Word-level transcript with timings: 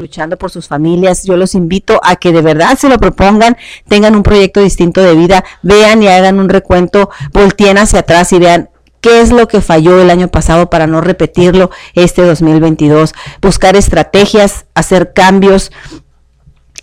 luchando 0.00 0.36
por 0.36 0.50
sus 0.50 0.68
familias. 0.68 1.24
Yo 1.24 1.36
los 1.36 1.54
invito 1.54 2.00
a 2.02 2.16
que 2.16 2.32
de 2.32 2.42
verdad 2.42 2.78
se 2.78 2.88
lo 2.88 2.98
propongan, 2.98 3.56
tengan 3.88 4.14
un 4.16 4.22
proyecto 4.22 4.60
distinto 4.60 5.02
de 5.02 5.14
vida, 5.14 5.44
vean 5.62 6.02
y 6.02 6.08
hagan 6.08 6.38
un 6.38 6.48
recuento, 6.48 7.10
volteen 7.32 7.78
hacia 7.78 8.00
atrás 8.00 8.32
y 8.32 8.38
vean 8.38 8.70
qué 9.00 9.20
es 9.20 9.30
lo 9.30 9.46
que 9.48 9.60
falló 9.60 10.00
el 10.00 10.10
año 10.10 10.28
pasado 10.28 10.68
para 10.70 10.86
no 10.86 11.00
repetirlo 11.00 11.70
este 11.94 12.22
2022, 12.22 13.14
buscar 13.40 13.76
estrategias, 13.76 14.66
hacer 14.74 15.12
cambios 15.12 15.70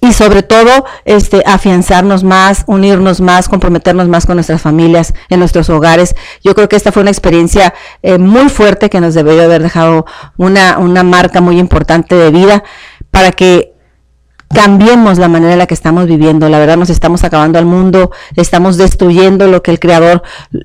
y 0.04 0.11
sobre 0.11 0.43
todo 0.43 0.86
este 1.05 1.43
afianzarnos 1.45 2.25
más, 2.25 2.66
unirnos 2.68 3.21
más, 3.21 3.48
comprometernos 3.48 4.09
más 4.09 4.25
con 4.25 4.36
nuestras 4.36 4.61
familias, 4.61 5.14
en 5.30 5.39
nuestros 5.39 5.70
hogares. 5.70 6.14
Yo 6.43 6.54
creo 6.55 6.68
que 6.68 6.75
esta 6.75 6.91
fue 6.91 7.04
una 7.04 7.11
experiencia 7.11 7.73
eh, 8.02 8.18
muy 8.18 8.50
fuerte 8.50 8.89
que 8.89 9.00
nos 9.00 9.14
debió 9.14 9.41
haber 9.41 9.64
dejado 9.64 10.05
una, 10.36 10.77
una 10.77 11.04
marca 11.04 11.39
muy 11.39 11.57
importante 11.57 12.16
de 12.16 12.32
vida 12.32 12.66
para 13.14 13.32
que 13.32 13.75
cambiemos 14.50 15.20
la 15.20 15.27
manera 15.27 15.54
en 15.54 15.59
la 15.59 15.67
que 15.67 15.76
estamos 15.76 16.08
viviendo. 16.08 16.49
La 16.49 16.58
verdad 16.58 16.77
nos 16.77 16.90
estamos 16.90 17.23
acabando 17.23 17.59
al 17.59 17.66
mundo, 17.66 18.09
estamos 18.35 18.76
destruyendo 18.76 19.45
lo 19.48 19.62
que 19.62 19.70
el 19.70 19.80
Creador 19.80 20.23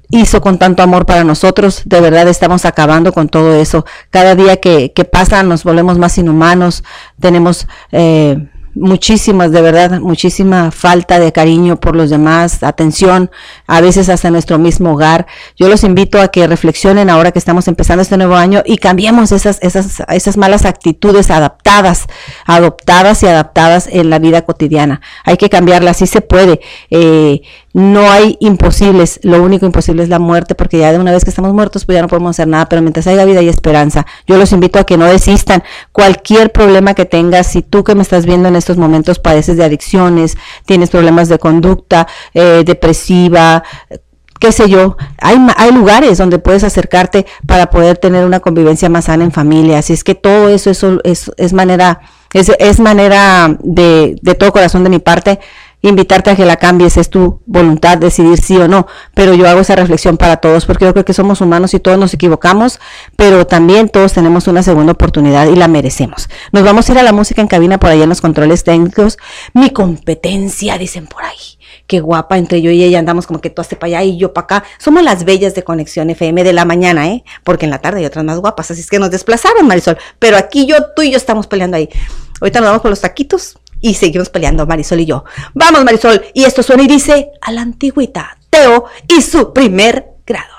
hizo 0.09 0.41
con 0.41 0.57
tanto 0.59 0.83
amor 0.83 1.05
para 1.05 1.25
nosotros. 1.25 1.83
De 1.85 2.01
verdad 2.01 2.27
estamos 2.27 2.65
acabando 2.65 3.13
con 3.13 3.29
todo 3.29 3.55
eso. 3.55 3.85
Cada 4.09 4.35
día 4.35 4.57
que, 4.57 4.95
que 4.95 5.05
pasa 5.05 5.43
nos 5.43 5.63
volvemos 5.63 5.99
más 5.99 6.17
inhumanos, 6.17 6.85
tenemos... 7.21 7.69
Eh, 7.93 8.49
muchísimas, 8.79 9.53
de 9.53 9.61
verdad, 9.61 10.01
muchísima 10.01 10.71
falta 10.71 11.19
de 11.19 11.33
cariño 11.33 11.79
por 11.81 11.97
los 11.97 12.11
demás, 12.11 12.63
atención, 12.63 13.31
a 13.67 13.81
veces 13.81 14.09
hasta 14.09 14.31
nuestro 14.31 14.59
mismo 14.59 14.93
hogar. 14.93 15.27
Yo 15.57 15.69
los 15.69 15.85
invito 15.85 16.21
a 16.21 16.29
que 16.29 16.47
reflexionen 16.47 17.11
ahora 17.11 17.33
que 17.33 17.39
estamos 17.39 17.69
empezando 17.69 18.03
este 18.03 18.17
nuevo 18.17 18.37
año 18.37 18.63
y 18.65 18.79
cambiemos 18.79 19.33
esas, 19.33 19.59
esas, 19.63 20.03
esas 20.09 20.37
malas 20.37 20.65
actitudes 20.65 21.31
adaptadas, 21.31 22.07
adoptadas 22.47 23.23
y 23.23 23.27
adaptadas 23.27 23.89
en 23.91 24.11
la 24.11 24.19
vida 24.19 24.43
cotidiana. 24.43 25.01
Hay 25.25 25.37
que 25.37 25.49
cambiarlas, 25.49 25.99
sí 25.99 26.07
se 26.07 26.21
puede. 26.21 26.61
Eh, 26.91 27.43
no 27.75 28.11
hay 28.11 28.37
imposibles, 28.41 29.21
lo 29.23 29.43
único 29.43 29.67
imposible 29.67 30.03
es 30.03 30.09
la 30.09 30.19
muerte, 30.19 30.55
porque 30.55 30.79
ya 30.79 30.93
de 30.93 30.99
una 30.99 31.13
vez 31.13 31.25
que 31.25 31.31
estamos 31.31 31.53
muertos, 31.53 31.85
pues 31.85 31.97
ya 31.97 32.03
no 32.03 32.09
podemos 32.09 32.31
hacer 32.31 32.49
nada, 32.49 32.67
pero 32.69 32.83
mientras 32.83 33.07
haya 33.07 33.25
vida 33.25 33.43
y 33.43 33.49
esperanza. 33.49 34.07
Yo 34.27 34.37
los 34.37 34.53
invito 34.53 34.79
a 34.79 34.85
que 34.85 34.97
no 34.97 35.05
desistan. 35.05 35.63
Cualquier 35.93 36.51
problema 36.51 36.95
que 36.95 37.05
tengas, 37.05 37.47
si 37.47 37.63
tú 37.63 37.85
que 37.85 37.95
me 37.95 38.03
estás 38.03 38.27
viendo 38.27 38.49
en 38.49 38.57
estos 38.57 38.79
momentos 38.79 39.19
padeces 39.19 39.57
de 39.57 39.65
adicciones, 39.65 40.37
tienes 40.65 40.91
problemas 40.91 41.29
de 41.29 41.39
conducta, 41.39 42.09
eh, 42.33 42.63
depresiva, 42.65 43.63
qué 44.39 44.53
sé 44.53 44.69
yo, 44.69 44.97
hay, 45.21 45.37
hay 45.57 45.73
lugares 45.73 46.19
donde 46.19 46.39
puedes 46.39 46.65
acercarte 46.65 47.27
para 47.47 47.71
poder 47.71 47.99
tener 47.99 48.25
una 48.25 48.41
convivencia 48.41 48.89
más 48.89 49.07
sana 49.07 49.25
en 49.25 49.33
familia. 49.33 49.79
Así 49.79 49.93
es 49.93 50.05
que 50.05 50.15
todo 50.15 50.49
eso, 50.49 50.71
eso 50.71 51.01
es, 51.05 51.31
es 51.37 51.53
manera, 51.53 52.01
es, 52.33 52.51
es 52.59 52.81
manera 52.81 53.57
de, 53.61 54.17
de 54.23 54.35
todo 54.35 54.53
corazón 54.53 54.85
de 54.85 54.91
mi 54.91 55.01
parte 55.01 55.39
invitarte 55.83 56.31
a 56.31 56.37
que 56.37 56.45
la 56.45 56.57
cambies, 56.57 56.97
es 56.97 57.09
tu 57.09 57.41
voluntad 57.47 57.99
decidir 57.99 58.39
sí 58.39 58.57
o 58.57 58.67
no, 58.67 58.87
pero 59.15 59.35
yo 59.35 59.49
hago 59.49 59.61
esa 59.61 59.77
reflexión 59.77 60.17
para 60.17 60.39
todos 60.39 60.67
porque 60.67 60.85
yo 60.85 60.93
creo 60.93 61.05
que 61.05 61.13
somos 61.13 61.41
humanos 61.41 61.73
y 61.75 61.81
todos 61.81 61.99
nos 61.99 62.13
equivocamos, 62.15 62.81
pero 63.17 63.47
también 63.47 63.89
todos 63.89 64.13
tenemos 64.13 64.49
una 64.49 64.63
segunda 64.63 64.93
oportunidad 64.93 65.47
y 65.49 65.55
la 65.55 65.69
merecemos. 65.69 66.29
Nos 66.53 66.65
vamos 66.65 66.89
a 66.89 66.93
ir 66.93 66.99
a 66.99 67.03
la 67.03 67.13
música 67.13 67.41
en 67.41 67.49
cabina 67.49 67.79
por 67.79 67.91
allá 67.91 68.03
en 68.03 68.09
los 68.09 68.21
controles 68.21 68.65
técnicos. 68.65 69.19
Mi 69.55 69.71
competencia, 69.71 70.79
dicen 70.79 71.07
por 71.07 71.23
ahí. 71.23 71.37
Qué 71.87 72.01
guapa, 72.01 72.39
entre 72.39 72.61
yo 72.61 72.71
y 72.71 72.83
ella 72.83 72.99
andamos 72.99 73.27
como 73.27 73.41
que 73.41 73.51
tú 73.51 73.63
haces 73.63 73.79
para 73.79 73.99
allá 73.99 74.05
y 74.05 74.19
yo 74.19 74.33
para 74.33 74.45
acá. 74.45 74.65
Somos 74.79 75.03
las 75.03 75.25
bellas 75.25 75.55
de 75.55 75.63
Conexión 75.63 76.11
FM 76.11 76.45
de 76.45 76.53
la 76.53 76.65
mañana, 76.65 77.09
¿eh? 77.09 77.25
Porque 77.45 77.67
en 77.67 77.71
la 77.71 77.79
tarde 77.79 78.01
hay 78.01 78.07
otras 78.07 78.25
más 78.25 78.39
guapas, 78.41 78.71
así 78.71 78.81
es 78.81 78.91
que 78.91 78.99
nos 78.99 79.11
desplazaron, 79.11 79.67
Marisol. 79.67 79.97
Pero 80.19 80.37
aquí 80.37 80.67
yo, 80.67 80.77
tú 80.95 81.03
y 81.03 81.11
yo 81.11 81.17
estamos 81.17 81.47
peleando 81.47 81.77
ahí. 81.77 81.89
Ahorita 82.41 82.61
nos 82.61 82.69
vamos 82.69 82.83
con 82.83 82.91
los 82.91 83.01
taquitos 83.01 83.59
y 83.81 83.95
seguimos 83.95 84.29
peleando 84.29 84.67
Marisol 84.67 85.01
y 85.01 85.07
yo. 85.07 85.25
Vamos 85.55 85.85
Marisol, 85.85 86.23
y 86.35 86.45
esto 86.45 86.63
suena 86.63 86.83
y 86.83 86.87
dice 86.87 87.31
a 87.41 87.53
la 87.53 87.63
antigüita, 87.63 88.39
Teo 88.51 88.87
y 89.07 89.23
su 89.23 89.53
primer 89.53 90.07
grado. 90.27 90.59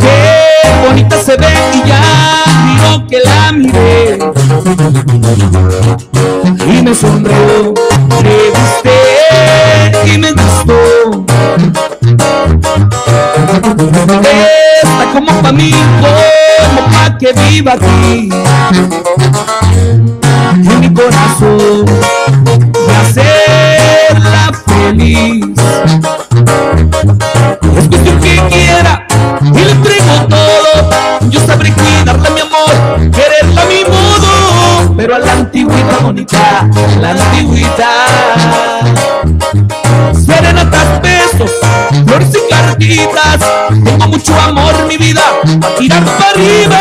Qué 0.00 0.86
bonita 0.86 1.22
se 1.22 1.36
ve 1.36 1.46
y 1.74 1.88
ya 1.88 2.02
miro 2.66 3.06
que 3.08 3.20
la 3.20 3.52
miré 3.52 3.97
y 6.66 6.82
me 6.82 6.94
sonrió, 6.94 7.74
le 8.22 8.50
gusté 8.50 10.12
y 10.12 10.18
me 10.18 10.32
gustó. 10.32 11.24
Está 14.82 15.12
como 15.14 15.32
pa' 15.40 15.52
mí, 15.52 15.72
como 16.00 16.86
pa' 16.88 17.16
que 17.18 17.32
viva 17.32 17.72
aquí. 17.72 18.28
En 20.44 20.80
mi 20.80 20.92
corazón, 20.92 21.86
de 22.86 22.96
hacerla 23.00 24.52
feliz. 24.66 25.46
Antigüita 35.88 36.04
bonita, 36.04 36.68
la 37.00 37.10
antigüita. 37.10 37.88
Serenatas, 40.12 41.00
besos, 41.02 41.50
flores 42.06 42.32
y 42.34 42.38
cartitas. 42.50 43.40
Tengo 43.68 44.08
mucho 44.08 44.38
amor, 44.38 44.74
mi 44.86 44.96
vida, 44.96 45.22
a 45.62 45.68
tirar 45.78 46.04
para 46.04 46.30
arriba. 46.30 46.80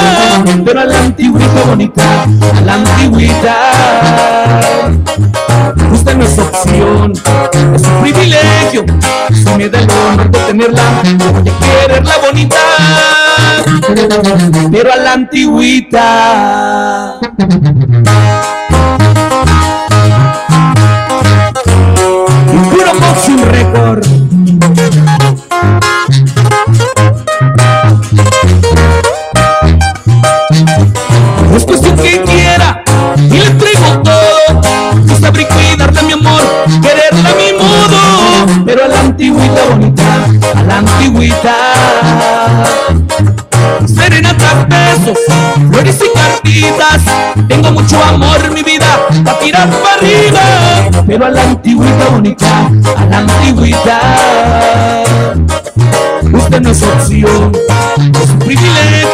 Pero 0.66 0.80
a 0.80 0.86
la 0.86 1.00
antigüita 1.00 1.64
bonita, 1.66 2.24
a 2.58 2.62
la 2.62 2.74
antigüita. 2.74 3.56
Usted 5.92 6.16
no 6.16 6.26
es 6.26 6.40
opción, 6.40 7.14
es 7.76 7.82
un 7.84 8.02
privilegio. 8.02 8.86
Si 9.34 9.50
me 9.58 9.70
da 9.70 9.80
el 9.80 9.90
honor 9.90 10.30
de 10.32 10.40
tenerla, 10.40 10.84
voy 11.18 11.50
a 11.50 11.60
quererla 11.60 12.18
bonita. 12.26 12.58
Pero 14.72 14.94
a 14.94 14.98
la 14.98 15.14
antigüita. 15.14 16.08
Record. 23.78 24.04
Es 31.56 31.66
cuestión 31.66 31.96
que 31.98 32.22
quiera 32.24 32.84
y 33.18 33.38
le 33.38 33.46
entrego 33.46 34.02
todo. 34.04 34.62
Yo 35.06 35.16
sabré 35.20 35.48
cuidarla, 35.48 36.02
mi 36.04 36.14
amor, 36.14 36.42
quererla 36.82 37.30
a 37.30 37.36
mi 37.36 37.54
modo. 37.58 38.66
Pero 38.66 38.86
a 38.86 38.88
la 38.88 39.00
antigüita 39.00 39.66
bonita, 39.70 40.26
a 40.56 40.64
la 40.64 40.78
antigüita. 40.78 41.56
Flores 45.72 46.00
y 46.02 46.18
cartitas. 46.18 47.02
Tengo 47.48 47.72
mucho 47.72 48.04
amor, 48.04 48.52
mi 48.52 48.64
vida, 48.64 49.08
a 49.26 49.40
tirar 49.40 49.70
para 49.70 49.96
arriba. 49.96 51.04
Pero 51.06 51.26
a 51.26 51.30
la 51.30 51.44
antigüita 51.44 52.10
bonita, 52.10 52.70
a 52.98 53.06
la 53.06 53.18
antigüita. 53.20 54.00
Usted 56.34 56.62
no 56.62 56.70
es 56.72 56.84
opción, 56.84 57.52
es 58.22 58.30
un 58.30 58.40
privilegio. 58.40 59.08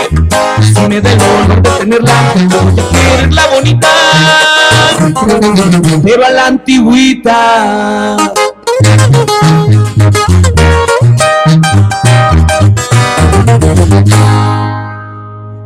Si 0.62 0.88
me 0.88 1.02
da 1.02 1.12
el 1.12 1.22
honor 1.22 1.62
de 1.62 1.70
tenerla, 1.72 2.14
voy 2.36 2.80
a 2.80 2.90
quererla 2.90 3.48
bonita. 3.54 3.88
Pero 6.04 6.26
a 6.26 6.30
la 6.32 6.48
antigüita. 6.48 8.18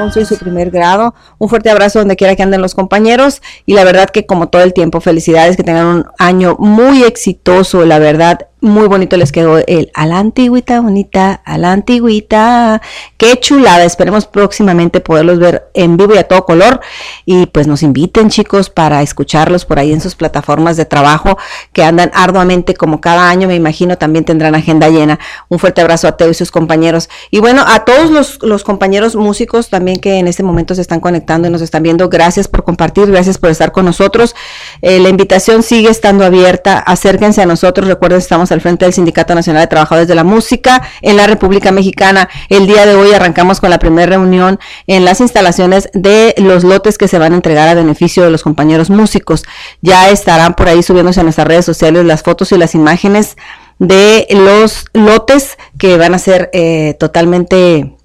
Alfonso 0.00 0.20
y 0.20 0.24
su 0.24 0.38
primer 0.38 0.70
grado. 0.70 1.14
Un 1.38 1.48
fuerte 1.48 1.70
abrazo 1.70 1.98
donde 1.98 2.16
quiera 2.16 2.36
que 2.36 2.42
anden 2.42 2.62
los 2.62 2.74
compañeros 2.74 3.42
y 3.66 3.74
la 3.74 3.84
verdad 3.84 4.10
que 4.10 4.26
como 4.26 4.48
todo 4.48 4.62
el 4.62 4.72
tiempo, 4.72 5.00
felicidades, 5.00 5.56
que 5.56 5.62
tengan 5.62 5.86
un 5.86 6.06
año 6.18 6.56
muy 6.58 7.04
exitoso, 7.04 7.84
la 7.84 7.98
verdad, 7.98 8.48
muy 8.60 8.88
bonito 8.88 9.16
les 9.16 9.32
quedó 9.32 9.58
el 9.58 9.90
a 9.94 10.06
la 10.06 10.18
antigüita, 10.18 10.80
bonita, 10.80 11.40
a 11.44 11.58
la 11.58 11.72
antigüita. 11.72 12.82
Qué 13.16 13.38
chulada. 13.40 13.84
Esperemos 13.84 14.26
próximamente 14.26 15.00
poderlos 15.00 15.38
ver 15.38 15.70
en 15.74 15.96
vivo 15.96 16.14
y 16.14 16.18
a 16.18 16.24
todo 16.24 16.44
color. 16.44 16.80
Y 17.24 17.46
pues 17.46 17.66
nos 17.66 17.82
inviten, 17.82 18.28
chicos, 18.28 18.68
para 18.68 19.02
escucharlos 19.02 19.64
por 19.64 19.78
ahí 19.78 19.92
en 19.92 20.00
sus 20.00 20.14
plataformas 20.14 20.76
de 20.76 20.84
trabajo 20.84 21.38
que 21.72 21.82
andan 21.82 22.10
arduamente 22.14 22.74
como 22.74 23.00
cada 23.00 23.30
año. 23.30 23.48
Me 23.48 23.54
imagino 23.54 23.96
también 23.96 24.24
tendrán 24.24 24.54
agenda 24.54 24.88
llena. 24.88 25.18
Un 25.48 25.58
fuerte 25.58 25.80
abrazo 25.80 26.08
a 26.08 26.16
Teo 26.16 26.30
y 26.30 26.34
sus 26.34 26.50
compañeros. 26.50 27.08
Y 27.30 27.40
bueno, 27.40 27.64
a 27.66 27.84
todos 27.84 28.10
los, 28.10 28.42
los 28.42 28.62
compañeros 28.62 29.16
músicos 29.16 29.70
también 29.70 30.00
que 30.00 30.18
en 30.18 30.28
este 30.28 30.42
momento 30.42 30.74
se 30.74 30.82
están 30.82 31.00
conectando 31.00 31.48
y 31.48 31.50
nos 31.50 31.62
están 31.62 31.82
viendo. 31.82 32.08
Gracias 32.08 32.46
por 32.46 32.64
compartir, 32.64 33.10
gracias 33.10 33.38
por 33.38 33.50
estar 33.50 33.72
con 33.72 33.86
nosotros. 33.86 34.34
Eh, 34.82 35.00
la 35.00 35.08
invitación 35.08 35.62
sigue 35.62 35.88
estando 35.88 36.24
abierta. 36.24 36.78
Acérquense 36.78 37.40
a 37.40 37.46
nosotros. 37.46 37.88
Recuerden, 37.88 38.18
estamos 38.18 38.49
al 38.52 38.60
frente 38.60 38.84
del 38.84 38.94
Sindicato 38.94 39.34
Nacional 39.34 39.62
de 39.62 39.66
Trabajadores 39.68 40.08
de 40.08 40.14
la 40.14 40.24
Música 40.24 40.82
en 41.02 41.16
la 41.16 41.26
República 41.26 41.72
Mexicana. 41.72 42.28
El 42.48 42.66
día 42.66 42.86
de 42.86 42.94
hoy 42.94 43.12
arrancamos 43.12 43.60
con 43.60 43.70
la 43.70 43.78
primera 43.78 44.10
reunión 44.10 44.58
en 44.86 45.04
las 45.04 45.20
instalaciones 45.20 45.88
de 45.92 46.34
los 46.38 46.64
lotes 46.64 46.98
que 46.98 47.08
se 47.08 47.18
van 47.18 47.32
a 47.32 47.36
entregar 47.36 47.68
a 47.68 47.74
beneficio 47.74 48.22
de 48.22 48.30
los 48.30 48.42
compañeros 48.42 48.90
músicos. 48.90 49.44
Ya 49.80 50.08
estarán 50.10 50.54
por 50.54 50.68
ahí 50.68 50.82
subiéndose 50.82 51.20
a 51.20 51.22
nuestras 51.22 51.46
redes 51.46 51.64
sociales 51.64 52.04
las 52.04 52.22
fotos 52.22 52.52
y 52.52 52.58
las 52.58 52.74
imágenes 52.74 53.36
de 53.78 54.26
los 54.30 54.84
lotes 54.92 55.56
que 55.78 55.96
van 55.96 56.14
a 56.14 56.18
ser 56.18 56.50
eh, 56.52 56.94
totalmente 57.00 57.96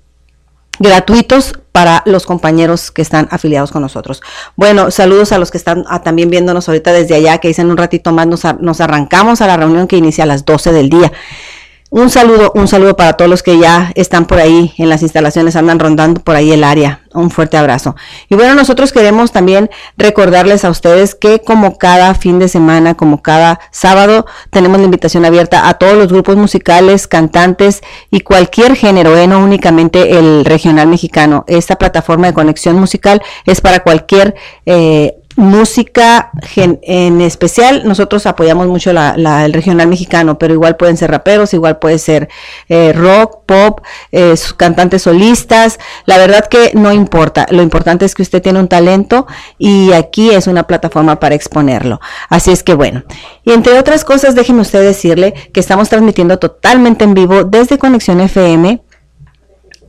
gratuitos 0.80 1.54
para 1.72 2.04
los 2.06 2.26
compañeros 2.26 2.90
que 2.90 3.02
están 3.02 3.28
afiliados 3.32 3.72
con 3.72 3.82
nosotros. 3.82 4.22
Bueno, 4.56 4.92
saludos 4.92 5.32
a 5.32 5.38
los 5.38 5.52
que 5.52 5.58
están 5.58 5.84
ah, 5.88 6.02
también 6.04 6.30
viéndonos 6.30 6.70
ahorita 6.70 6.94
desde 6.94 7.16
allá, 7.16 7.40
que 7.40 7.50
dicen 7.50 7.70
un 7.70 7.78
ratito 7.78 8.12
más, 8.12 8.28
nos, 8.28 8.44
nos 8.62 8.80
arrancamos 8.80 9.42
a 9.42 9.48
la 9.48 9.58
reunión 9.58 9.88
que 9.88 9.98
inicia 9.98 10.24
a 10.24 10.28
las 10.28 10.46
12 10.46 10.72
del 10.72 10.90
día. 10.90 11.12
Un 11.98 12.10
saludo, 12.10 12.52
un 12.56 12.68
saludo 12.68 12.98
para 12.98 13.14
todos 13.14 13.32
los 13.32 13.42
que 13.42 13.58
ya 13.58 13.94
están 13.96 14.26
por 14.26 14.40
ahí 14.40 14.74
en 14.78 14.90
las 14.90 15.02
instalaciones, 15.02 15.56
andan 15.56 15.80
rondando 15.80 16.20
por 16.20 16.36
ahí 16.36 16.52
el 16.52 16.66
área. 16.66 17.04
Un 17.14 17.32
fuerte 17.32 17.56
abrazo. 17.56 17.96
Y 18.28 18.36
bueno, 18.36 18.54
nosotros 18.54 18.92
queremos 18.92 19.32
también 19.32 19.70
recordarles 19.96 20.66
a 20.66 20.70
ustedes 20.70 21.16
que 21.16 21.40
como 21.40 21.78
cada 21.78 22.14
fin 22.14 22.38
de 22.38 22.50
semana, 22.50 22.96
como 22.96 23.22
cada 23.22 23.62
sábado, 23.72 24.26
tenemos 24.50 24.80
la 24.80 24.84
invitación 24.84 25.24
abierta 25.24 25.70
a 25.70 25.76
todos 25.76 25.94
los 25.94 26.10
grupos 26.10 26.36
musicales, 26.36 27.08
cantantes 27.08 27.82
y 28.12 28.20
cualquier 28.20 28.76
género, 28.76 29.16
¿eh? 29.16 29.28
no 29.28 29.40
únicamente 29.40 30.20
el 30.20 30.44
regional 30.44 30.90
mexicano. 30.90 31.46
Esta 31.48 31.78
plataforma 31.78 32.28
de 32.28 32.34
conexión 32.34 32.78
musical 32.78 33.22
es 33.46 33.62
para 33.62 33.84
cualquier 33.84 34.36
eh, 34.66 35.16
música 35.36 36.32
en 36.56 37.22
especial, 37.22 37.84
nosotros 37.86 38.26
apoyamos 38.26 38.68
mucho 38.68 38.94
la, 38.94 39.46
el 39.46 39.54
regional 39.54 39.88
mexicano, 39.88 40.38
pero 40.38 40.54
igual 40.54 40.78
pueden 40.78 40.98
ser 40.98 41.12
raperos, 41.12 41.54
igual 41.54 41.78
puede 41.80 42.00
ser 42.00 42.30
eh, 42.70 42.94
rock, 42.94 43.40
pop, 43.46 43.82
eh, 44.12 44.36
cantantes 44.58 45.04
solistas, 45.04 45.80
la 46.06 46.18
verdad 46.18 46.46
que 46.46 46.72
no 46.74 46.92
importa, 46.92 47.46
lo 47.50 47.62
importante 47.62 48.06
es 48.06 48.16
que 48.16 48.22
usted 48.22 48.42
tiene 48.42 48.60
un 48.60 48.68
talento 48.68 49.28
y 49.58 49.92
aquí 49.92 50.32
es 50.32 50.48
una 50.48 50.64
plataforma 50.64 51.20
para 51.20 51.36
exponerlo. 51.36 52.00
Así 52.30 52.52
es 52.52 52.64
que 52.64 52.74
bueno, 52.74 53.04
y 53.44 53.52
entre 53.52 53.78
otras 53.78 54.06
cosas, 54.06 54.36
déjenme 54.36 54.62
usted 54.62 54.82
decirle 54.82 55.34
que 55.54 55.60
estamos 55.60 55.90
transmitiendo 55.90 56.40
totalmente 56.40 57.04
en 57.04 57.14
vivo 57.14 57.44
desde 57.44 57.78
Conexión 57.78 58.22
FM 58.22 58.82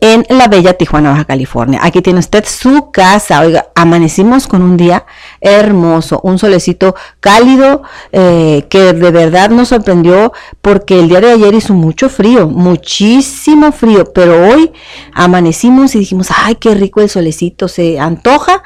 en 0.00 0.26
la 0.28 0.48
bella 0.48 0.74
Tijuana, 0.74 1.10
Baja 1.10 1.24
California. 1.24 1.80
Aquí 1.82 2.02
tiene 2.02 2.18
usted 2.18 2.44
su 2.46 2.90
casa. 2.90 3.40
Oiga, 3.40 3.68
amanecimos 3.74 4.46
con 4.46 4.62
un 4.62 4.76
día 4.76 5.06
hermoso, 5.40 6.20
un 6.22 6.38
solecito 6.38 6.94
cálido 7.20 7.82
eh, 8.12 8.66
que 8.68 8.92
de 8.92 9.10
verdad 9.10 9.50
nos 9.50 9.68
sorprendió 9.68 10.32
porque 10.60 10.98
el 10.98 11.08
día 11.08 11.20
de 11.20 11.32
ayer 11.32 11.54
hizo 11.54 11.74
mucho 11.74 12.08
frío, 12.08 12.48
muchísimo 12.48 13.72
frío, 13.72 14.04
pero 14.12 14.48
hoy 14.48 14.72
amanecimos 15.12 15.94
y 15.94 16.00
dijimos, 16.00 16.28
ay, 16.36 16.56
qué 16.56 16.74
rico 16.74 17.00
el 17.00 17.08
solecito, 17.08 17.68
se 17.68 17.98
antoja 17.98 18.62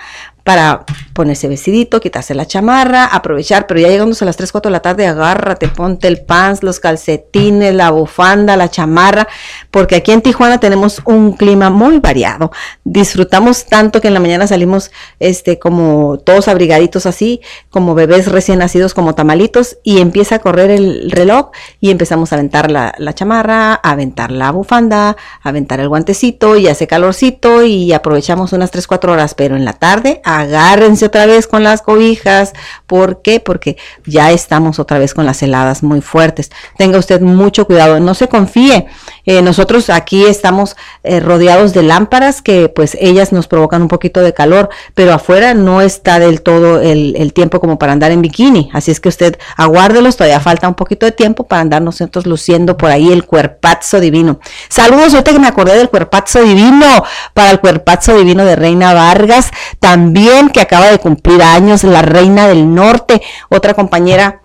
para 0.50 0.84
ponerse 1.12 1.46
vestidito, 1.46 2.00
quitarse 2.00 2.34
la 2.34 2.44
chamarra, 2.44 3.04
aprovechar, 3.04 3.68
pero 3.68 3.78
ya 3.78 3.86
llegamos 3.86 4.20
a 4.20 4.24
las 4.24 4.36
3, 4.36 4.50
4 4.50 4.68
de 4.68 4.72
la 4.72 4.80
tarde, 4.80 5.06
agárrate, 5.06 5.68
ponte 5.68 6.08
el 6.08 6.22
pants, 6.22 6.64
los 6.64 6.80
calcetines, 6.80 7.72
la 7.72 7.90
bufanda, 7.90 8.56
la 8.56 8.68
chamarra, 8.68 9.28
porque 9.70 9.94
aquí 9.94 10.10
en 10.10 10.22
Tijuana 10.22 10.58
tenemos 10.58 11.02
un 11.04 11.34
clima 11.34 11.70
muy 11.70 12.00
variado. 12.00 12.50
Disfrutamos 12.82 13.66
tanto 13.66 14.00
que 14.00 14.08
en 14.08 14.14
la 14.14 14.18
mañana 14.18 14.48
salimos 14.48 14.90
este 15.20 15.60
como 15.60 16.18
todos 16.18 16.48
abrigaditos 16.48 17.06
así, 17.06 17.40
como 17.68 17.94
bebés 17.94 18.26
recién 18.26 18.58
nacidos 18.58 18.92
como 18.92 19.14
tamalitos 19.14 19.78
y 19.84 20.00
empieza 20.00 20.34
a 20.34 20.38
correr 20.40 20.72
el 20.72 21.12
reloj 21.12 21.50
y 21.80 21.92
empezamos 21.92 22.32
a 22.32 22.34
aventar 22.34 22.72
la, 22.72 22.92
la 22.98 23.14
chamarra, 23.14 23.74
a 23.74 23.90
aventar 23.90 24.32
la 24.32 24.50
bufanda, 24.50 25.10
a 25.10 25.48
aventar 25.48 25.78
el 25.78 25.88
guantecito 25.88 26.56
y 26.56 26.66
hace 26.66 26.88
calorcito 26.88 27.62
y 27.62 27.92
aprovechamos 27.92 28.52
unas 28.52 28.72
3, 28.72 28.88
4 28.88 29.12
horas, 29.12 29.34
pero 29.34 29.54
en 29.54 29.64
la 29.64 29.74
tarde 29.74 30.20
agárrense 30.40 31.06
otra 31.06 31.26
vez 31.26 31.46
con 31.46 31.62
las 31.62 31.82
cobijas. 31.82 32.52
¿Por 32.86 33.22
qué? 33.22 33.40
Porque 33.40 33.76
ya 34.06 34.30
estamos 34.32 34.78
otra 34.78 34.98
vez 34.98 35.14
con 35.14 35.26
las 35.26 35.42
heladas 35.42 35.82
muy 35.82 36.00
fuertes. 36.00 36.50
Tenga 36.76 36.98
usted 36.98 37.20
mucho 37.20 37.66
cuidado, 37.66 38.00
no 38.00 38.14
se 38.14 38.28
confíe. 38.28 38.86
Eh, 39.24 39.42
nosotros 39.42 39.90
aquí 39.90 40.24
estamos 40.24 40.76
eh, 41.02 41.20
rodeados 41.20 41.72
de 41.72 41.82
lámparas 41.82 42.42
que 42.42 42.68
pues 42.68 42.96
ellas 43.00 43.32
nos 43.32 43.46
provocan 43.46 43.82
un 43.82 43.88
poquito 43.88 44.20
de 44.20 44.32
calor, 44.32 44.70
pero 44.94 45.12
afuera 45.12 45.54
no 45.54 45.80
está 45.80 46.18
del 46.18 46.42
todo 46.42 46.80
el, 46.80 47.32
tiempo 47.32 47.60
como 47.60 47.78
para 47.78 47.92
andar 47.92 48.10
en 48.10 48.22
bikini. 48.22 48.70
Así 48.72 48.90
es 48.90 49.00
que 49.00 49.08
usted 49.08 49.38
aguárdelos, 49.56 50.16
todavía 50.16 50.40
falta 50.40 50.68
un 50.68 50.74
poquito 50.74 51.06
de 51.06 51.12
tiempo 51.12 51.44
para 51.44 51.62
andar 51.62 51.82
nosotros 51.82 52.26
luciendo 52.26 52.76
por 52.76 52.90
ahí 52.90 53.12
el 53.12 53.24
cuerpazo 53.24 54.00
divino. 54.00 54.40
Saludos, 54.68 55.14
ahorita 55.14 55.32
que 55.32 55.38
me 55.38 55.46
acordé 55.46 55.76
del 55.76 55.88
cuerpazo 55.88 56.42
divino, 56.42 57.04
para 57.34 57.50
el 57.50 57.60
cuerpazo 57.60 58.16
divino 58.16 58.44
de 58.44 58.56
Reina 58.56 58.94
Vargas, 58.94 59.50
también 59.78 60.50
que 60.50 60.60
acaba 60.60 60.90
de 60.90 60.98
cumplir 60.98 61.42
años, 61.42 61.84
la 61.84 62.02
reina 62.02 62.48
del 62.48 62.74
norte, 62.74 63.22
otra 63.48 63.74
compañera 63.74 64.42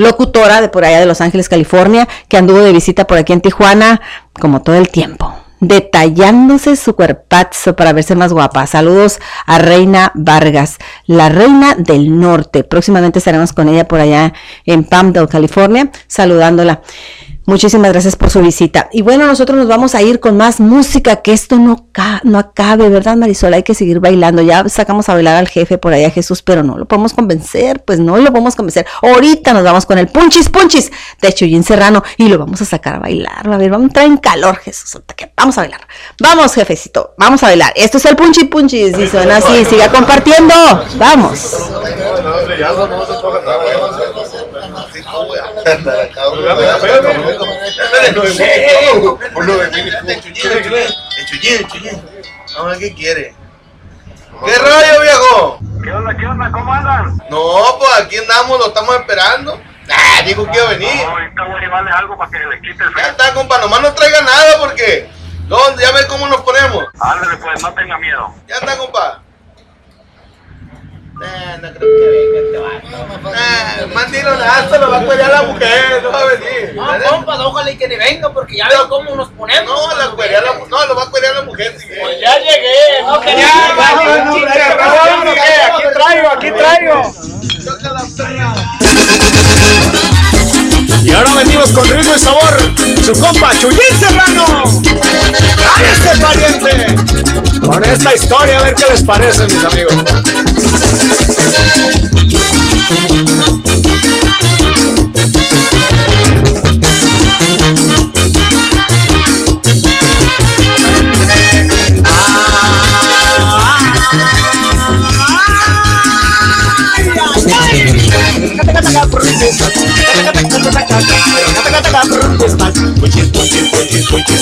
locutora 0.00 0.60
de 0.60 0.68
por 0.68 0.84
allá 0.84 0.98
de 0.98 1.06
Los 1.06 1.20
Ángeles, 1.20 1.48
California, 1.48 2.08
que 2.28 2.36
anduvo 2.36 2.60
de 2.60 2.72
visita 2.72 3.06
por 3.06 3.18
aquí 3.18 3.32
en 3.32 3.40
Tijuana, 3.40 4.00
como 4.32 4.62
todo 4.62 4.76
el 4.76 4.88
tiempo, 4.88 5.34
detallándose 5.60 6.76
su 6.76 6.96
cuerpazo 6.96 7.76
para 7.76 7.92
verse 7.92 8.14
más 8.14 8.32
guapa. 8.32 8.66
Saludos 8.66 9.20
a 9.46 9.58
Reina 9.58 10.10
Vargas, 10.14 10.78
la 11.06 11.28
reina 11.28 11.74
del 11.74 12.18
norte. 12.18 12.64
Próximamente 12.64 13.18
estaremos 13.18 13.52
con 13.52 13.68
ella 13.68 13.86
por 13.86 14.00
allá 14.00 14.32
en 14.64 14.84
Palmdale, 14.84 15.28
California, 15.28 15.90
saludándola. 16.06 16.80
Muchísimas 17.50 17.90
gracias 17.90 18.14
por 18.14 18.30
su 18.30 18.40
visita. 18.42 18.88
Y 18.92 19.02
bueno, 19.02 19.26
nosotros 19.26 19.58
nos 19.58 19.66
vamos 19.66 19.96
a 19.96 20.02
ir 20.02 20.20
con 20.20 20.36
más 20.36 20.60
música, 20.60 21.16
que 21.16 21.32
esto 21.32 21.58
no, 21.58 21.88
no 22.22 22.38
acabe, 22.38 22.88
¿verdad, 22.88 23.16
Marisol? 23.16 23.52
Hay 23.54 23.64
que 23.64 23.74
seguir 23.74 23.98
bailando. 23.98 24.40
Ya 24.40 24.68
sacamos 24.68 25.08
a 25.08 25.14
bailar 25.14 25.34
al 25.34 25.48
jefe 25.48 25.76
por 25.76 25.92
allá, 25.92 26.10
Jesús, 26.10 26.42
pero 26.42 26.62
no 26.62 26.78
lo 26.78 26.86
podemos 26.86 27.12
convencer, 27.12 27.82
pues 27.84 27.98
no 27.98 28.16
lo 28.18 28.30
podemos 28.30 28.54
convencer. 28.54 28.86
Ahorita 29.02 29.52
nos 29.52 29.64
vamos 29.64 29.84
con 29.84 29.98
el 29.98 30.06
punchis 30.06 30.48
punchis 30.48 30.92
de 31.20 31.32
Chuyín 31.32 31.64
Serrano 31.64 32.04
y 32.18 32.28
lo 32.28 32.38
vamos 32.38 32.62
a 32.62 32.64
sacar 32.64 32.94
a 32.94 32.98
bailar. 33.00 33.52
A 33.52 33.56
ver, 33.56 33.68
vamos 33.68 33.86
a 33.86 33.88
entrar 33.88 34.06
en 34.06 34.18
calor, 34.18 34.54
Jesús. 34.58 35.02
Vamos 35.36 35.58
a 35.58 35.62
bailar. 35.62 35.80
Vamos, 36.20 36.54
jefecito, 36.54 37.14
vamos 37.18 37.42
a 37.42 37.46
bailar. 37.46 37.72
Esto 37.74 37.98
es 37.98 38.04
el 38.04 38.14
punchis 38.14 38.44
punchis 38.44 38.96
y 38.96 39.08
suena 39.08 39.38
así. 39.38 39.64
Siga 39.64 39.90
compartiendo. 39.90 40.54
Vamos. 40.98 41.68
¿Qué 52.78 52.94
quiere? 52.94 53.34
¿Qué 54.44 54.58
rollo, 54.58 55.02
viejo? 55.02 55.58
¿Qué 55.82 55.92
onda, 55.92 56.16
qué 56.16 56.26
onda? 56.26 56.50
¿Cómo 56.50 56.72
andan? 56.72 57.16
No, 57.30 57.78
pues 57.78 57.90
aquí 58.00 58.16
andamos, 58.16 58.58
lo 58.58 58.66
estamos 58.68 58.94
esperando. 58.96 59.60
Ah, 59.92 60.22
dijo 60.24 60.46
que 60.50 60.56
iba 60.56 60.66
a 60.66 60.70
venir. 60.70 60.94
No, 61.04 61.10
ahorita 61.10 61.44
voy 61.44 61.56
a 61.56 61.60
llevarle 61.60 61.90
algo 61.90 62.16
para 62.16 62.30
que 62.30 62.38
le 62.38 62.60
quite 62.60 62.84
el 62.84 62.90
Ya 62.90 62.92
frío. 62.92 63.06
está, 63.06 63.34
compa, 63.34 63.58
nomás 63.58 63.80
no 63.82 63.92
traiga 63.94 64.20
nada 64.22 64.58
porque... 64.60 65.10
¿Dónde? 65.48 65.82
Ya 65.82 65.90
ve 65.92 66.06
cómo 66.08 66.28
nos 66.28 66.40
ponemos. 66.42 66.84
Ándale, 67.00 67.36
pues, 67.38 67.60
no 67.62 67.74
tenga 67.74 67.98
miedo. 67.98 68.32
Ya 68.46 68.54
está, 68.54 68.78
compa. 68.78 69.20
No 71.20 71.68
creo 71.74 71.80
que 71.80 72.06
venga 72.08 72.38
este 72.40 72.58
vato. 72.58 73.30
Nada, 73.30 74.68
se 74.70 74.78
lo 74.78 74.90
va 74.90 75.00
a 75.00 75.04
cuidar 75.04 75.30
la 75.30 75.42
mujer, 75.42 76.02
no 76.02 76.10
va 76.10 76.20
a 76.20 76.24
venir. 76.24 76.74
No, 76.74 77.10
compas, 77.10 77.38
ojalá 77.40 77.70
y 77.70 77.76
que 77.76 77.88
ni 77.88 77.96
venga, 77.96 78.32
porque 78.32 78.56
ya 78.56 78.66
veo 78.68 78.88
cómo 78.88 79.14
nos 79.14 79.28
ponemos. 79.32 79.64
No, 79.66 79.96
la 79.98 80.12
cuería 80.12 80.40
la, 80.40 80.54
no, 80.54 80.86
lo 80.86 80.96
va 80.96 81.02
a 81.02 81.10
cuidar 81.10 81.34
la 81.34 81.42
mujer. 81.42 81.78
Si 81.78 81.86
quiere. 81.88 82.20
Ya 82.20 82.38
llegué, 82.38 83.02
no 83.06 83.20
quería 83.20 83.46
Aquí 85.74 85.88
traigo, 85.92 86.28
aquí 86.30 86.50
traigo. 86.52 87.12
Ya 91.02 91.18
ahora 91.18 91.34
venimos 91.34 91.70
con 91.72 91.88
ritmo 91.88 92.14
y 92.14 92.18
sabor. 92.18 92.60
Su 93.04 93.12
compa 93.20 93.52
Chuyín 93.58 93.78
Serrano. 93.98 94.64
¡Cállese, 95.74 96.20
pariente! 96.20 97.60
Con 97.66 97.84
esta 97.84 98.14
historia, 98.14 98.58
a 98.58 98.62
ver 98.62 98.74
qué 98.74 98.84
les 98.90 99.02
parece, 99.02 99.44
mis 99.44 99.64
amigos. 99.64 99.94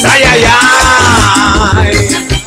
Ay, 0.05 0.23
ay, 0.23 0.45
ay. 0.45 2.38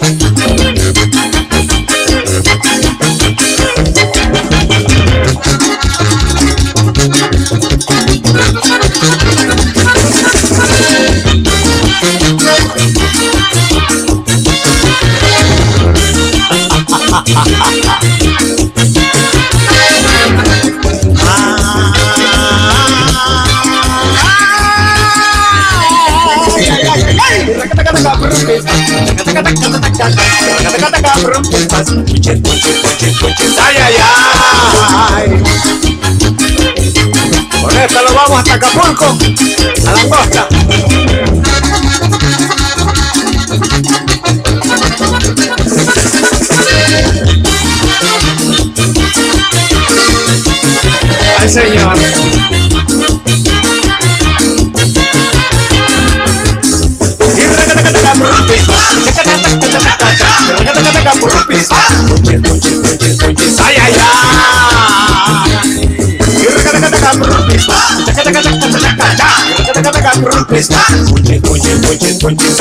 Ay, 33.59 33.77
ay, 33.77 33.95
ay. 33.97 35.43
Con 37.61 37.77
esta 37.77 38.01
lo 38.01 38.13
vamos 38.13 38.39
hasta 38.39 38.53
Acapulco, 38.55 39.17
a 39.85 39.91
la 39.91 40.03
costa. 40.09 40.47
Señor. 51.51 51.97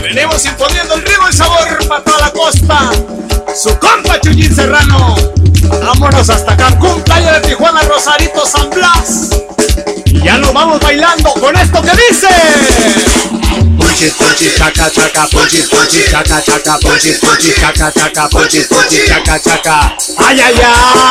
Venimos 0.03 0.45
imponiendo 0.45 0.95
el 0.95 1.03
ritmo 1.03 1.29
y 1.29 1.33
sabor 1.33 1.89
para 1.89 2.05
toda 2.05 2.19
la 2.21 2.31
costa. 2.31 2.91
Su 3.55 3.79
compa 3.79 4.21
Chuyín 4.21 4.55
Serrano. 4.55 5.17
Vámonos 5.69 6.29
hasta 6.31 6.57
Cancún, 6.57 7.03
playa 7.03 7.33
de 7.35 7.49
Tijuana, 7.49 7.83
Rosarito, 7.83 8.47
San 8.47 8.71
Blas. 8.71 9.31
Y 10.07 10.23
ya 10.23 10.39
nos 10.39 10.53
vamos 10.53 10.81
bailando 10.81 11.33
con 11.35 11.57
esto 11.57 11.83
que 11.83 11.91
dice. 11.91 12.29
Punchis, 13.79 14.15
punchis, 14.15 14.55
chaca, 14.57 14.91
chaca, 14.91 15.27
punchis, 15.31 15.69
punchis, 15.69 16.11
chaca, 16.11 16.43
chaca, 16.43 16.79
punchis, 16.79 17.19
punchis, 17.19 17.55
chaca, 17.61 17.93
chaca, 17.93 18.29
punchis, 18.29 18.67
punchis, 18.67 19.07
chaca, 19.09 19.41
chaca. 19.41 19.97
Ay, 20.19 20.41
ay, 20.41 20.61
ay. 20.65 21.03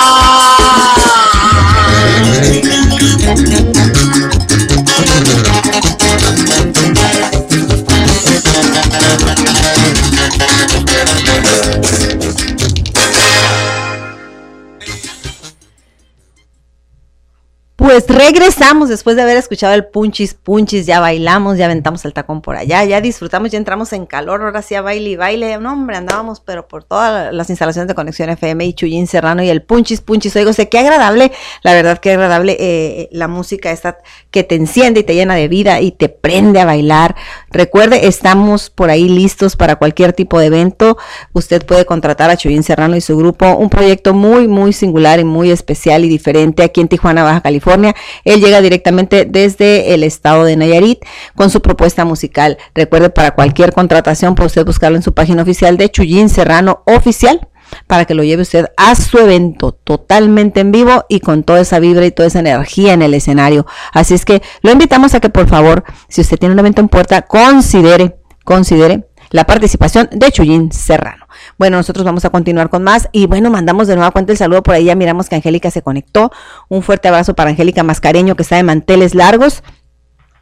Pues 18.08 18.18
regresamos 18.18 18.90
después 18.90 19.16
de 19.16 19.22
haber 19.22 19.38
escuchado 19.38 19.74
el 19.74 19.86
punchis 19.86 20.34
punchis, 20.34 20.88
ya 20.88 21.00
bailamos, 21.00 21.58
ya 21.58 21.66
aventamos 21.66 22.04
el 22.06 22.14
tacón 22.14 22.42
por 22.42 22.56
allá, 22.56 22.84
ya 22.84 23.00
disfrutamos, 23.00 23.52
ya 23.52 23.60
entramos 23.60 23.94
en 23.94 24.08
calor, 24.08 24.42
ahora 24.42 24.64
sí 24.64 24.74
a 24.74 24.82
baile 24.82 25.10
y 25.12 25.16
baile, 25.16 25.58
no 25.60 25.74
hombre, 25.74 25.98
andábamos 25.98 26.40
pero 26.40 26.68
por 26.68 26.84
todas 26.84 27.32
las 27.32 27.50
instalaciones 27.50 27.88
de 27.88 27.94
conexión 27.94 28.30
FM 28.30 28.66
y 28.66 28.74
Chuyín 28.74 29.06
Serrano 29.06 29.44
y 29.44 29.50
el 29.50 29.62
punchis 29.62 30.02
punchis, 30.02 30.36
oigo, 30.36 30.52
sé 30.54 30.68
qué 30.68 30.80
agradable, 30.80 31.32
la 31.62 31.74
verdad 31.74 32.00
que 32.00 32.12
agradable 32.12 32.58
eh, 32.60 33.10
la 33.12 33.28
música 33.28 33.72
esta 33.72 34.00
que 34.32 34.44
te 34.44 34.56
enciende 34.56 35.02
y 35.02 35.04
te 35.04 35.14
llena 35.14 35.36
de 35.36 35.48
vida 35.48 35.80
y 35.80 35.92
te 35.92 36.10
prende 36.10 36.60
a 36.60 36.66
bailar. 36.66 37.16
Recuerde, 37.52 38.08
estamos 38.08 38.72
por 38.72 38.90
ahí 38.90 39.10
listos 39.10 39.56
para 39.56 39.76
cualquier 39.76 40.14
tipo 40.14 40.40
de 40.40 40.48
evento, 40.48 40.98
usted 41.34 41.64
puede 41.66 41.86
contratar 41.86 42.32
a 42.32 42.38
Chuyín 42.38 42.64
Serrano 42.64 42.96
y 42.96 43.02
su 43.02 43.16
grupo, 43.16 43.58
un 43.58 43.70
proyecto 43.70 44.16
muy, 44.16 44.48
muy 44.48 44.74
singular 44.74 45.20
y 45.20 45.24
muy 45.24 45.52
especial 45.52 46.04
y 46.04 46.10
diferente 46.10 46.64
aquí 46.64 46.82
en 46.82 46.88
Tijuana, 46.88 47.24
Baja 47.24 47.42
California. 47.42 47.91
Él 48.26 48.42
llega 48.42 48.62
directamente 48.62 49.26
desde 49.26 49.94
el 49.94 50.04
estado 50.04 50.44
de 50.44 50.56
Nayarit 50.56 51.04
con 51.36 51.50
su 51.50 51.62
propuesta 51.62 52.06
musical. 52.06 52.58
Recuerde, 52.76 53.10
para 53.10 53.32
cualquier 53.32 53.74
contratación 53.74 54.36
puede 54.36 54.48
usted 54.48 54.66
buscarlo 54.66 54.98
en 54.98 55.04
su 55.04 55.14
página 55.14 55.42
oficial 55.42 55.78
de 55.78 55.90
Chuyín 55.90 56.30
Serrano 56.30 56.84
Oficial 56.86 57.48
para 57.88 58.06
que 58.06 58.14
lo 58.14 58.24
lleve 58.24 58.42
usted 58.42 58.66
a 58.78 58.96
su 58.96 59.18
evento 59.18 59.72
totalmente 59.72 60.60
en 60.60 60.72
vivo 60.72 61.06
y 61.10 61.20
con 61.20 61.44
toda 61.44 61.62
esa 61.62 61.80
vibra 61.80 62.06
y 62.06 62.12
toda 62.12 62.28
esa 62.28 62.40
energía 62.40 62.94
en 62.94 63.02
el 63.02 63.14
escenario. 63.14 63.66
Así 63.94 64.14
es 64.14 64.26
que 64.26 64.42
lo 64.62 64.72
invitamos 64.72 65.14
a 65.16 65.20
que 65.20 65.30
por 65.30 65.48
favor, 65.48 65.84
si 66.08 66.22
usted 66.22 66.38
tiene 66.38 66.54
un 66.54 66.60
evento 66.60 66.82
en 66.82 66.90
puerta, 66.90 67.22
considere, 67.24 68.18
considere 68.44 69.08
la 69.30 69.46
participación 69.46 70.10
de 70.12 70.32
Chuyín 70.32 70.72
Serrano. 70.72 71.28
Bueno, 71.62 71.78
nosotros 71.78 72.04
vamos 72.04 72.26
a 72.26 72.32
continuar 72.32 72.72
con 72.72 72.82
más 72.82 73.08
y 73.12 73.28
bueno, 73.28 73.52
mandamos 73.52 73.88
de 73.88 73.94
nueva 73.94 74.10
cuenta 74.10 74.32
el 74.32 74.38
saludo 74.40 74.64
por 74.64 74.74
ahí, 74.74 74.86
ya 74.86 74.96
miramos 74.96 75.30
que 75.30 75.36
Angélica 75.36 75.70
se 75.70 75.84
conectó. 75.84 76.32
Un 76.70 76.82
fuerte 76.82 77.08
abrazo 77.08 77.36
para 77.36 77.52
Angélica 77.52 77.84
Mascareño 77.84 78.36
que 78.36 78.42
está 78.42 78.56
de 78.56 78.64
manteles 78.64 79.14
largos. 79.14 79.62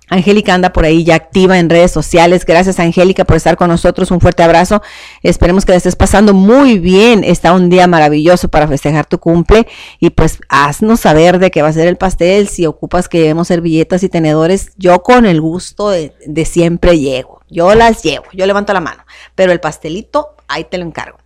Angélica 0.07 0.53
anda 0.53 0.71
por 0.71 0.85
ahí 0.85 1.03
ya 1.03 1.15
activa 1.15 1.59
en 1.59 1.69
redes 1.69 1.91
sociales. 1.91 2.45
Gracias 2.45 2.79
Angélica 2.79 3.25
por 3.25 3.35
estar 3.35 3.57
con 3.57 3.67
nosotros. 3.67 4.11
Un 4.11 4.21
fuerte 4.21 4.43
abrazo. 4.43 4.81
Esperemos 5.21 5.65
que 5.65 5.73
la 5.73 5.79
estés 5.79 5.97
pasando 5.97 6.33
muy 6.33 6.79
bien. 6.79 7.25
Está 7.25 7.51
un 7.51 7.69
día 7.69 7.85
maravilloso 7.85 8.47
para 8.47 8.69
festejar 8.69 9.05
tu 9.05 9.19
cumple. 9.19 9.67
Y 9.99 10.11
pues 10.11 10.39
haznos 10.47 11.01
saber 11.01 11.39
de 11.39 11.51
qué 11.51 11.61
va 11.61 11.67
a 11.67 11.73
ser 11.73 11.89
el 11.89 11.97
pastel. 11.97 12.47
Si 12.47 12.65
ocupas 12.65 13.09
que 13.09 13.19
llevemos 13.19 13.49
servilletas 13.49 14.03
y 14.03 14.09
tenedores, 14.09 14.71
yo 14.77 15.03
con 15.03 15.25
el 15.25 15.41
gusto 15.41 15.89
de, 15.89 16.13
de 16.25 16.45
siempre 16.45 16.97
llego. 16.97 17.41
Yo 17.49 17.75
las 17.75 18.03
llevo. 18.03 18.23
Yo 18.31 18.45
levanto 18.45 18.71
la 18.71 18.79
mano. 18.79 19.03
Pero 19.35 19.51
el 19.51 19.59
pastelito 19.59 20.37
ahí 20.49 20.65
te 20.65 20.77
lo 20.77 20.85
encargo. 20.85 21.17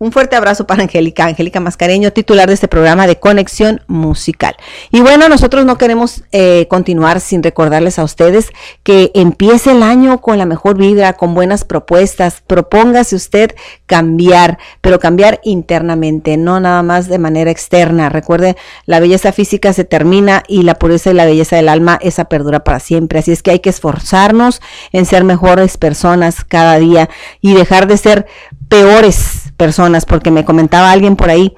Un 0.00 0.12
fuerte 0.12 0.36
abrazo 0.36 0.64
para 0.64 0.84
Angélica, 0.84 1.26
Angélica 1.26 1.58
Mascareño, 1.58 2.12
titular 2.12 2.46
de 2.46 2.54
este 2.54 2.68
programa 2.68 3.08
de 3.08 3.18
Conexión 3.18 3.82
Musical. 3.88 4.54
Y 4.92 5.00
bueno, 5.00 5.28
nosotros 5.28 5.66
no 5.66 5.76
queremos 5.76 6.22
eh, 6.30 6.68
continuar 6.70 7.20
sin 7.20 7.42
recordarles 7.42 7.98
a 7.98 8.04
ustedes 8.04 8.52
que 8.84 9.10
empiece 9.14 9.72
el 9.72 9.82
año 9.82 10.20
con 10.20 10.38
la 10.38 10.46
mejor 10.46 10.78
vibra, 10.78 11.14
con 11.14 11.34
buenas 11.34 11.64
propuestas. 11.64 12.44
Propóngase 12.46 13.16
usted 13.16 13.56
cambiar, 13.86 14.58
pero 14.80 15.00
cambiar 15.00 15.40
internamente, 15.42 16.36
no 16.36 16.60
nada 16.60 16.84
más 16.84 17.08
de 17.08 17.18
manera 17.18 17.50
externa. 17.50 18.08
Recuerde, 18.08 18.56
la 18.86 19.00
belleza 19.00 19.32
física 19.32 19.72
se 19.72 19.82
termina 19.82 20.44
y 20.46 20.62
la 20.62 20.76
pureza 20.76 21.10
y 21.10 21.14
la 21.14 21.24
belleza 21.24 21.56
del 21.56 21.68
alma, 21.68 21.98
esa 22.00 22.26
perdura 22.26 22.62
para 22.62 22.78
siempre. 22.78 23.18
Así 23.18 23.32
es 23.32 23.42
que 23.42 23.50
hay 23.50 23.58
que 23.58 23.70
esforzarnos 23.70 24.62
en 24.92 25.06
ser 25.06 25.24
mejores 25.24 25.76
personas 25.76 26.44
cada 26.44 26.78
día 26.78 27.10
y 27.40 27.54
dejar 27.54 27.88
de 27.88 27.96
ser 27.96 28.26
peores 28.68 29.47
personas, 29.58 30.06
porque 30.06 30.30
me 30.30 30.46
comentaba 30.46 30.90
alguien 30.90 31.16
por 31.16 31.28
ahí, 31.28 31.54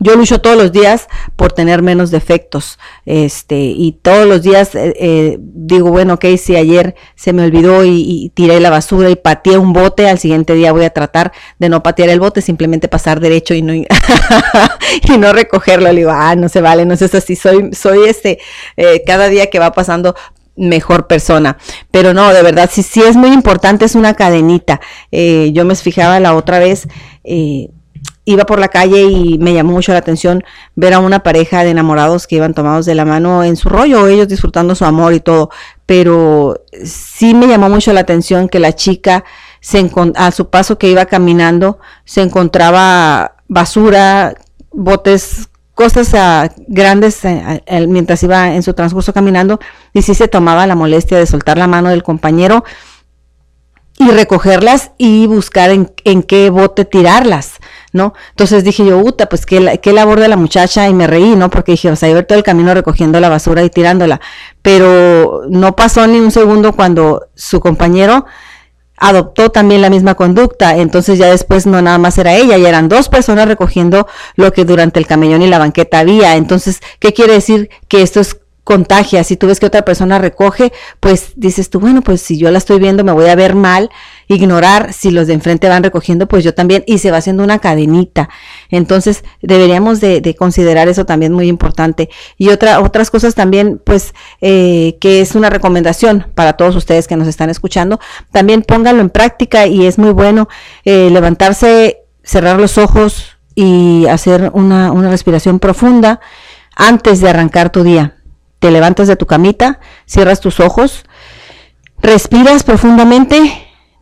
yo 0.00 0.16
lucho 0.16 0.40
todos 0.40 0.56
los 0.56 0.72
días 0.72 1.06
por 1.36 1.52
tener 1.52 1.80
menos 1.80 2.10
defectos, 2.10 2.78
este, 3.06 3.56
y 3.56 3.92
todos 3.92 4.26
los 4.26 4.42
días 4.42 4.74
eh, 4.74 4.92
eh, 4.98 5.38
digo, 5.40 5.90
bueno, 5.90 6.14
ok, 6.14 6.24
si 6.36 6.56
ayer 6.56 6.96
se 7.14 7.32
me 7.32 7.44
olvidó 7.44 7.84
y, 7.84 8.32
tiré 8.34 8.58
la 8.58 8.70
basura 8.70 9.08
y 9.08 9.16
pateé 9.16 9.56
un 9.56 9.72
bote, 9.72 10.08
al 10.08 10.18
siguiente 10.18 10.54
día 10.54 10.72
voy 10.72 10.84
a 10.84 10.90
tratar 10.90 11.32
de 11.58 11.68
no 11.68 11.82
patear 11.82 12.08
el 12.08 12.18
bote, 12.18 12.42
simplemente 12.42 12.88
pasar 12.88 13.20
derecho 13.20 13.54
y 13.54 13.62
no, 13.62 13.72
y 13.74 13.86
no 15.18 15.32
recogerlo. 15.32 15.92
Le 15.92 16.00
digo, 16.00 16.10
ah, 16.12 16.34
no 16.34 16.48
se 16.48 16.60
vale, 16.60 16.84
no 16.84 16.94
es 16.94 17.14
así, 17.14 17.36
soy, 17.36 17.72
soy 17.72 18.08
este, 18.08 18.40
eh, 18.76 19.04
cada 19.06 19.28
día 19.28 19.48
que 19.48 19.60
va 19.60 19.72
pasando 19.72 20.16
mejor 20.56 21.06
persona. 21.06 21.58
Pero 21.90 22.14
no, 22.14 22.32
de 22.32 22.42
verdad, 22.42 22.70
sí, 22.72 22.82
sí 22.82 23.02
es 23.02 23.16
muy 23.16 23.30
importante, 23.30 23.84
es 23.84 23.94
una 23.94 24.14
cadenita. 24.14 24.80
Eh, 25.10 25.50
yo 25.52 25.64
me 25.64 25.74
fijaba 25.74 26.20
la 26.20 26.34
otra 26.34 26.58
vez, 26.58 26.88
eh, 27.24 27.70
iba 28.26 28.44
por 28.44 28.58
la 28.58 28.68
calle 28.68 29.02
y 29.02 29.38
me 29.38 29.52
llamó 29.52 29.72
mucho 29.72 29.92
la 29.92 29.98
atención 29.98 30.44
ver 30.74 30.94
a 30.94 30.98
una 30.98 31.22
pareja 31.22 31.62
de 31.62 31.70
enamorados 31.70 32.26
que 32.26 32.36
iban 32.36 32.54
tomados 32.54 32.86
de 32.86 32.94
la 32.94 33.04
mano 33.04 33.44
en 33.44 33.56
su 33.56 33.68
rollo, 33.68 34.06
ellos 34.06 34.28
disfrutando 34.28 34.74
su 34.74 34.84
amor 34.84 35.12
y 35.12 35.20
todo. 35.20 35.50
Pero 35.86 36.64
sí 36.84 37.34
me 37.34 37.46
llamó 37.46 37.68
mucho 37.68 37.92
la 37.92 38.00
atención 38.00 38.48
que 38.48 38.60
la 38.60 38.72
chica 38.72 39.24
se 39.60 39.90
a 40.16 40.30
su 40.30 40.50
paso 40.50 40.78
que 40.78 40.90
iba 40.90 41.06
caminando 41.06 41.78
se 42.04 42.20
encontraba 42.22 43.36
basura, 43.48 44.34
botes 44.70 45.48
cosas 45.74 46.12
uh, 46.14 46.48
grandes 46.66 47.20
uh, 47.24 47.86
mientras 47.88 48.22
iba 48.22 48.54
en 48.54 48.62
su 48.62 48.74
transcurso 48.74 49.12
caminando 49.12 49.60
y 49.92 50.02
sí 50.02 50.14
se 50.14 50.28
tomaba 50.28 50.66
la 50.66 50.74
molestia 50.74 51.18
de 51.18 51.26
soltar 51.26 51.58
la 51.58 51.66
mano 51.66 51.90
del 51.90 52.02
compañero 52.02 52.64
y 53.98 54.10
recogerlas 54.10 54.90
y 54.98 55.26
buscar 55.26 55.70
en, 55.70 55.92
en 56.04 56.22
qué 56.24 56.50
bote 56.50 56.84
tirarlas, 56.84 57.54
¿no? 57.92 58.12
Entonces 58.30 58.64
dije 58.64 58.84
yo, 58.84 59.00
puta, 59.00 59.28
pues 59.28 59.46
qué, 59.46 59.78
qué 59.80 59.92
labor 59.92 60.18
de 60.18 60.28
la 60.28 60.36
muchacha 60.36 60.88
y 60.88 60.94
me 60.94 61.06
reí, 61.06 61.36
¿no? 61.36 61.48
Porque 61.48 61.72
dije, 61.72 61.90
o 61.90 61.96
sea, 61.96 62.08
iba 62.08 62.22
todo 62.24 62.36
el 62.36 62.44
camino 62.44 62.74
recogiendo 62.74 63.20
la 63.20 63.28
basura 63.28 63.62
y 63.62 63.70
tirándola, 63.70 64.20
pero 64.62 65.42
no 65.48 65.76
pasó 65.76 66.06
ni 66.08 66.18
un 66.18 66.32
segundo 66.32 66.72
cuando 66.72 67.28
su 67.34 67.60
compañero 67.60 68.26
adoptó 69.04 69.50
también 69.50 69.82
la 69.82 69.90
misma 69.90 70.14
conducta, 70.14 70.76
entonces 70.76 71.18
ya 71.18 71.26
después 71.26 71.66
no 71.66 71.82
nada 71.82 71.98
más 71.98 72.16
era 72.16 72.34
ella, 72.34 72.56
ya 72.56 72.68
eran 72.68 72.88
dos 72.88 73.08
personas 73.08 73.46
recogiendo 73.46 74.06
lo 74.34 74.52
que 74.52 74.64
durante 74.64 74.98
el 74.98 75.06
camellón 75.06 75.42
y 75.42 75.46
la 75.46 75.58
banqueta 75.58 75.98
había. 75.98 76.36
Entonces, 76.36 76.80
¿qué 76.98 77.12
quiere 77.12 77.34
decir? 77.34 77.68
Que 77.88 78.02
esto 78.02 78.20
es 78.20 78.40
contagia. 78.64 79.22
Si 79.22 79.36
tú 79.36 79.46
ves 79.46 79.60
que 79.60 79.66
otra 79.66 79.82
persona 79.82 80.18
recoge, 80.18 80.72
pues 81.00 81.32
dices 81.36 81.68
tú, 81.68 81.80
bueno, 81.80 82.00
pues 82.00 82.22
si 82.22 82.38
yo 82.38 82.50
la 82.50 82.58
estoy 82.58 82.78
viendo 82.78 83.04
me 83.04 83.12
voy 83.12 83.26
a 83.26 83.34
ver 83.34 83.54
mal, 83.54 83.90
ignorar 84.28 84.92
si 84.92 85.10
los 85.10 85.26
de 85.26 85.34
enfrente 85.34 85.68
van 85.68 85.82
recogiendo, 85.82 86.26
pues 86.26 86.44
yo 86.44 86.54
también, 86.54 86.84
y 86.86 86.98
se 86.98 87.10
va 87.10 87.18
haciendo 87.18 87.42
una 87.42 87.58
cadenita. 87.58 88.28
Entonces, 88.70 89.24
deberíamos 89.42 90.00
de, 90.00 90.34
considerar 90.38 90.88
eso 90.88 91.04
también 91.04 91.32
muy 91.32 91.48
importante. 91.48 92.10
Y 92.38 92.48
otra, 92.48 92.80
otras 92.80 93.10
cosas 93.10 93.34
también, 93.34 93.80
pues, 93.84 94.14
eh, 94.40 94.96
que 95.00 95.20
es 95.20 95.34
una 95.34 95.50
recomendación 95.50 96.26
para 96.34 96.54
todos 96.54 96.76
ustedes 96.76 97.06
que 97.08 97.16
nos 97.16 97.28
están 97.28 97.50
escuchando, 97.50 98.00
también 98.32 98.62
pónganlo 98.62 99.00
en 99.00 99.10
práctica 99.10 99.66
y 99.66 99.86
es 99.86 99.98
muy 99.98 100.12
bueno 100.12 100.48
eh, 100.84 101.10
levantarse, 101.10 101.98
cerrar 102.22 102.58
los 102.58 102.78
ojos 102.78 103.36
y 103.54 104.06
hacer 104.06 104.50
una, 104.54 104.90
una 104.92 105.10
respiración 105.10 105.60
profunda 105.60 106.20
antes 106.76 107.20
de 107.20 107.28
arrancar 107.28 107.70
tu 107.70 107.84
día 107.84 108.16
te 108.64 108.70
levantas 108.70 109.08
de 109.08 109.16
tu 109.16 109.26
camita, 109.26 109.78
cierras 110.06 110.40
tus 110.40 110.58
ojos, 110.58 111.04
respiras 112.00 112.62
profundamente, 112.62 113.36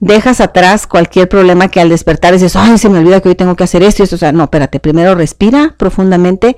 dejas 0.02 0.40
atrás 0.40 0.88
cualquier 0.88 1.28
problema 1.28 1.68
que 1.68 1.80
al 1.80 1.88
despertar 1.88 2.32
dices, 2.32 2.56
ay, 2.56 2.76
se 2.76 2.88
me 2.88 2.98
olvida 2.98 3.20
que 3.20 3.28
hoy 3.28 3.36
tengo 3.36 3.54
que 3.54 3.62
hacer 3.62 3.84
esto 3.84 4.02
y 4.02 4.04
esto. 4.04 4.16
O 4.16 4.18
sea, 4.18 4.32
no, 4.32 4.42
espérate, 4.42 4.80
primero 4.80 5.14
respira 5.14 5.76
profundamente, 5.78 6.56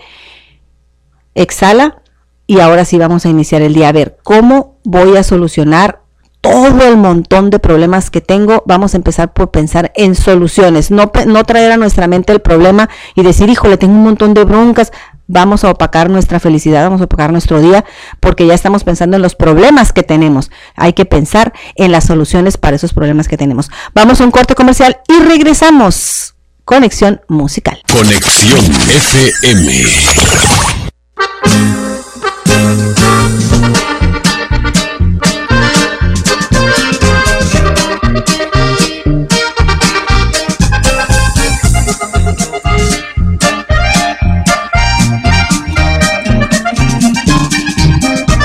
exhala 1.34 2.02
y 2.46 2.60
ahora 2.60 2.86
sí 2.86 2.96
vamos 2.96 3.26
a 3.26 3.28
iniciar 3.28 3.60
el 3.60 3.74
día. 3.74 3.90
A 3.90 3.92
ver, 3.92 4.16
¿cómo 4.22 4.78
voy 4.82 5.18
a 5.18 5.22
solucionar 5.22 6.00
todo 6.40 6.88
el 6.88 6.96
montón 6.96 7.50
de 7.50 7.58
problemas 7.58 8.10
que 8.10 8.22
tengo? 8.22 8.62
Vamos 8.64 8.94
a 8.94 8.96
empezar 8.96 9.34
por 9.34 9.50
pensar 9.50 9.92
en 9.94 10.14
soluciones, 10.14 10.90
no, 10.90 11.12
no 11.26 11.44
traer 11.44 11.70
a 11.72 11.76
nuestra 11.76 12.08
mente 12.08 12.32
el 12.32 12.40
problema 12.40 12.88
y 13.14 13.24
decir, 13.24 13.50
híjole, 13.50 13.76
tengo 13.76 13.92
un 13.92 14.04
montón 14.04 14.32
de 14.32 14.44
broncas 14.44 14.90
vamos 15.26 15.64
a 15.64 15.70
opacar 15.70 16.10
nuestra 16.10 16.40
felicidad, 16.40 16.84
vamos 16.84 17.00
a 17.00 17.04
opacar 17.04 17.32
nuestro 17.32 17.60
día, 17.60 17.84
porque 18.20 18.46
ya 18.46 18.54
estamos 18.54 18.84
pensando 18.84 19.16
en 19.16 19.22
los 19.22 19.34
problemas 19.34 19.92
que 19.92 20.02
tenemos. 20.02 20.50
Hay 20.76 20.92
que 20.92 21.04
pensar 21.04 21.52
en 21.76 21.92
las 21.92 22.04
soluciones 22.04 22.56
para 22.56 22.76
esos 22.76 22.92
problemas 22.92 23.28
que 23.28 23.36
tenemos. 23.36 23.70
Vamos 23.94 24.20
a 24.20 24.24
un 24.24 24.30
corte 24.30 24.54
comercial 24.54 24.98
y 25.08 25.22
regresamos. 25.22 26.34
Conexión 26.64 27.20
musical. 27.28 27.82
Conexión 27.92 28.64
FM. 28.88 29.84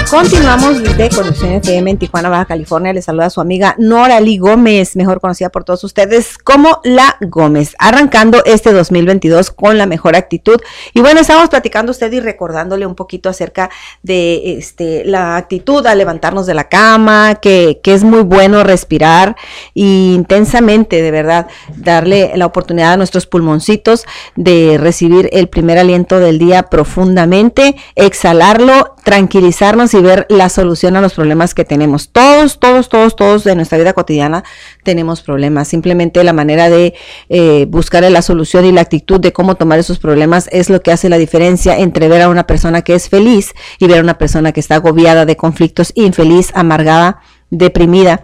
Continuamos 0.09 0.81
de 0.81 1.07
Conexión 1.09 1.51
FM 1.51 1.91
en 1.91 1.97
Tijuana, 1.99 2.29
Baja 2.29 2.45
California. 2.45 2.91
Les 2.93 3.05
saluda 3.05 3.29
su 3.29 3.41
amiga 3.41 3.75
Nora 3.77 4.19
Lee 4.19 4.39
Gómez, 4.39 4.95
mejor 4.95 5.21
conocida 5.21 5.49
por 5.49 5.63
todos 5.63 5.83
ustedes 5.83 6.39
como 6.39 6.81
La 6.83 7.17
Gómez, 7.21 7.75
arrancando 7.77 8.43
este 8.43 8.73
2022 8.73 9.51
con 9.51 9.77
la 9.77 9.85
mejor 9.85 10.15
actitud. 10.15 10.59
Y 10.95 11.01
bueno, 11.01 11.19
estamos 11.19 11.49
platicando 11.49 11.91
usted 11.91 12.11
y 12.11 12.21
recordándole 12.21 12.87
un 12.87 12.95
poquito 12.95 13.29
acerca 13.29 13.69
de 14.01 14.57
este, 14.57 15.05
la 15.05 15.37
actitud 15.37 15.85
a 15.85 15.93
levantarnos 15.93 16.47
de 16.47 16.55
la 16.55 16.69
cama, 16.69 17.35
que, 17.35 17.79
que 17.83 17.93
es 17.93 18.03
muy 18.03 18.21
bueno 18.21 18.63
respirar 18.63 19.35
y 19.75 20.15
intensamente, 20.15 21.03
de 21.03 21.11
verdad, 21.11 21.47
darle 21.75 22.31
la 22.35 22.47
oportunidad 22.47 22.93
a 22.93 22.97
nuestros 22.97 23.27
pulmoncitos 23.27 24.07
de 24.35 24.79
recibir 24.79 25.29
el 25.33 25.49
primer 25.49 25.77
aliento 25.77 26.19
del 26.19 26.39
día 26.39 26.63
profundamente, 26.63 27.75
exhalarlo, 27.93 28.95
tranquilizarnos 29.03 29.93
y 29.93 29.98
ver 30.01 30.25
la 30.29 30.49
solución 30.49 30.95
a 30.95 31.01
los 31.01 31.13
problemas 31.13 31.53
que 31.53 31.65
tenemos. 31.65 32.09
Todos, 32.09 32.59
todos, 32.59 32.89
todos, 32.89 33.15
todos 33.15 33.43
de 33.43 33.55
nuestra 33.55 33.77
vida 33.77 33.93
cotidiana 33.93 34.43
tenemos 34.83 35.21
problemas. 35.21 35.67
Simplemente 35.67 36.23
la 36.23 36.33
manera 36.33 36.69
de 36.69 36.93
eh, 37.29 37.65
buscar 37.69 38.03
la 38.09 38.21
solución 38.21 38.65
y 38.65 38.71
la 38.71 38.81
actitud 38.81 39.19
de 39.19 39.33
cómo 39.33 39.55
tomar 39.55 39.79
esos 39.79 39.99
problemas 39.99 40.47
es 40.51 40.69
lo 40.69 40.81
que 40.81 40.91
hace 40.91 41.09
la 41.09 41.17
diferencia 41.17 41.77
entre 41.77 42.07
ver 42.07 42.21
a 42.21 42.29
una 42.29 42.47
persona 42.47 42.81
que 42.81 42.95
es 42.95 43.09
feliz 43.09 43.53
y 43.79 43.87
ver 43.87 43.99
a 43.99 44.01
una 44.01 44.17
persona 44.17 44.51
que 44.51 44.59
está 44.59 44.75
agobiada 44.75 45.25
de 45.25 45.35
conflictos, 45.35 45.91
infeliz, 45.95 46.51
amargada, 46.53 47.21
deprimida 47.49 48.23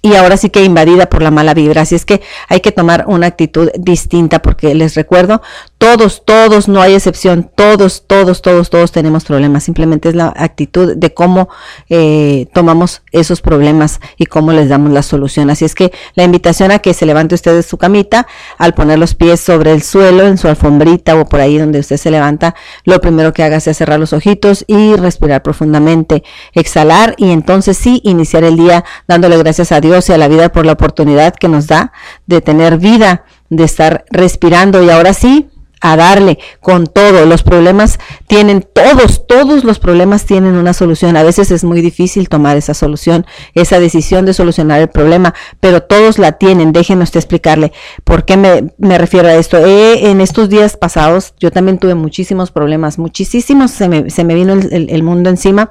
y 0.00 0.14
ahora 0.14 0.36
sí 0.36 0.50
que 0.50 0.62
invadida 0.62 1.08
por 1.08 1.22
la 1.22 1.30
mala 1.30 1.54
vibra. 1.54 1.82
Así 1.82 1.94
es 1.94 2.04
que 2.04 2.20
hay 2.48 2.60
que 2.60 2.72
tomar 2.72 3.04
una 3.08 3.26
actitud 3.26 3.70
distinta 3.76 4.40
porque 4.40 4.74
les 4.74 4.94
recuerdo, 4.94 5.42
todos, 5.78 6.22
todos, 6.24 6.68
no 6.68 6.80
hay 6.80 6.94
excepción, 6.94 7.50
todos, 7.54 8.04
todos, 8.06 8.42
todos, 8.42 8.70
todos 8.70 8.92
tenemos 8.92 9.24
problemas. 9.24 9.64
Simplemente 9.64 10.10
es 10.10 10.14
la 10.14 10.32
actitud 10.36 10.96
de 10.96 11.14
cómo 11.14 11.48
eh, 11.88 12.46
tomamos 12.52 13.02
esos 13.10 13.40
problemas 13.40 14.00
y 14.16 14.26
cómo 14.26 14.52
les 14.52 14.68
damos 14.68 14.92
la 14.92 15.02
solución. 15.02 15.50
Así 15.50 15.64
es 15.64 15.74
que 15.74 15.92
la 16.14 16.24
invitación 16.24 16.70
a 16.70 16.78
que 16.78 16.94
se 16.94 17.06
levante 17.06 17.34
usted 17.34 17.54
de 17.54 17.62
su 17.62 17.78
camita, 17.78 18.26
al 18.58 18.74
poner 18.74 18.98
los 18.98 19.14
pies 19.14 19.40
sobre 19.40 19.72
el 19.72 19.82
suelo, 19.82 20.26
en 20.26 20.38
su 20.38 20.48
alfombrita 20.48 21.16
o 21.16 21.24
por 21.24 21.40
ahí 21.40 21.58
donde 21.58 21.80
usted 21.80 21.96
se 21.96 22.10
levanta, 22.10 22.54
lo 22.84 23.00
primero 23.00 23.32
que 23.32 23.42
haga 23.42 23.56
es 23.56 23.64
cerrar 23.64 23.98
los 23.98 24.12
ojitos 24.12 24.64
y 24.68 24.94
respirar 24.94 25.42
profundamente, 25.42 26.22
exhalar 26.52 27.14
y 27.18 27.30
entonces 27.30 27.76
sí 27.76 28.00
iniciar 28.04 28.44
el 28.44 28.56
día 28.56 28.84
dándole 29.06 29.36
gracias 29.38 29.72
a 29.72 29.80
Dios 29.80 29.88
Dios 29.88 30.08
y 30.08 30.12
a 30.12 30.18
la 30.18 30.28
vida 30.28 30.50
por 30.50 30.66
la 30.66 30.72
oportunidad 30.72 31.34
que 31.34 31.48
nos 31.48 31.66
da 31.66 31.92
de 32.26 32.40
tener 32.40 32.78
vida, 32.78 33.24
de 33.48 33.64
estar 33.64 34.04
respirando 34.10 34.82
y 34.82 34.90
ahora 34.90 35.14
sí, 35.14 35.48
a 35.80 35.96
darle 35.96 36.38
con 36.60 36.86
todo. 36.86 37.26
Los 37.26 37.42
problemas 37.42 37.98
tienen, 38.26 38.66
todos, 38.72 39.26
todos 39.26 39.64
los 39.64 39.78
problemas 39.78 40.24
tienen 40.24 40.54
una 40.54 40.72
solución. 40.72 41.16
A 41.16 41.22
veces 41.22 41.50
es 41.50 41.64
muy 41.64 41.80
difícil 41.80 42.28
tomar 42.28 42.56
esa 42.56 42.74
solución, 42.74 43.26
esa 43.54 43.80
decisión 43.80 44.24
de 44.24 44.34
solucionar 44.34 44.80
el 44.80 44.88
problema, 44.88 45.34
pero 45.60 45.82
todos 45.82 46.18
la 46.18 46.32
tienen. 46.32 46.72
Déjenme 46.72 47.04
usted 47.04 47.18
explicarle 47.18 47.72
por 48.04 48.24
qué 48.24 48.36
me, 48.36 48.72
me 48.78 48.98
refiero 48.98 49.28
a 49.28 49.34
esto. 49.34 49.58
en 49.58 50.20
estos 50.20 50.48
días 50.48 50.76
pasados 50.76 51.34
yo 51.38 51.50
también 51.50 51.78
tuve 51.78 51.94
muchísimos 51.94 52.50
problemas, 52.50 52.98
muchísimos, 52.98 53.70
se 53.70 53.88
me, 53.88 54.10
se 54.10 54.24
me 54.24 54.34
vino 54.34 54.52
el, 54.54 54.90
el 54.90 55.02
mundo 55.02 55.30
encima, 55.30 55.70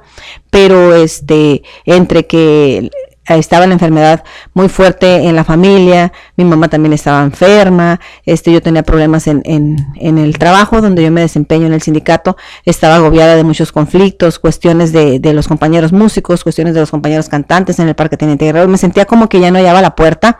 pero 0.50 0.94
este, 0.94 1.62
entre 1.84 2.26
que 2.26 2.90
estaba 3.36 3.66
la 3.66 3.74
enfermedad 3.74 4.24
muy 4.54 4.68
fuerte 4.68 5.28
en 5.28 5.36
la 5.36 5.44
familia, 5.44 6.12
mi 6.36 6.44
mamá 6.44 6.68
también 6.68 6.92
estaba 6.92 7.22
enferma, 7.22 8.00
este, 8.24 8.52
yo 8.52 8.62
tenía 8.62 8.82
problemas 8.82 9.26
en, 9.26 9.42
en, 9.44 9.76
en, 9.96 10.18
el 10.18 10.38
trabajo 10.38 10.80
donde 10.80 11.02
yo 11.02 11.10
me 11.10 11.20
desempeño 11.20 11.66
en 11.66 11.72
el 11.72 11.82
sindicato, 11.82 12.36
estaba 12.64 12.96
agobiada 12.96 13.36
de 13.36 13.44
muchos 13.44 13.72
conflictos, 13.72 14.38
cuestiones 14.38 14.92
de, 14.92 15.18
de 15.18 15.32
los 15.32 15.48
compañeros 15.48 15.92
músicos, 15.92 16.42
cuestiones 16.42 16.74
de 16.74 16.80
los 16.80 16.90
compañeros 16.90 17.28
cantantes 17.28 17.78
en 17.78 17.88
el 17.88 17.94
Parque 17.94 18.16
Teniente 18.16 18.46
Guerrero, 18.46 18.68
me 18.68 18.78
sentía 18.78 19.04
como 19.04 19.28
que 19.28 19.40
ya 19.40 19.50
no 19.50 19.58
hallaba 19.58 19.82
la 19.82 19.94
puerta, 19.94 20.38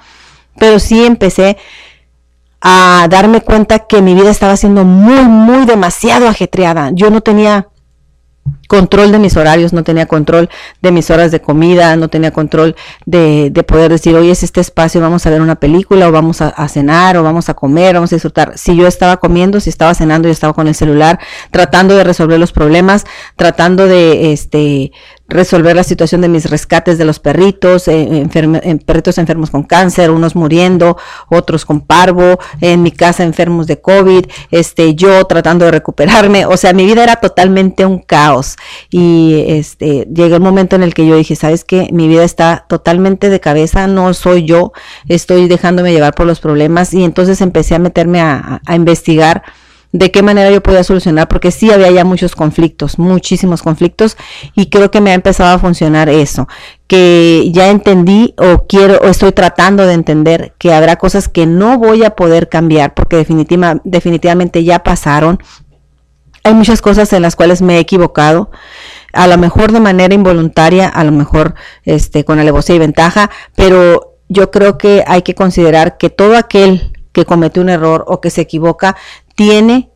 pero 0.59 0.79
sí 0.79 1.05
empecé 1.05 1.57
a 2.61 3.07
darme 3.09 3.41
cuenta 3.41 3.81
que 3.81 4.03
mi 4.03 4.15
vida 4.15 4.31
estaba 4.31 4.57
siendo 4.57 4.85
muy, 4.85 5.23
muy 5.25 5.65
demasiado 5.65 6.29
ajetreada. 6.29 6.91
Yo 6.93 7.11
no 7.11 7.21
tenía 7.21 7.69
control 8.69 9.13
de 9.13 9.19
mis 9.19 9.37
horarios, 9.37 9.73
no 9.73 9.83
tenía 9.83 10.07
control 10.07 10.49
de 10.83 10.93
mis 10.93 11.11
horas 11.11 11.31
de 11.31 11.41
comida, 11.41 11.97
no 11.97 12.09
tenía 12.09 12.33
control 12.33 12.77
de, 13.07 13.51
de 13.51 13.63
poder 13.63 13.91
decir, 13.91 14.15
oye, 14.15 14.31
es 14.31 14.43
este 14.43 14.61
espacio, 14.61 15.01
vamos 15.01 15.27
a 15.27 15.31
ver 15.31 15.41
una 15.41 15.57
película 15.57 16.09
o 16.09 16.13
vamos 16.13 16.41
a, 16.43 16.49
a, 16.49 16.69
cenar 16.69 17.17
o 17.17 17.23
vamos 17.23 17.49
a 17.49 17.55
comer, 17.55 17.95
vamos 17.95 18.13
a 18.13 18.17
disfrutar. 18.17 18.59
Si 18.59 18.77
yo 18.77 18.87
estaba 18.87 19.17
comiendo, 19.19 19.61
si 19.61 19.71
estaba 19.71 19.95
cenando, 19.95 20.29
yo 20.29 20.33
estaba 20.33 20.53
con 20.53 20.69
el 20.69 20.75
celular 20.75 21.19
tratando 21.51 21.97
de 21.97 22.05
resolver 22.05 22.39
los 22.39 22.53
problemas, 22.53 23.07
tratando 23.37 23.87
de, 23.87 24.33
este, 24.33 24.93
resolver 25.29 25.77
la 25.77 25.85
situación 25.85 26.23
de 26.23 26.29
mis 26.29 26.51
rescates 26.51 26.97
de 26.97 27.05
los 27.05 27.19
perritos, 27.19 27.87
eh, 27.87 28.27
en 28.33 28.79
perritos 28.79 29.19
enfermos 29.19 29.51
con 29.51 29.63
cáncer, 29.63 30.11
unos 30.11 30.35
muriendo, 30.35 30.97
otros 31.29 31.67
con 31.67 31.83
parvo, 31.83 32.39
en 32.63 32.83
mi 32.83 32.91
casa 32.91 33.25
enfermos 33.25 33.67
de 33.67 33.81
COVID, 33.81 34.25
este, 34.51 34.95
yo 34.95 35.25
tratando 35.27 35.67
de 35.67 35.71
recuperarme, 35.71 36.47
o 36.47 36.57
sea, 36.57 36.73
mi 36.73 36.87
vida 36.87 37.03
era 37.03 37.17
totalmente 37.17 37.85
un 37.85 37.99
caos. 37.99 38.57
Y 38.91 39.45
este, 39.49 40.09
llegó 40.13 40.37
el 40.37 40.43
momento 40.43 40.77
en 40.77 40.83
el 40.83 40.95
que 40.95 41.07
yo 41.07 41.17
dije, 41.17 41.37
¿sabes 41.37 41.65
qué? 41.65 41.91
Mi 41.93 42.09
vida 42.09 42.25
está 42.25 42.65
totalmente 42.67 43.29
de 43.29 43.39
cabeza, 43.39 43.87
no 43.87 44.15
soy 44.15 44.45
yo, 44.45 44.73
estoy 45.09 45.47
dejándome 45.47 45.93
llevar 45.93 46.15
por 46.15 46.27
los 46.27 46.41
problemas. 46.41 46.95
Y 46.95 47.05
entonces 47.05 47.43
empecé 47.43 47.75
a 47.75 47.79
meterme 47.79 48.21
a 48.21 48.61
investigar 48.75 49.43
de 49.93 50.11
qué 50.11 50.23
manera 50.23 50.51
yo 50.51 50.63
podía 50.63 50.85
solucionar, 50.85 51.29
porque 51.29 51.51
sí 51.51 51.71
había 51.71 51.91
ya 51.91 52.05
muchos 52.05 52.35
conflictos, 52.35 52.99
muchísimos 52.99 53.63
conflictos, 53.63 54.17
y 54.55 54.67
creo 54.67 54.91
que 54.91 55.01
me 55.01 55.13
ha 55.13 55.15
empezado 55.15 55.55
a 55.55 55.59
funcionar 55.59 56.09
eso, 56.09 56.47
que 56.87 57.49
ya 57.53 57.69
entendí 57.71 58.35
o 58.37 58.67
quiero 58.67 58.99
o 58.99 59.07
estoy 59.07 59.33
tratando 59.33 59.87
de 59.87 59.95
entender 59.95 60.55
que 60.59 60.75
habrá 60.75 60.97
cosas 60.97 61.29
que 61.29 61.47
no 61.47 61.79
voy 61.79 62.05
a 62.05 62.11
poder 62.11 62.49
cambiar, 62.49 62.95
porque 62.95 63.17
definitiva, 63.17 63.81
definitivamente 63.85 64.63
ya 64.65 64.81
pasaron. 64.81 65.39
Hay 66.45 66.55
muchas 66.55 66.81
cosas 66.83 67.13
en 67.13 67.23
las 67.23 67.37
cuales 67.37 67.63
me 67.63 67.77
he 67.77 67.81
equivocado, 67.81 68.51
a 69.13 69.27
lo 69.27 69.39
mejor 69.39 69.73
de 69.73 69.81
manera 69.81 70.15
involuntaria, 70.15 70.89
a 70.89 71.03
lo 71.05 71.13
mejor 71.13 71.55
este, 71.85 72.25
con 72.25 72.39
alevosía 72.39 72.77
y 72.77 72.79
ventaja, 72.79 73.31
pero 73.57 74.17
yo 74.29 74.51
creo 74.51 74.77
que 74.77 75.03
hay 75.07 75.23
que 75.23 75.35
considerar 75.35 75.97
que 75.97 76.11
todo 76.11 76.37
aquel 76.37 76.93
que 77.13 77.25
comete 77.25 77.61
un 77.61 77.69
error 77.69 78.05
o 78.07 78.21
que 78.21 78.31
se 78.31 78.43
equivoca 78.43 78.97
tiene 79.39 79.89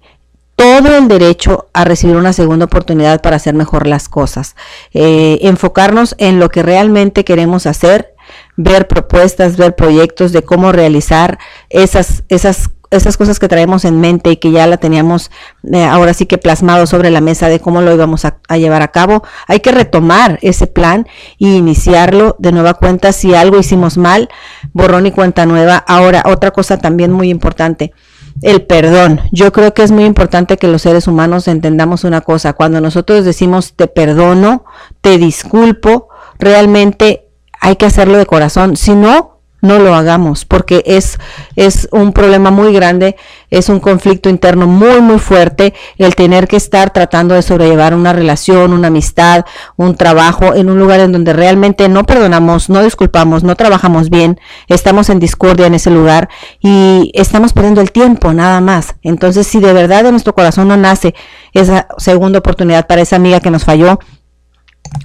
todo 0.55 0.97
el 0.97 1.09
derecho 1.09 1.67
a 1.73 1.85
recibir 1.85 2.15
una 2.15 2.33
segunda 2.33 2.67
oportunidad 2.67 3.21
para 3.21 3.35
hacer 3.35 3.55
mejor 3.55 3.89
las 3.89 4.09
cosas. 4.09 4.55
Eh, 4.95 5.41
enfocarnos 5.43 6.15
en 6.19 6.39
lo 6.39 6.49
que 6.49 6.63
realmente 6.63 7.25
queremos 7.25 7.67
hacer, 7.67 8.15
ver 8.57 8.87
propuestas, 8.87 9.57
ver 9.57 9.75
proyectos 9.75 10.31
de 10.31 10.45
cómo 10.45 10.71
realizar 10.71 11.41
esas, 11.71 12.23
esas 12.29 12.71
esas 12.93 13.17
cosas 13.17 13.39
que 13.39 13.49
traemos 13.49 13.87
en 13.87 14.01
mente 14.01 14.31
y 14.33 14.37
que 14.37 14.51
ya 14.51 14.67
la 14.67 14.77
teníamos 14.77 15.31
eh, 15.73 15.83
ahora 15.83 16.13
sí 16.13 16.27
que 16.27 16.37
plasmado 16.37 16.87
sobre 16.87 17.11
la 17.11 17.23
mesa 17.23 17.49
de 17.49 17.59
cómo 17.59 17.81
lo 17.81 17.91
íbamos 17.95 18.27
a, 18.27 18.37
a, 18.49 18.59
llevar 18.59 18.83
a 18.83 18.89
cabo, 18.89 19.25
hay 19.47 19.61
que 19.61 19.73
retomar 19.73 20.39
ese 20.43 20.67
plan 20.67 21.09
y 21.39 21.57
iniciarlo 21.57 22.37
de 22.39 22.53
nueva 22.53 22.75
cuenta. 22.75 23.13
Si 23.13 23.35
algo 23.35 23.59
hicimos 23.59 23.97
mal, 23.97 24.29
borrón 24.75 25.07
y 25.07 25.11
cuenta 25.11 25.47
nueva. 25.47 25.79
Ahora, 25.89 26.23
otra 26.27 26.51
cosa 26.51 26.79
también 26.79 27.11
muy 27.13 27.31
importante, 27.31 27.95
el 28.43 28.63
perdón. 28.63 29.21
Yo 29.31 29.53
creo 29.53 29.73
que 29.73 29.83
es 29.83 29.91
muy 29.91 30.05
importante 30.05 30.57
que 30.57 30.69
los 30.69 30.83
seres 30.83 31.07
humanos 31.07 31.49
entendamos 31.49 32.05
una 32.05 32.21
cosa. 32.21 32.53
Cuando 32.53 32.81
nosotros 32.81 33.25
decimos 33.25 33.75
te 33.75 33.87
perdono, 33.87 34.65
te 35.01 35.19
disculpo, 35.19 36.09
realmente 36.39 37.29
hay 37.61 37.77
que 37.77 37.87
hacerlo 37.87 38.19
de 38.19 38.27
corazón. 38.27 38.77
Si 38.77 38.95
no, 38.95 39.39
no 39.63 39.79
lo 39.79 39.95
hagamos, 39.95 40.45
porque 40.45 40.83
es, 40.85 41.19
es 41.55 41.89
un 41.93 42.13
problema 42.13 42.51
muy 42.51 42.73
grande, 42.75 43.17
es 43.49 43.69
un 43.69 43.79
conflicto 43.79 44.29
interno 44.29 44.67
muy, 44.67 45.01
muy 45.01 45.21
fuerte 45.21 45.73
el 45.99 46.17
tener 46.17 46.49
que 46.49 46.57
estar 46.57 46.93
tratando 46.93 47.37
de 47.37 47.43
sobrellevar 47.43 47.95
una 47.95 48.13
relación, 48.13 48.73
una 48.73 48.89
amistad, 48.89 49.45
un 49.77 49.95
trabajo 49.97 50.55
en 50.55 50.69
un 50.69 50.81
lugar 50.81 50.99
en 50.99 51.13
donde 51.13 51.33
realmente 51.33 51.89
no 51.89 52.03
perdonamos, 52.05 52.71
no 52.71 52.83
disculpamos, 52.83 53.45
no 53.45 53.55
trabajamos 53.55 54.11
bien, 54.11 54.41
estamos 54.67 55.09
en 55.11 55.21
discordia 55.21 55.69
en 55.69 55.75
ese 55.75 55.91
lugar 55.91 56.29
y 56.61 57.13
estamos 57.15 57.53
perdiendo 57.53 57.81
el 57.81 57.93
tiempo 57.93 58.33
nada 58.33 58.61
más. 58.61 58.97
Entonces, 59.03 59.47
si 59.47 59.61
de 59.61 59.73
verdad 59.73 60.03
de 60.03 60.11
nuestro 60.11 60.35
corazón 60.35 60.67
no 60.69 60.77
nace 60.77 61.15
esa 61.53 61.87
segunda 61.99 62.41
oportunidad 62.41 62.89
para 62.89 63.03
esa 63.03 63.15
amiga 63.15 63.39
que 63.39 63.51
nos 63.51 63.65
falló, 63.65 64.01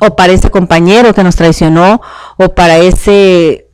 o 0.01 0.15
para 0.15 0.33
ese 0.33 0.49
compañero 0.49 1.13
que 1.13 1.23
nos 1.23 1.35
traicionó, 1.35 2.01
o 2.37 2.55
para 2.55 2.77
ese 2.77 3.66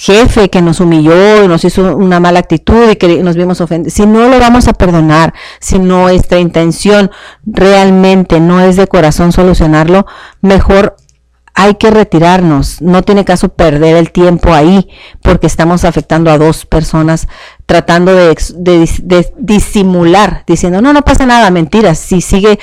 jefe 0.00 0.48
que 0.48 0.62
nos 0.62 0.80
humilló, 0.80 1.46
nos 1.46 1.62
hizo 1.62 1.94
una 1.94 2.20
mala 2.20 2.40
actitud 2.40 2.90
y 2.90 2.96
que 2.96 3.22
nos 3.22 3.36
vimos 3.36 3.60
ofendidos, 3.60 3.92
si 3.92 4.06
no 4.06 4.28
lo 4.28 4.38
vamos 4.38 4.66
a 4.66 4.72
perdonar, 4.72 5.34
si 5.60 5.78
nuestra 5.78 6.38
intención 6.38 7.10
realmente 7.44 8.40
no 8.40 8.60
es 8.60 8.76
de 8.76 8.86
corazón 8.86 9.30
solucionarlo, 9.30 10.06
mejor 10.40 10.96
hay 11.54 11.74
que 11.74 11.90
retirarnos. 11.90 12.80
No 12.80 13.02
tiene 13.02 13.26
caso 13.26 13.50
perder 13.50 13.96
el 13.96 14.10
tiempo 14.12 14.54
ahí 14.54 14.88
porque 15.20 15.46
estamos 15.46 15.84
afectando 15.84 16.30
a 16.30 16.38
dos 16.38 16.64
personas 16.64 17.28
tratando 17.70 18.12
de, 18.12 18.36
de, 18.56 19.32
disimular, 19.38 20.42
diciendo, 20.44 20.82
no, 20.82 20.92
no 20.92 21.02
pasa 21.02 21.24
nada, 21.24 21.52
mentiras. 21.52 22.00
Si 22.00 22.20
sigue 22.20 22.58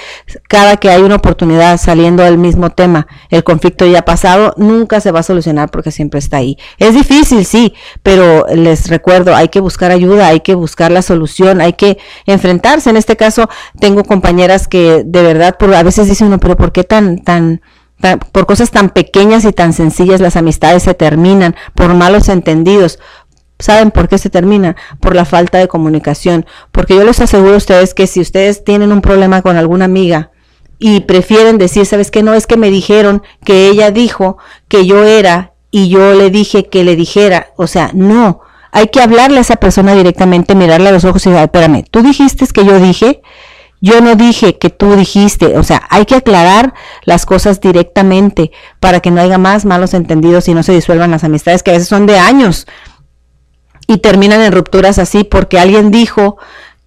cada 0.49 0.75
que 0.75 0.89
hay 0.89 1.01
una 1.01 1.15
oportunidad 1.15 1.77
saliendo 1.77 2.23
del 2.23 2.37
mismo 2.37 2.71
tema, 2.71 3.07
el 3.29 3.45
conflicto 3.45 3.85
ya 3.85 4.03
pasado, 4.03 4.53
nunca 4.57 4.99
se 4.99 5.13
va 5.13 5.21
a 5.21 5.23
solucionar 5.23 5.71
porque 5.71 5.91
siempre 5.91 6.19
está 6.19 6.35
ahí. 6.35 6.57
Es 6.77 6.93
difícil, 6.93 7.45
sí, 7.45 7.73
pero 8.03 8.47
les 8.53 8.89
recuerdo, 8.89 9.33
hay 9.33 9.47
que 9.47 9.61
buscar 9.61 9.91
ayuda, 9.91 10.27
hay 10.27 10.41
que 10.41 10.55
buscar 10.55 10.91
la 10.91 11.01
solución, 11.01 11.61
hay 11.61 11.71
que 11.71 11.97
enfrentarse. 12.25 12.89
En 12.89 12.97
este 12.97 13.15
caso, 13.15 13.47
tengo 13.79 14.03
compañeras 14.03 14.67
que 14.67 15.03
de 15.05 15.23
verdad, 15.23 15.55
por, 15.57 15.73
a 15.73 15.83
veces 15.83 16.09
dicen, 16.09 16.29
no, 16.29 16.37
pero 16.37 16.57
¿por 16.57 16.73
qué 16.73 16.83
tan, 16.83 17.19
tan 17.19 17.61
por 18.31 18.45
cosas 18.45 18.71
tan 18.71 18.89
pequeñas 18.89 19.43
y 19.45 19.53
tan 19.53 19.73
sencillas 19.73 20.21
las 20.21 20.35
amistades 20.35 20.83
se 20.83 20.93
terminan, 20.93 21.55
por 21.73 21.93
malos 21.93 22.29
entendidos. 22.29 22.99
¿Saben 23.59 23.91
por 23.91 24.07
qué 24.07 24.17
se 24.17 24.29
termina? 24.29 24.75
Por 24.99 25.15
la 25.15 25.25
falta 25.25 25.57
de 25.57 25.67
comunicación. 25.67 26.45
Porque 26.71 26.95
yo 26.95 27.03
les 27.03 27.19
aseguro 27.19 27.55
a 27.55 27.57
ustedes 27.57 27.93
que 27.93 28.07
si 28.07 28.19
ustedes 28.19 28.63
tienen 28.63 28.91
un 28.91 29.01
problema 29.01 29.41
con 29.41 29.57
alguna 29.57 29.85
amiga 29.85 30.31
y 30.79 31.01
prefieren 31.01 31.57
decir, 31.57 31.85
¿sabes 31.85 32.11
qué? 32.11 32.21
No 32.21 32.33
es 32.33 32.45
que 32.45 32.57
me 32.57 32.69
dijeron 32.69 33.23
que 33.43 33.67
ella 33.67 33.89
dijo 33.91 34.37
que 34.67 34.85
yo 34.85 35.03
era 35.03 35.53
y 35.71 35.89
yo 35.89 36.13
le 36.13 36.29
dije 36.29 36.67
que 36.67 36.83
le 36.83 36.95
dijera. 36.95 37.47
O 37.55 37.65
sea, 37.67 37.89
no. 37.93 38.41
Hay 38.71 38.89
que 38.89 39.01
hablarle 39.01 39.39
a 39.39 39.41
esa 39.41 39.55
persona 39.55 39.95
directamente, 39.95 40.53
mirarle 40.53 40.89
a 40.89 40.91
los 40.91 41.03
ojos 41.03 41.25
y 41.25 41.29
decir, 41.29 41.43
espérame, 41.43 41.83
tú 41.89 42.03
dijiste 42.03 42.45
que 42.47 42.63
yo 42.63 42.79
dije 42.79 43.21
yo 43.79 44.01
no 44.01 44.15
dije 44.15 44.57
que 44.57 44.69
tú 44.69 44.95
dijiste, 44.95 45.57
o 45.57 45.63
sea, 45.63 45.83
hay 45.89 46.05
que 46.05 46.15
aclarar 46.15 46.73
las 47.03 47.25
cosas 47.25 47.61
directamente 47.61 48.51
para 48.79 48.99
que 49.01 49.11
no 49.11 49.21
haya 49.21 49.37
más 49.37 49.65
malos 49.65 49.93
entendidos 49.93 50.47
y 50.47 50.53
no 50.53 50.63
se 50.63 50.73
disuelvan 50.73 51.11
las 51.11 51.23
amistades 51.23 51.61
que 51.61 51.71
a 51.71 51.73
veces 51.75 51.87
son 51.87 52.07
de 52.07 52.17
años 52.17 52.65
y 53.87 53.97
terminan 53.97 54.41
en 54.41 54.51
rupturas 54.51 54.99
así 54.99 55.23
porque 55.23 55.59
alguien 55.59 55.89
dijo 55.91 56.37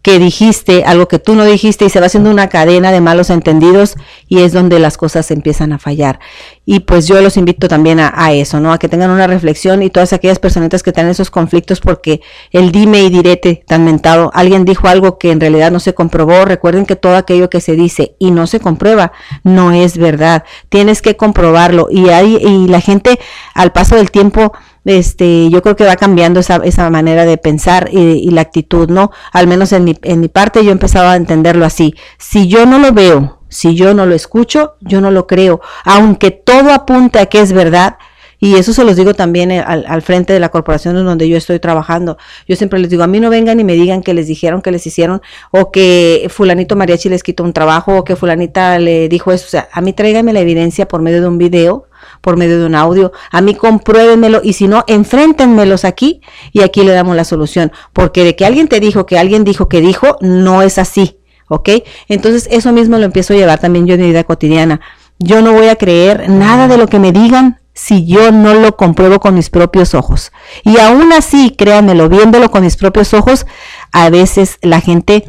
que 0.02 0.18
dijiste, 0.18 0.84
algo 0.84 1.08
que 1.08 1.18
tú 1.18 1.34
no 1.34 1.44
dijiste 1.44 1.84
y 1.84 1.90
se 1.90 2.00
va 2.00 2.06
haciendo 2.06 2.30
una 2.30 2.48
cadena 2.48 2.90
de 2.90 3.02
malos 3.02 3.28
entendidos 3.28 3.96
y 4.28 4.40
es 4.40 4.52
donde 4.52 4.78
las 4.78 4.96
cosas 4.96 5.30
empiezan 5.30 5.74
a 5.74 5.78
fallar. 5.78 6.20
Y 6.64 6.80
pues 6.80 7.06
yo 7.06 7.20
los 7.20 7.36
invito 7.36 7.68
también 7.68 8.00
a, 8.00 8.32
eso, 8.32 8.60
¿no? 8.60 8.72
A 8.72 8.78
que 8.78 8.88
tengan 8.88 9.10
una 9.10 9.26
reflexión 9.26 9.82
y 9.82 9.90
todas 9.90 10.12
aquellas 10.12 10.38
personitas 10.38 10.82
que 10.82 10.92
tienen 10.92 11.10
esos 11.10 11.30
conflictos 11.30 11.80
porque 11.80 12.22
el 12.50 12.72
dime 12.72 13.02
y 13.02 13.10
direte 13.10 13.62
tan 13.66 13.84
mentado, 13.84 14.30
alguien 14.32 14.64
dijo 14.64 14.88
algo 14.88 15.18
que 15.18 15.32
en 15.32 15.40
realidad 15.40 15.70
no 15.70 15.80
se 15.80 15.92
comprobó, 15.92 16.46
recuerden 16.46 16.86
que 16.86 16.96
todo 16.96 17.16
aquello 17.16 17.50
que 17.50 17.60
se 17.60 17.72
dice 17.72 18.14
y 18.18 18.30
no 18.30 18.46
se 18.46 18.60
comprueba 18.60 19.12
no 19.42 19.72
es 19.72 19.98
verdad, 19.98 20.44
tienes 20.70 21.02
que 21.02 21.16
comprobarlo 21.16 21.88
y, 21.90 22.08
hay, 22.08 22.36
y 22.36 22.68
la 22.68 22.80
gente 22.80 23.18
al 23.54 23.72
paso 23.72 23.96
del 23.96 24.10
tiempo 24.10 24.52
este, 24.84 25.50
yo 25.50 25.62
creo 25.62 25.76
que 25.76 25.84
va 25.84 25.96
cambiando 25.96 26.40
esa, 26.40 26.56
esa 26.64 26.88
manera 26.90 27.24
de 27.24 27.36
pensar 27.38 27.88
y, 27.92 27.98
y, 27.98 28.30
la 28.30 28.40
actitud, 28.40 28.88
¿no? 28.88 29.10
Al 29.32 29.46
menos 29.46 29.72
en 29.72 29.84
mi, 29.84 29.96
en 30.02 30.20
mi 30.20 30.28
parte 30.28 30.64
yo 30.64 30.72
empezaba 30.72 31.12
a 31.12 31.16
entenderlo 31.16 31.64
así. 31.64 31.94
Si 32.18 32.48
yo 32.48 32.66
no 32.66 32.78
lo 32.78 32.92
veo, 32.92 33.40
si 33.48 33.74
yo 33.74 33.94
no 33.94 34.06
lo 34.06 34.14
escucho, 34.14 34.74
yo 34.80 35.00
no 35.00 35.10
lo 35.10 35.26
creo. 35.26 35.60
Aunque 35.84 36.30
todo 36.30 36.72
apunta 36.72 37.22
a 37.22 37.26
que 37.26 37.40
es 37.40 37.52
verdad, 37.52 37.98
y 38.42 38.54
eso 38.54 38.72
se 38.72 38.84
los 38.84 38.96
digo 38.96 39.12
también 39.12 39.50
eh, 39.50 39.60
al, 39.60 39.84
al, 39.86 40.00
frente 40.00 40.32
de 40.32 40.40
la 40.40 40.48
corporación 40.48 40.96
en 40.96 41.04
donde 41.04 41.28
yo 41.28 41.36
estoy 41.36 41.60
trabajando. 41.60 42.16
Yo 42.48 42.56
siempre 42.56 42.78
les 42.78 42.88
digo, 42.88 43.02
a 43.02 43.06
mí 43.06 43.20
no 43.20 43.28
vengan 43.28 43.60
y 43.60 43.64
me 43.64 43.74
digan 43.74 44.02
que 44.02 44.14
les 44.14 44.26
dijeron 44.26 44.62
que 44.62 44.70
les 44.70 44.86
hicieron, 44.86 45.20
o 45.50 45.70
que 45.70 46.26
fulanito 46.30 46.74
mariachi 46.74 47.10
les 47.10 47.22
quitó 47.22 47.44
un 47.44 47.52
trabajo, 47.52 47.98
o 47.98 48.04
que 48.04 48.16
fulanita 48.16 48.78
le 48.78 49.10
dijo 49.10 49.30
eso. 49.30 49.44
O 49.46 49.50
sea, 49.50 49.68
a 49.70 49.82
mí 49.82 49.92
tráigame 49.92 50.32
la 50.32 50.40
evidencia 50.40 50.88
por 50.88 51.02
medio 51.02 51.20
de 51.20 51.28
un 51.28 51.36
video, 51.36 51.86
por 52.20 52.36
medio 52.36 52.58
de 52.58 52.66
un 52.66 52.74
audio. 52.74 53.12
A 53.30 53.40
mí 53.40 53.54
compruébenmelo 53.54 54.40
y 54.42 54.52
si 54.54 54.68
no, 54.68 54.84
enfréntenmelos 54.86 55.84
aquí 55.84 56.20
y 56.52 56.62
aquí 56.62 56.82
le 56.82 56.92
damos 56.92 57.16
la 57.16 57.24
solución. 57.24 57.72
Porque 57.92 58.24
de 58.24 58.36
que 58.36 58.44
alguien 58.44 58.68
te 58.68 58.80
dijo 58.80 59.06
que 59.06 59.18
alguien 59.18 59.44
dijo 59.44 59.68
que 59.68 59.80
dijo, 59.80 60.16
no 60.20 60.62
es 60.62 60.78
así. 60.78 61.18
¿Ok? 61.48 61.68
Entonces 62.08 62.48
eso 62.50 62.72
mismo 62.72 62.96
lo 62.98 63.04
empiezo 63.04 63.34
a 63.34 63.36
llevar 63.36 63.58
también 63.58 63.86
yo 63.86 63.94
en 63.94 64.00
mi 64.00 64.06
vida 64.08 64.24
cotidiana. 64.24 64.80
Yo 65.18 65.42
no 65.42 65.52
voy 65.52 65.68
a 65.68 65.76
creer 65.76 66.30
nada 66.30 66.68
de 66.68 66.78
lo 66.78 66.86
que 66.86 66.98
me 66.98 67.12
digan 67.12 67.60
si 67.74 68.06
yo 68.06 68.30
no 68.30 68.54
lo 68.54 68.76
compruebo 68.76 69.20
con 69.20 69.34
mis 69.34 69.50
propios 69.50 69.94
ojos. 69.94 70.32
Y 70.64 70.78
aún 70.78 71.12
así, 71.12 71.54
créanmelo, 71.56 72.08
viéndolo 72.08 72.50
con 72.50 72.62
mis 72.62 72.76
propios 72.76 73.14
ojos, 73.14 73.46
a 73.92 74.10
veces 74.10 74.58
la 74.62 74.80
gente 74.80 75.24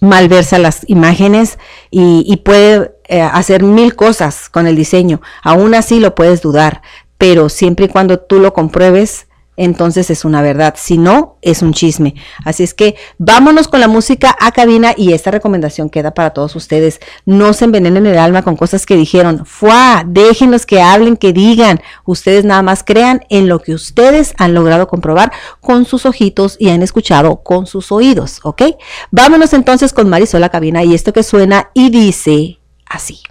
malversa 0.00 0.58
las 0.58 0.88
imágenes 0.88 1.58
y, 1.90 2.24
y 2.26 2.36
puede 2.38 2.92
eh, 3.08 3.20
hacer 3.20 3.62
mil 3.62 3.96
cosas 3.96 4.48
con 4.48 4.66
el 4.66 4.76
diseño. 4.76 5.20
Aún 5.42 5.74
así 5.74 5.98
lo 5.98 6.14
puedes 6.14 6.42
dudar, 6.42 6.82
pero 7.16 7.48
siempre 7.48 7.86
y 7.86 7.88
cuando 7.88 8.20
tú 8.20 8.38
lo 8.38 8.52
compruebes, 8.52 9.28
entonces 9.58 10.08
es 10.10 10.24
una 10.24 10.40
verdad. 10.40 10.74
Si 10.78 10.96
no, 10.96 11.36
es 11.42 11.62
un 11.62 11.72
chisme. 11.72 12.14
Así 12.44 12.62
es 12.62 12.74
que 12.74 12.94
vámonos 13.18 13.66
con 13.66 13.80
la 13.80 13.88
música 13.88 14.34
a 14.40 14.52
cabina 14.52 14.94
y 14.96 15.12
esta 15.12 15.32
recomendación 15.32 15.90
queda 15.90 16.14
para 16.14 16.30
todos 16.30 16.54
ustedes. 16.54 17.00
No 17.26 17.52
se 17.52 17.64
envenenen 17.64 18.06
el 18.06 18.18
alma 18.18 18.42
con 18.42 18.56
cosas 18.56 18.86
que 18.86 18.94
dijeron. 18.94 19.44
Fuá, 19.44 20.04
déjenlos 20.06 20.64
que 20.64 20.80
hablen, 20.80 21.16
que 21.16 21.32
digan. 21.32 21.80
Ustedes 22.04 22.44
nada 22.44 22.62
más 22.62 22.84
crean 22.84 23.22
en 23.30 23.48
lo 23.48 23.58
que 23.58 23.74
ustedes 23.74 24.32
han 24.38 24.54
logrado 24.54 24.86
comprobar 24.86 25.32
con 25.60 25.84
sus 25.84 26.06
ojitos 26.06 26.56
y 26.60 26.70
han 26.70 26.82
escuchado 26.82 27.42
con 27.42 27.66
sus 27.66 27.90
oídos, 27.90 28.38
¿ok? 28.44 28.62
Vámonos 29.10 29.52
entonces 29.54 29.92
con 29.92 30.08
Marisol 30.08 30.44
a 30.44 30.50
cabina 30.50 30.84
y 30.84 30.94
esto 30.94 31.12
que 31.12 31.24
suena 31.24 31.70
y 31.74 31.90
dice 31.90 32.57
así. 32.88 33.22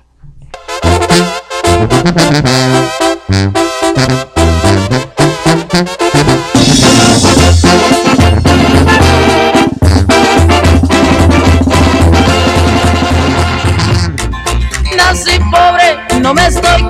Nací 14.96 15.40
pobre, 15.52 15.98
no 16.22 16.34
me 16.34 16.48
estoy 16.48 16.88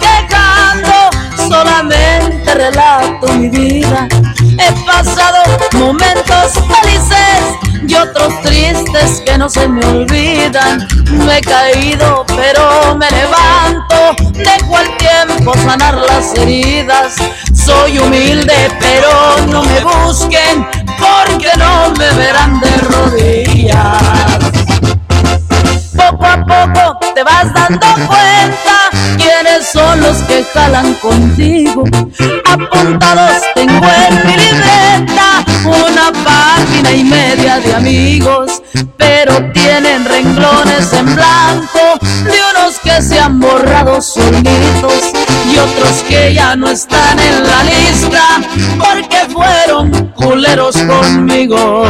relato 2.71 3.27
mi 3.33 3.49
vida. 3.49 4.07
He 4.59 4.85
pasado 4.85 5.43
momentos 5.73 6.53
felices 6.53 7.41
y 7.87 7.95
otros 7.95 8.41
tristes 8.41 9.21
que 9.25 9.37
no 9.37 9.49
se 9.49 9.67
me 9.67 9.85
olvidan. 9.85 10.87
No 11.11 11.31
he 11.31 11.41
caído, 11.41 12.25
pero 12.35 12.95
me 12.97 13.09
levanto, 13.11 14.15
dejo 14.33 14.77
al 14.77 14.97
tiempo 14.97 15.53
sanar 15.63 15.95
las 15.95 16.33
heridas. 16.35 17.15
Soy 17.53 17.99
humilde, 17.99 18.69
pero 18.79 19.09
no 19.47 19.63
me 19.63 19.79
busquen, 19.81 20.67
porque 20.99 21.49
no 21.57 21.91
me 21.91 22.09
verán 22.11 22.59
de 22.59 22.77
rodillas 22.77 24.56
poco 26.11 26.25
a 26.25 26.73
poco 26.73 27.13
te 27.13 27.23
vas 27.23 27.53
dando 27.53 27.87
cuenta 28.07 28.89
quiénes 29.17 29.67
son 29.71 30.01
los 30.01 30.17
que 30.19 30.43
jalan 30.53 30.93
contigo. 30.95 31.83
Apuntados 32.45 33.41
tengo 33.55 33.85
en 33.85 34.27
mi 34.27 34.37
libreta 34.37 35.43
una 35.65 36.11
página 36.23 36.91
y 36.91 37.03
media 37.03 37.59
de 37.59 37.75
amigos, 37.75 38.61
pero 38.95 39.51
tienen 39.51 40.05
renglones 40.05 40.93
en 40.93 41.15
blanco 41.15 41.79
de 42.01 42.39
unos 42.51 42.79
que 42.83 43.01
se 43.01 43.19
han 43.19 43.39
borrado 43.39 44.01
solitos 44.01 45.11
y 45.51 45.57
otros 45.57 46.03
que 46.07 46.33
ya 46.33 46.55
no 46.55 46.69
están 46.69 47.19
en 47.19 47.43
la 47.43 47.63
lista 47.63 48.23
porque 48.79 49.17
fueron 49.33 50.13
culeros 50.13 50.77
conmigo. 50.77 51.83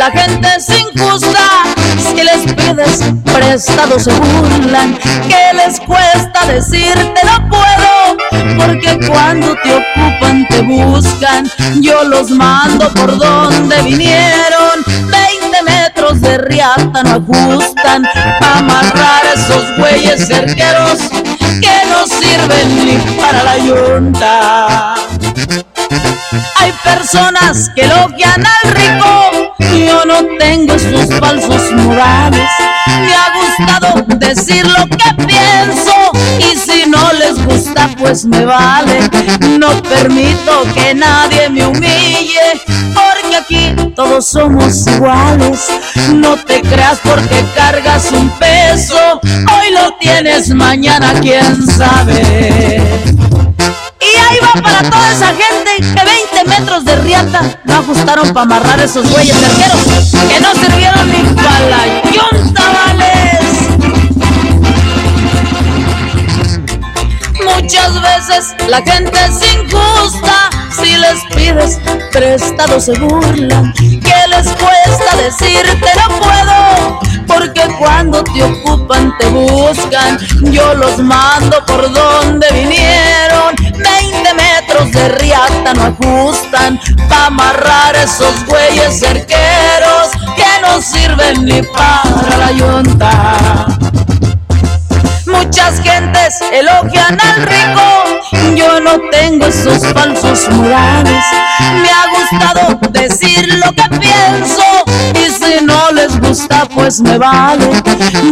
La 0.00 0.10
gente 0.12 0.48
es 0.56 0.66
injusta, 0.70 1.46
si 1.98 2.22
les 2.22 2.54
pides 2.54 3.00
prestado 3.22 3.98
se 3.98 4.10
burlan, 4.10 4.96
que 5.28 5.52
les 5.54 5.78
cuesta 5.78 6.46
decirte 6.46 7.20
no 7.22 7.46
puedo, 7.50 8.16
porque 8.56 8.98
cuando 9.06 9.54
te 9.62 9.74
ocupan 9.74 10.48
te 10.48 10.62
buscan, 10.62 11.46
yo 11.82 12.02
los 12.04 12.30
mando 12.30 12.90
por 12.94 13.18
donde 13.18 13.82
vinieron, 13.82 14.82
20 14.86 15.62
metros 15.64 16.22
de 16.22 16.38
riata 16.38 17.02
no 17.02 17.16
ajustan, 17.16 18.08
amarrar 18.56 19.22
esos 19.34 19.76
güeyes 19.76 20.26
cerqueros 20.26 20.98
que 21.60 21.86
no 21.90 22.06
sirven 22.06 22.86
ni 22.86 23.20
para 23.20 23.42
la 23.42 23.58
yunta. 23.58 25.09
Hay 26.56 26.72
personas 26.84 27.70
que 27.74 27.82
elogian 27.82 28.44
al 28.46 28.70
rico, 28.72 29.54
yo 29.86 30.04
no 30.04 30.24
tengo 30.38 30.74
esos 30.74 31.14
falsos 31.18 31.72
morales. 31.72 32.48
Me 32.86 33.14
ha 33.14 33.32
gustado 33.34 34.04
decir 34.18 34.66
lo 34.66 34.86
que 34.86 35.24
pienso 35.26 35.92
y 36.38 36.56
si 36.56 36.88
no 36.88 37.12
les 37.14 37.44
gusta 37.44 37.88
pues 37.98 38.24
me 38.24 38.44
vale. 38.44 39.00
No 39.58 39.82
permito 39.82 40.64
que 40.74 40.94
nadie 40.94 41.48
me 41.48 41.66
humille 41.66 42.60
porque 42.94 43.36
aquí 43.36 43.74
todos 43.94 44.26
somos 44.26 44.86
iguales. 44.86 45.68
No 46.14 46.36
te 46.36 46.62
creas 46.62 46.98
porque 47.02 47.44
cargas 47.54 48.10
un 48.12 48.28
peso, 48.30 49.20
hoy 49.22 49.72
lo 49.72 49.94
tienes, 49.98 50.50
mañana 50.50 51.14
quién 51.20 51.66
sabe. 51.66 52.82
Y 54.00 54.16
ahí 54.16 54.38
va 54.42 54.60
para 54.62 54.90
toda 54.90 55.12
esa 55.12 55.28
gente 55.28 55.76
que 55.78 56.04
20 56.04 56.44
metros 56.46 56.84
de 56.84 56.96
riata 56.96 57.42
no 57.64 57.74
ajustaron 57.74 58.28
para 58.32 58.42
amarrar 58.42 58.80
esos 58.80 59.08
güeyes 59.10 59.36
cerqueros 59.36 59.80
que 60.28 60.40
no 60.40 60.54
sirvieron 60.54 61.10
ni 61.10 61.22
para 61.34 61.60
la 61.68 61.86
yunta, 62.10 62.62
vales. 62.72 63.30
Muchas 67.44 68.02
veces 68.02 68.54
la 68.68 68.82
gente 68.82 69.18
es 69.24 69.54
injusta, 69.54 70.50
si 70.70 70.96
les 70.96 71.24
pides 71.34 71.78
prestado 72.12 72.80
se 72.80 72.92
burlan, 72.98 73.72
que 73.74 74.28
les 74.28 74.48
cuesta 74.48 75.16
decirte 75.16 75.90
no 75.96 76.08
puedo, 76.20 77.00
porque 77.30 77.62
cuando 77.78 78.24
te 78.24 78.42
ocupan 78.42 79.16
te 79.18 79.26
buscan, 79.28 80.18
yo 80.52 80.74
los 80.74 80.98
mando 80.98 81.64
por 81.64 81.92
donde 81.92 82.46
vinieron, 82.52 83.54
20 83.56 84.34
metros 84.34 84.90
de 84.92 85.08
riata 85.10 85.72
no 85.74 85.84
ajustan, 85.84 86.80
pa' 87.08 87.26
amarrar 87.26 87.94
esos 87.96 88.44
güeyes 88.46 88.98
cerqueros 88.98 90.10
que 90.34 90.60
no 90.62 90.82
sirven 90.82 91.44
ni 91.44 91.62
para 91.62 92.36
la 92.36 92.52
yunta. 92.52 93.66
Muchas 95.26 95.80
gentes 95.82 96.34
elogian 96.52 97.18
al 97.20 97.42
rico, 97.42 98.56
yo 98.56 98.80
no 98.80 98.98
tengo 99.10 99.46
esos 99.46 99.86
falsos 99.92 100.48
morales. 100.50 101.24
Me 101.60 101.90
ha 101.90 102.06
gustado 102.10 102.80
decir 102.90 103.48
lo 103.64 103.72
que 103.72 103.98
pienso 103.98 104.62
si 105.30 105.64
no 105.64 105.90
les 105.92 106.18
gusta 106.20 106.66
pues 106.74 107.00
me 107.00 107.18
vale. 107.18 107.70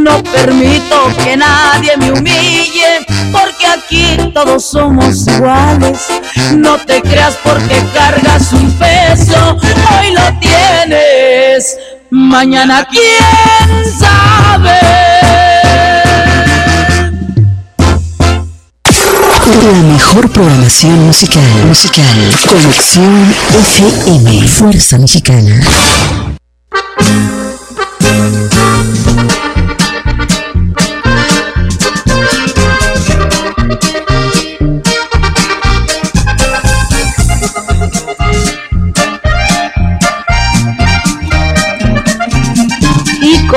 No 0.01 0.23
permito 0.23 1.09
que 1.23 1.37
nadie 1.37 1.97
me 1.97 2.13
humille 2.13 3.07
porque 3.33 3.67
aquí 3.67 4.31
todos 4.33 4.65
somos 4.71 5.27
iguales. 5.27 5.99
No 6.55 6.77
te 6.79 7.01
creas 7.03 7.37
porque 7.43 7.85
cargas 7.95 8.53
un 8.53 8.71
peso, 8.73 9.57
hoy 9.99 10.13
lo 10.13 10.39
tienes, 10.41 11.77
mañana 12.11 12.87
quién 12.91 13.99
sabe. 13.99 14.79
La 19.49 19.83
mejor 19.83 20.31
programación 20.31 21.07
musical. 21.07 21.43
Musical. 21.67 22.05
Conexión 22.49 23.35
FM. 23.59 24.47
Fuerza 24.47 24.99
Mexicana. 24.99 25.61
Y 27.01 27.38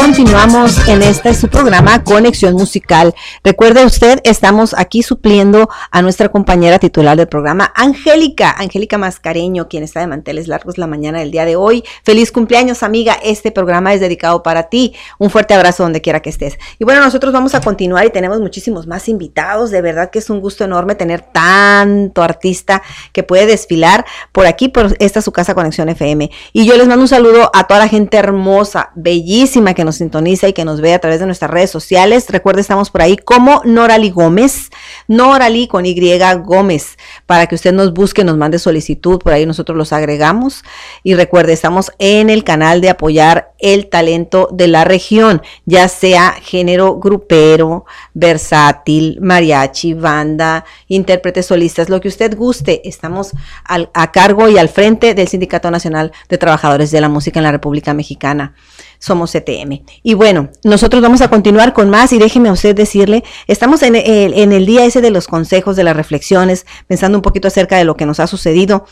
continuamos 0.01 0.87
en 0.87 1.03
este 1.03 1.31
su 1.35 1.47
programa 1.47 2.03
Conexión 2.03 2.55
Musical. 2.55 3.13
Recuerde 3.43 3.85
usted, 3.85 4.19
estamos 4.23 4.73
aquí 4.75 5.03
supliendo 5.03 5.69
a 5.91 6.01
nuestra 6.01 6.29
compañera 6.29 6.79
titular 6.79 7.15
del 7.15 7.27
programa, 7.27 7.71
Angélica, 7.75 8.49
Angélica 8.57 8.97
Mascareño, 8.97 9.67
quien 9.69 9.83
está 9.83 9.99
de 9.99 10.07
manteles 10.07 10.47
largos 10.47 10.79
la 10.79 10.87
mañana 10.87 11.19
del 11.19 11.29
día 11.29 11.45
de 11.45 11.55
hoy. 11.55 11.83
Feliz 12.03 12.31
cumpleaños, 12.31 12.81
amiga. 12.81 13.15
Este 13.23 13.51
programa 13.51 13.93
es 13.93 14.01
dedicado 14.01 14.41
para 14.41 14.69
ti. 14.69 14.95
Un 15.19 15.29
fuerte 15.29 15.53
abrazo 15.53 15.83
donde 15.83 16.01
quiera 16.01 16.19
que 16.21 16.31
estés. 16.31 16.57
Y 16.79 16.83
bueno, 16.83 17.01
nosotros 17.01 17.31
vamos 17.31 17.53
a 17.53 17.61
continuar 17.61 18.03
y 18.07 18.09
tenemos 18.09 18.39
muchísimos 18.39 18.87
más 18.87 19.07
invitados. 19.07 19.69
De 19.69 19.83
verdad 19.83 20.09
que 20.09 20.17
es 20.17 20.31
un 20.31 20.41
gusto 20.41 20.63
enorme 20.63 20.95
tener 20.95 21.21
tanto 21.21 22.23
artista 22.23 22.81
que 23.13 23.21
puede 23.21 23.45
desfilar 23.45 24.03
por 24.31 24.47
aquí, 24.47 24.67
por 24.67 24.95
esta 24.99 25.21
su 25.21 25.31
casa 25.31 25.53
Conexión 25.53 25.89
FM. 25.89 26.31
Y 26.53 26.65
yo 26.65 26.75
les 26.75 26.87
mando 26.87 27.03
un 27.03 27.07
saludo 27.07 27.51
a 27.53 27.67
toda 27.67 27.81
la 27.81 27.87
gente 27.87 28.17
hermosa, 28.17 28.89
bellísima 28.95 29.75
que 29.75 29.85
nos 29.85 29.90
sintoniza 29.91 30.47
y 30.47 30.53
que 30.53 30.65
nos 30.65 30.81
ve 30.81 30.93
a 30.93 30.99
través 30.99 31.19
de 31.19 31.25
nuestras 31.25 31.51
redes 31.51 31.69
sociales. 31.69 32.25
Recuerde, 32.29 32.61
estamos 32.61 32.89
por 32.89 33.01
ahí 33.01 33.17
como 33.17 33.61
Norali 33.65 34.09
Gómez, 34.09 34.69
Norali 35.07 35.67
con 35.67 35.85
Y 35.85 35.95
Gómez, 36.43 36.97
para 37.25 37.47
que 37.47 37.55
usted 37.55 37.73
nos 37.73 37.93
busque, 37.93 38.23
nos 38.23 38.37
mande 38.37 38.59
solicitud, 38.59 39.19
por 39.19 39.33
ahí 39.33 39.45
nosotros 39.45 39.77
los 39.77 39.93
agregamos. 39.93 40.63
Y 41.03 41.15
recuerde, 41.15 41.53
estamos 41.53 41.91
en 41.99 42.29
el 42.29 42.43
canal 42.43 42.81
de 42.81 42.89
apoyar 42.89 43.53
el 43.59 43.89
talento 43.89 44.49
de 44.51 44.67
la 44.67 44.83
región, 44.83 45.41
ya 45.65 45.87
sea 45.87 46.33
género 46.41 46.97
grupero, 46.99 47.85
versátil, 48.13 49.19
mariachi, 49.21 49.93
banda, 49.93 50.65
intérpretes 50.87 51.45
solistas, 51.45 51.89
lo 51.89 52.01
que 52.01 52.07
usted 52.07 52.35
guste. 52.35 52.87
Estamos 52.87 53.31
a 53.65 54.11
cargo 54.11 54.49
y 54.49 54.57
al 54.57 54.69
frente 54.69 55.13
del 55.13 55.27
Sindicato 55.27 55.69
Nacional 55.71 56.11
de 56.29 56.37
Trabajadores 56.37 56.91
de 56.91 57.01
la 57.01 57.09
Música 57.09 57.39
en 57.39 57.43
la 57.43 57.51
República 57.51 57.93
Mexicana. 57.93 58.55
Somos 59.01 59.31
CTM. 59.31 59.83
Y 60.03 60.13
bueno, 60.13 60.49
nosotros 60.63 61.01
vamos 61.01 61.21
a 61.21 61.27
continuar 61.27 61.73
con 61.73 61.89
más 61.89 62.13
y 62.13 62.19
déjeme 62.19 62.49
a 62.49 62.53
usted 62.53 62.75
decirle, 62.75 63.23
estamos 63.47 63.81
en 63.81 63.95
el, 63.95 64.33
en 64.35 64.53
el 64.53 64.65
día 64.67 64.85
ese 64.85 65.01
de 65.01 65.09
los 65.09 65.27
consejos, 65.27 65.75
de 65.75 65.83
las 65.83 65.95
reflexiones, 65.97 66.67
pensando 66.85 67.17
un 67.17 67.23
poquito 67.23 67.47
acerca 67.47 67.77
de 67.77 67.83
lo 67.83 67.97
que 67.97 68.05
nos 68.05 68.19
ha 68.19 68.27
sucedido. 68.27 68.85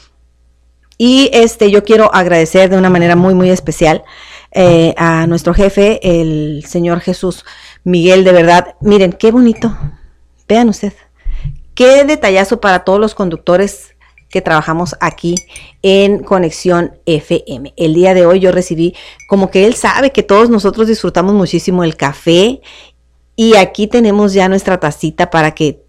Y 0.98 1.30
este, 1.32 1.72
yo 1.72 1.84
quiero 1.84 2.14
agradecer 2.14 2.70
de 2.70 2.78
una 2.78 2.90
manera 2.90 3.16
muy, 3.16 3.36
muy 3.36 3.52
especial 3.52 4.04
eh, 4.52 4.96
a 4.98 5.28
nuestro 5.28 5.54
jefe, 5.54 6.00
el 6.02 6.66
señor 6.68 7.02
Jesús 7.02 7.46
Miguel, 7.84 8.24
de 8.24 8.32
verdad. 8.32 8.76
Miren, 8.82 9.14
qué 9.14 9.32
bonito. 9.32 9.78
Vean 10.48 10.70
usted. 10.70 10.94
Qué 11.76 12.04
detallazo 12.04 12.60
para 12.60 12.84
todos 12.84 13.00
los 13.00 13.16
conductores 13.16 13.96
que 14.30 14.42
trabajamos 14.42 14.96
aquí 15.00 15.36
en 15.82 16.24
Conexión 16.24 16.98
FM. 17.06 17.74
El 17.76 17.94
día 17.94 18.14
de 18.14 18.26
hoy 18.26 18.40
yo 18.40 18.52
recibí 18.52 18.96
como 19.28 19.50
que 19.50 19.66
él 19.66 19.74
sabe 19.76 20.12
que 20.12 20.24
todos 20.24 20.50
nosotros 20.50 20.88
disfrutamos 20.88 21.34
muchísimo 21.34 21.84
el 21.84 21.96
café 21.96 22.62
y 23.36 23.56
aquí 23.56 23.88
tenemos 23.88 24.34
ya 24.34 24.50
nuestra 24.50 24.80
tacita 24.80 25.30
para 25.30 25.52
que 25.52 25.84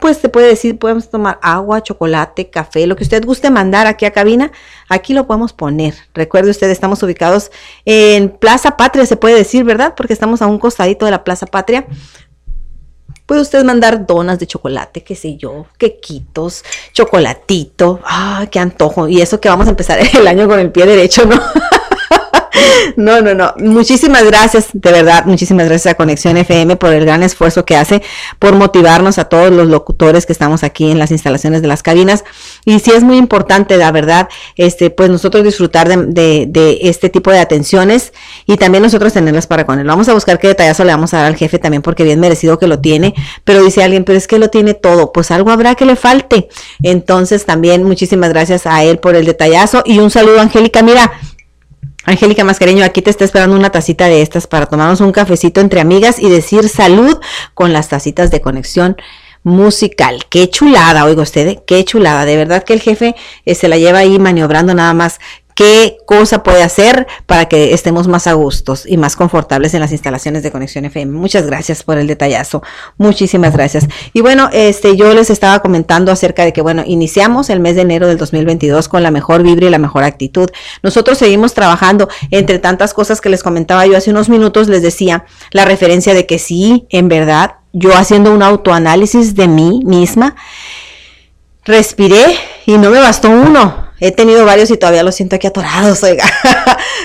pues 0.00 0.20
te 0.20 0.28
puede 0.28 0.46
decir, 0.46 0.78
podemos 0.78 1.10
tomar 1.10 1.38
agua, 1.42 1.82
chocolate, 1.82 2.50
café, 2.50 2.86
lo 2.86 2.96
que 2.96 3.02
usted 3.02 3.24
guste 3.24 3.50
mandar 3.50 3.86
aquí 3.86 4.04
a 4.04 4.12
cabina, 4.12 4.52
aquí 4.88 5.12
lo 5.12 5.26
podemos 5.26 5.52
poner. 5.52 5.94
Recuerde 6.14 6.50
usted, 6.50 6.70
estamos 6.70 7.02
ubicados 7.02 7.50
en 7.84 8.30
Plaza 8.30 8.76
Patria, 8.76 9.06
se 9.06 9.16
puede 9.16 9.34
decir, 9.34 9.64
¿verdad? 9.64 9.94
Porque 9.96 10.12
estamos 10.12 10.42
a 10.42 10.46
un 10.46 10.58
costadito 10.58 11.04
de 11.04 11.10
la 11.10 11.24
Plaza 11.24 11.46
Patria. 11.46 11.86
Puede 13.28 13.42
usted 13.42 13.62
mandar 13.62 14.06
donas 14.06 14.38
de 14.38 14.46
chocolate, 14.46 15.04
qué 15.04 15.14
sé 15.14 15.36
yo, 15.36 15.66
quequitos, 15.76 16.64
chocolatito. 16.94 18.00
¡Ah, 18.02 18.46
qué 18.50 18.58
antojo! 18.58 19.06
Y 19.06 19.20
eso 19.20 19.38
que 19.38 19.50
vamos 19.50 19.66
a 19.66 19.70
empezar 19.70 19.98
el 20.18 20.26
año 20.26 20.48
con 20.48 20.58
el 20.58 20.72
pie 20.72 20.86
derecho, 20.86 21.26
¿no? 21.26 21.38
No, 22.96 23.20
no, 23.20 23.34
no. 23.34 23.54
Muchísimas 23.58 24.24
gracias, 24.24 24.68
de 24.72 24.92
verdad, 24.92 25.24
muchísimas 25.26 25.66
gracias 25.66 25.92
a 25.92 25.96
Conexión 25.96 26.36
FM 26.36 26.76
por 26.76 26.92
el 26.92 27.04
gran 27.04 27.22
esfuerzo 27.22 27.64
que 27.64 27.76
hace, 27.76 28.02
por 28.38 28.54
motivarnos 28.54 29.18
a 29.18 29.24
todos 29.24 29.50
los 29.50 29.68
locutores 29.68 30.26
que 30.26 30.32
estamos 30.32 30.64
aquí 30.64 30.90
en 30.90 30.98
las 30.98 31.10
instalaciones 31.10 31.62
de 31.62 31.68
las 31.68 31.82
cabinas. 31.82 32.24
Y 32.64 32.78
sí 32.80 32.90
es 32.90 33.02
muy 33.02 33.16
importante, 33.16 33.76
la 33.76 33.92
verdad, 33.92 34.28
este, 34.56 34.90
pues 34.90 35.10
nosotros 35.10 35.44
disfrutar 35.44 35.88
de, 35.88 36.46
de, 36.46 36.78
este 36.82 37.08
tipo 37.08 37.30
de 37.30 37.38
atenciones 37.38 38.12
y 38.46 38.56
también 38.56 38.82
nosotros 38.82 39.12
tenerlas 39.12 39.46
para 39.46 39.64
con 39.64 39.78
él. 39.78 39.86
Vamos 39.86 40.08
a 40.08 40.14
buscar 40.14 40.38
qué 40.38 40.48
detallazo 40.48 40.84
le 40.84 40.92
vamos 40.92 41.14
a 41.14 41.18
dar 41.18 41.26
al 41.26 41.36
jefe 41.36 41.58
también, 41.58 41.82
porque 41.82 42.04
bien 42.04 42.20
merecido 42.20 42.58
que 42.58 42.66
lo 42.66 42.80
tiene. 42.80 43.14
Pero 43.44 43.62
dice 43.62 43.82
alguien, 43.82 44.04
pero 44.04 44.18
es 44.18 44.26
que 44.26 44.38
lo 44.38 44.48
tiene 44.48 44.74
todo. 44.74 45.12
Pues 45.12 45.30
algo 45.30 45.50
habrá 45.50 45.74
que 45.74 45.84
le 45.84 45.96
falte. 45.96 46.48
Entonces 46.82 47.44
también 47.44 47.84
muchísimas 47.84 48.30
gracias 48.30 48.66
a 48.66 48.82
él 48.84 48.98
por 48.98 49.14
el 49.14 49.26
detallazo 49.26 49.82
y 49.84 49.98
un 49.98 50.10
saludo, 50.10 50.40
Angélica. 50.40 50.82
Mira, 50.82 51.12
Angélica 52.04 52.44
Mascareño, 52.44 52.84
aquí 52.84 53.02
te 53.02 53.10
está 53.10 53.24
esperando 53.24 53.56
una 53.56 53.70
tacita 53.70 54.06
de 54.06 54.22
estas 54.22 54.46
para 54.46 54.66
tomarnos 54.66 55.00
un 55.00 55.12
cafecito 55.12 55.60
entre 55.60 55.80
amigas 55.80 56.18
y 56.18 56.30
decir 56.30 56.68
salud 56.68 57.18
con 57.54 57.72
las 57.72 57.88
tacitas 57.88 58.30
de 58.30 58.40
conexión 58.40 58.96
musical. 59.42 60.24
Qué 60.28 60.48
chulada, 60.48 61.04
oiga 61.04 61.22
usted, 61.22 61.46
¿eh? 61.48 61.62
qué 61.66 61.84
chulada. 61.84 62.24
De 62.24 62.36
verdad 62.36 62.62
que 62.62 62.72
el 62.72 62.80
jefe 62.80 63.14
eh, 63.44 63.54
se 63.54 63.68
la 63.68 63.78
lleva 63.78 63.98
ahí 63.98 64.18
maniobrando 64.18 64.74
nada 64.74 64.94
más 64.94 65.18
qué 65.58 65.98
cosa 66.06 66.44
puede 66.44 66.62
hacer 66.62 67.08
para 67.26 67.46
que 67.46 67.74
estemos 67.74 68.06
más 68.06 68.28
a 68.28 68.34
gustos 68.34 68.84
y 68.86 68.96
más 68.96 69.16
confortables 69.16 69.74
en 69.74 69.80
las 69.80 69.90
instalaciones 69.90 70.44
de 70.44 70.52
Conexión 70.52 70.84
FM. 70.84 71.18
Muchas 71.18 71.46
gracias 71.46 71.82
por 71.82 71.98
el 71.98 72.06
detallazo. 72.06 72.62
Muchísimas 72.96 73.54
gracias. 73.54 73.88
Y 74.12 74.20
bueno, 74.20 74.50
este 74.52 74.96
yo 74.96 75.12
les 75.14 75.30
estaba 75.30 75.58
comentando 75.58 76.12
acerca 76.12 76.44
de 76.44 76.52
que 76.52 76.62
bueno, 76.62 76.84
iniciamos 76.86 77.50
el 77.50 77.58
mes 77.58 77.74
de 77.74 77.82
enero 77.82 78.06
del 78.06 78.18
2022 78.18 78.86
con 78.86 79.02
la 79.02 79.10
mejor 79.10 79.42
vibra 79.42 79.66
y 79.66 79.70
la 79.70 79.78
mejor 79.78 80.04
actitud. 80.04 80.48
Nosotros 80.84 81.18
seguimos 81.18 81.54
trabajando 81.54 82.08
entre 82.30 82.60
tantas 82.60 82.94
cosas 82.94 83.20
que 83.20 83.28
les 83.28 83.42
comentaba 83.42 83.84
yo 83.84 83.96
hace 83.96 84.12
unos 84.12 84.28
minutos 84.28 84.68
les 84.68 84.82
decía 84.82 85.24
la 85.50 85.64
referencia 85.64 86.14
de 86.14 86.24
que 86.24 86.38
sí, 86.38 86.86
en 86.90 87.08
verdad, 87.08 87.56
yo 87.72 87.96
haciendo 87.96 88.32
un 88.32 88.44
autoanálisis 88.44 89.34
de 89.34 89.48
mí 89.48 89.82
misma 89.84 90.36
respiré 91.64 92.24
y 92.64 92.78
no 92.78 92.90
me 92.90 93.00
bastó 93.00 93.28
uno 93.28 93.87
He 94.00 94.12
tenido 94.12 94.44
varios 94.44 94.70
y 94.70 94.76
todavía 94.76 95.02
los 95.02 95.14
siento 95.14 95.36
aquí 95.36 95.46
atorados, 95.46 96.02
oiga. 96.04 96.24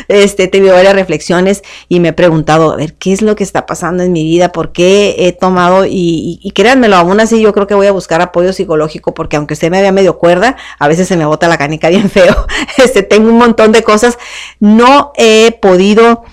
Este, 0.08 0.43
he 0.43 0.47
tenido 0.47 0.73
varias 0.73 0.95
reflexiones 0.95 1.63
y 1.88 1.99
me 1.99 2.10
he 2.10 2.13
preguntado, 2.13 2.71
a 2.71 2.75
ver, 2.75 2.93
¿qué 2.95 3.13
es 3.13 3.21
lo 3.21 3.36
que 3.36 3.43
está 3.43 3.65
pasando 3.65 4.03
en 4.03 4.12
mi 4.12 4.23
vida? 4.23 4.51
¿Por 4.51 4.71
qué 4.71 5.15
he 5.17 5.32
tomado? 5.32 5.86
Y, 5.86 6.39
y, 6.41 6.51
créanmelo, 6.51 6.95
aún 6.95 7.19
así 7.19 7.41
yo 7.41 7.53
creo 7.53 7.67
que 7.67 7.75
voy 7.75 7.88
a 7.88 7.91
buscar 7.91 8.21
apoyo 8.21 8.53
psicológico 8.53 9.13
porque 9.13 9.38
aunque 9.38 9.53
usted 9.53 9.71
me 9.71 9.82
vea 9.82 9.91
medio 9.91 10.17
cuerda, 10.17 10.58
a 10.79 10.88
veces 10.88 11.08
se 11.08 11.17
me 11.17 11.25
bota 11.25 11.47
la 11.47 11.58
canica 11.58 11.89
bien 11.89 12.10
feo. 12.10 12.45
Este, 12.77 13.03
tengo 13.03 13.29
un 13.29 13.38
montón 13.38 13.71
de 13.71 13.84
cosas. 13.84 14.17
No 14.60 15.13
he 15.15 15.58
podido 15.62 16.23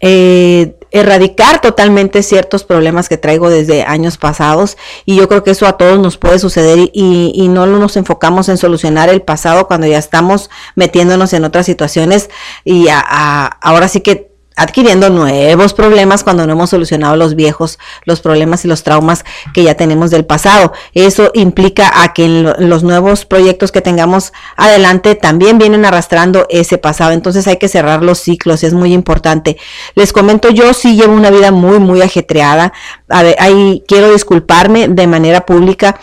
eh, 0.00 0.79
erradicar 0.90 1.60
totalmente 1.60 2.22
ciertos 2.22 2.64
problemas 2.64 3.08
que 3.08 3.16
traigo 3.16 3.50
desde 3.50 3.84
años 3.84 4.18
pasados 4.18 4.76
y 5.04 5.16
yo 5.16 5.28
creo 5.28 5.44
que 5.44 5.50
eso 5.52 5.66
a 5.66 5.76
todos 5.76 5.98
nos 5.98 6.16
puede 6.16 6.38
suceder 6.38 6.78
y, 6.92 7.32
y, 7.34 7.48
no 7.48 7.66
nos 7.66 7.96
enfocamos 7.96 8.48
en 8.48 8.58
solucionar 8.58 9.08
el 9.08 9.22
pasado 9.22 9.66
cuando 9.66 9.86
ya 9.86 9.98
estamos 9.98 10.50
metiéndonos 10.74 11.32
en 11.32 11.44
otras 11.44 11.66
situaciones 11.66 12.30
y 12.64 12.88
a, 12.88 13.46
ahora 13.46 13.88
sí 13.88 14.00
que 14.00 14.29
adquiriendo 14.56 15.08
nuevos 15.10 15.72
problemas 15.72 16.24
cuando 16.24 16.46
no 16.46 16.52
hemos 16.52 16.70
solucionado 16.70 17.16
los 17.16 17.34
viejos, 17.34 17.78
los 18.04 18.20
problemas 18.20 18.64
y 18.64 18.68
los 18.68 18.82
traumas 18.82 19.24
que 19.54 19.62
ya 19.62 19.74
tenemos 19.74 20.10
del 20.10 20.26
pasado. 20.26 20.72
Eso 20.92 21.30
implica 21.34 22.02
a 22.02 22.12
que 22.12 22.24
en 22.24 22.68
los 22.68 22.82
nuevos 22.82 23.24
proyectos 23.24 23.72
que 23.72 23.80
tengamos 23.80 24.32
adelante 24.56 25.14
también 25.14 25.58
vienen 25.58 25.84
arrastrando 25.84 26.46
ese 26.50 26.78
pasado. 26.78 27.12
Entonces 27.12 27.46
hay 27.46 27.56
que 27.56 27.68
cerrar 27.68 28.02
los 28.02 28.18
ciclos, 28.18 28.62
es 28.62 28.74
muy 28.74 28.92
importante. 28.92 29.56
Les 29.94 30.12
comento, 30.12 30.50
yo 30.50 30.74
sí 30.74 30.96
llevo 30.96 31.14
una 31.14 31.30
vida 31.30 31.52
muy, 31.52 31.78
muy 31.78 32.02
ajetreada. 32.02 32.72
A 33.08 33.22
ver, 33.22 33.36
ahí 33.38 33.82
quiero 33.88 34.12
disculparme 34.12 34.88
de 34.88 35.06
manera 35.06 35.46
pública 35.46 35.98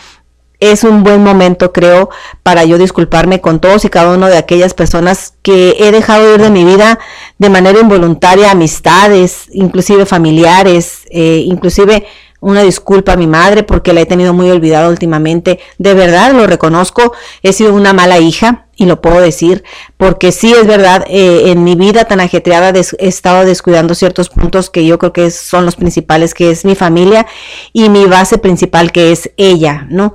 es 0.60 0.84
un 0.84 1.04
buen 1.04 1.22
momento, 1.22 1.72
creo, 1.72 2.10
para 2.42 2.64
yo 2.64 2.78
disculparme 2.78 3.40
con 3.40 3.60
todos 3.60 3.84
y 3.84 3.88
cada 3.88 4.14
uno 4.14 4.26
de 4.26 4.36
aquellas 4.36 4.74
personas 4.74 5.34
que 5.42 5.76
he 5.78 5.92
dejado 5.92 6.34
ir 6.34 6.40
de 6.40 6.50
mi 6.50 6.64
vida 6.64 6.98
de 7.38 7.50
manera 7.50 7.80
involuntaria, 7.80 8.50
amistades, 8.50 9.48
inclusive 9.52 10.04
familiares, 10.04 11.02
eh, 11.10 11.42
inclusive 11.46 12.06
una 12.40 12.62
disculpa 12.62 13.12
a 13.12 13.16
mi 13.16 13.26
madre 13.26 13.62
porque 13.62 13.92
la 13.92 14.00
he 14.00 14.06
tenido 14.06 14.32
muy 14.32 14.50
olvidada 14.50 14.88
últimamente. 14.88 15.58
De 15.78 15.94
verdad, 15.94 16.32
lo 16.32 16.46
reconozco, 16.46 17.12
he 17.42 17.52
sido 17.52 17.74
una 17.74 17.92
mala 17.92 18.18
hija 18.18 18.66
y 18.76 18.86
lo 18.86 19.00
puedo 19.00 19.20
decir 19.20 19.64
porque 19.96 20.30
sí 20.30 20.52
es 20.52 20.66
verdad, 20.66 21.04
eh, 21.08 21.50
en 21.50 21.64
mi 21.64 21.74
vida 21.74 22.04
tan 22.04 22.20
ajetreada 22.20 22.72
he 22.78 23.08
estado 23.08 23.44
descuidando 23.44 23.94
ciertos 23.94 24.28
puntos 24.28 24.70
que 24.70 24.86
yo 24.86 24.98
creo 24.98 25.12
que 25.12 25.30
son 25.30 25.64
los 25.64 25.74
principales, 25.74 26.32
que 26.32 26.50
es 26.50 26.64
mi 26.64 26.76
familia 26.76 27.26
y 27.72 27.88
mi 27.88 28.06
base 28.06 28.38
principal 28.38 28.92
que 28.92 29.10
es 29.10 29.32
ella, 29.36 29.86
¿no? 29.90 30.14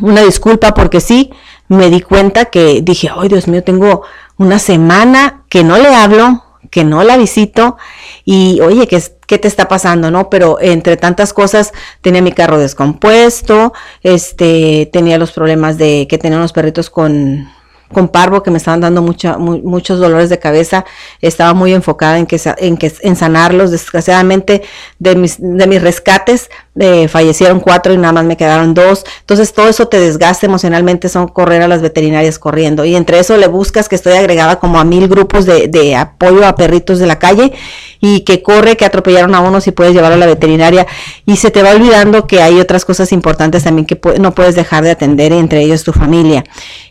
Una 0.00 0.22
disculpa 0.22 0.74
porque 0.74 1.00
sí, 1.00 1.30
me 1.68 1.90
di 1.90 2.00
cuenta 2.00 2.46
que 2.46 2.82
dije, 2.82 3.10
ay 3.14 3.28
Dios 3.28 3.48
mío, 3.48 3.62
tengo 3.62 4.02
una 4.36 4.58
semana 4.58 5.44
que 5.48 5.64
no 5.64 5.78
le 5.78 5.94
hablo, 5.94 6.42
que 6.70 6.84
no 6.84 7.04
la 7.04 7.16
visito 7.16 7.76
y 8.24 8.60
oye, 8.60 8.86
¿qué, 8.88 9.02
¿qué, 9.26 9.38
te 9.38 9.48
está 9.48 9.68
pasando? 9.68 10.10
¿No? 10.10 10.28
Pero 10.30 10.58
entre 10.60 10.96
tantas 10.96 11.32
cosas 11.32 11.72
tenía 12.00 12.22
mi 12.22 12.32
carro 12.32 12.58
descompuesto, 12.58 13.72
este, 14.02 14.88
tenía 14.92 15.18
los 15.18 15.32
problemas 15.32 15.78
de 15.78 16.06
que 16.08 16.18
tenía 16.18 16.38
unos 16.38 16.52
perritos 16.52 16.90
con 16.90 17.48
con 17.94 18.08
parvo 18.08 18.42
que 18.42 18.50
me 18.50 18.58
estaban 18.58 18.80
dando 18.80 19.00
mucha, 19.00 19.38
muchos 19.38 19.98
dolores 19.98 20.28
de 20.28 20.38
cabeza, 20.38 20.84
estaba 21.20 21.54
muy 21.54 21.72
enfocada 21.72 22.18
en 22.18 22.26
que, 22.26 22.40
en 22.58 22.76
que 22.76 22.92
en 23.00 23.16
sanarlos, 23.16 23.70
desgraciadamente 23.70 24.62
de 24.98 25.16
mis, 25.16 25.36
de 25.38 25.66
mis 25.66 25.80
rescates 25.80 26.50
eh, 26.78 27.08
fallecieron 27.08 27.60
cuatro 27.60 27.92
y 27.92 27.98
nada 27.98 28.12
más 28.12 28.24
me 28.24 28.36
quedaron 28.36 28.74
dos. 28.74 29.04
Entonces 29.20 29.52
todo 29.52 29.68
eso 29.68 29.88
te 29.88 30.00
desgasta 30.00 30.46
emocionalmente, 30.46 31.08
son 31.08 31.28
correr 31.28 31.62
a 31.62 31.68
las 31.68 31.82
veterinarias 31.82 32.38
corriendo. 32.38 32.84
Y 32.84 32.96
entre 32.96 33.18
eso 33.18 33.36
le 33.36 33.46
buscas 33.46 33.88
que 33.88 33.94
estoy 33.94 34.14
agregada 34.14 34.58
como 34.58 34.78
a 34.78 34.84
mil 34.84 35.08
grupos 35.08 35.46
de, 35.46 35.68
de 35.68 35.96
apoyo 35.96 36.46
a 36.46 36.56
perritos 36.56 36.98
de 36.98 37.06
la 37.06 37.18
calle 37.18 37.52
y 38.00 38.20
que 38.20 38.42
corre, 38.42 38.76
que 38.76 38.84
atropellaron 38.84 39.34
a 39.34 39.40
uno 39.40 39.60
si 39.60 39.70
puedes 39.70 39.94
llevarlo 39.94 40.16
a 40.16 40.18
la 40.18 40.26
veterinaria. 40.26 40.86
Y 41.26 41.36
se 41.36 41.50
te 41.50 41.62
va 41.62 41.70
olvidando 41.70 42.26
que 42.26 42.42
hay 42.42 42.60
otras 42.60 42.84
cosas 42.84 43.12
importantes 43.12 43.64
también 43.64 43.86
que 43.86 44.00
pu- 44.00 44.18
no 44.18 44.34
puedes 44.34 44.54
dejar 44.54 44.84
de 44.84 44.90
atender, 44.90 45.32
entre 45.32 45.62
ellos 45.62 45.84
tu 45.84 45.92
familia. 45.92 46.44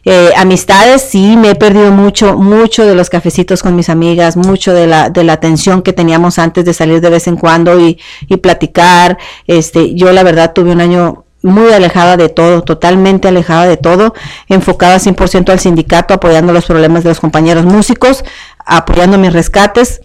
Eh, 0.06 0.32
amistades, 0.36 1.02
sí, 1.02 1.38
me 1.38 1.52
he 1.52 1.56
perdido 1.56 1.92
mucho, 1.92 2.36
mucho 2.38 2.86
de 2.86 2.96
los 2.96 3.10
cafecitos 3.10 3.62
con 3.62 3.76
mis 3.76 3.90
amigas, 3.90 4.36
mucho 4.36 4.74
de 4.74 4.88
la, 4.88 5.10
de 5.10 5.24
la 5.24 5.34
atención 5.34 5.82
que 5.82 5.94
teníamos 5.94 6.40
antes 6.40 6.66
de 6.66 6.74
salir 6.74 7.00
de 7.00 7.10
vez 7.10 7.28
en 7.28 7.38
cuando 7.38 7.80
y, 7.80 8.00
y 8.28 8.38
platicar. 8.38 9.18
Este, 9.48 9.73
yo 9.74 10.12
la 10.12 10.24
verdad 10.24 10.54
tuve 10.54 10.72
un 10.72 10.82
año 10.82 11.26
muy 11.44 11.74
alejada 11.74 12.18
de 12.18 12.30
todo, 12.30 12.62
totalmente 12.62 13.28
alejada 13.28 13.66
de 13.66 13.78
todo, 13.78 14.14
enfocada 14.48 14.96
100% 14.98 15.50
al 15.52 15.60
sindicato, 15.60 16.14
apoyando 16.14 16.54
los 16.54 16.66
problemas 16.66 17.04
de 17.04 17.10
los 17.10 17.20
compañeros 17.20 17.66
músicos, 17.66 18.24
apoyando 18.66 19.18
mis 19.18 19.34
rescates 19.34 20.02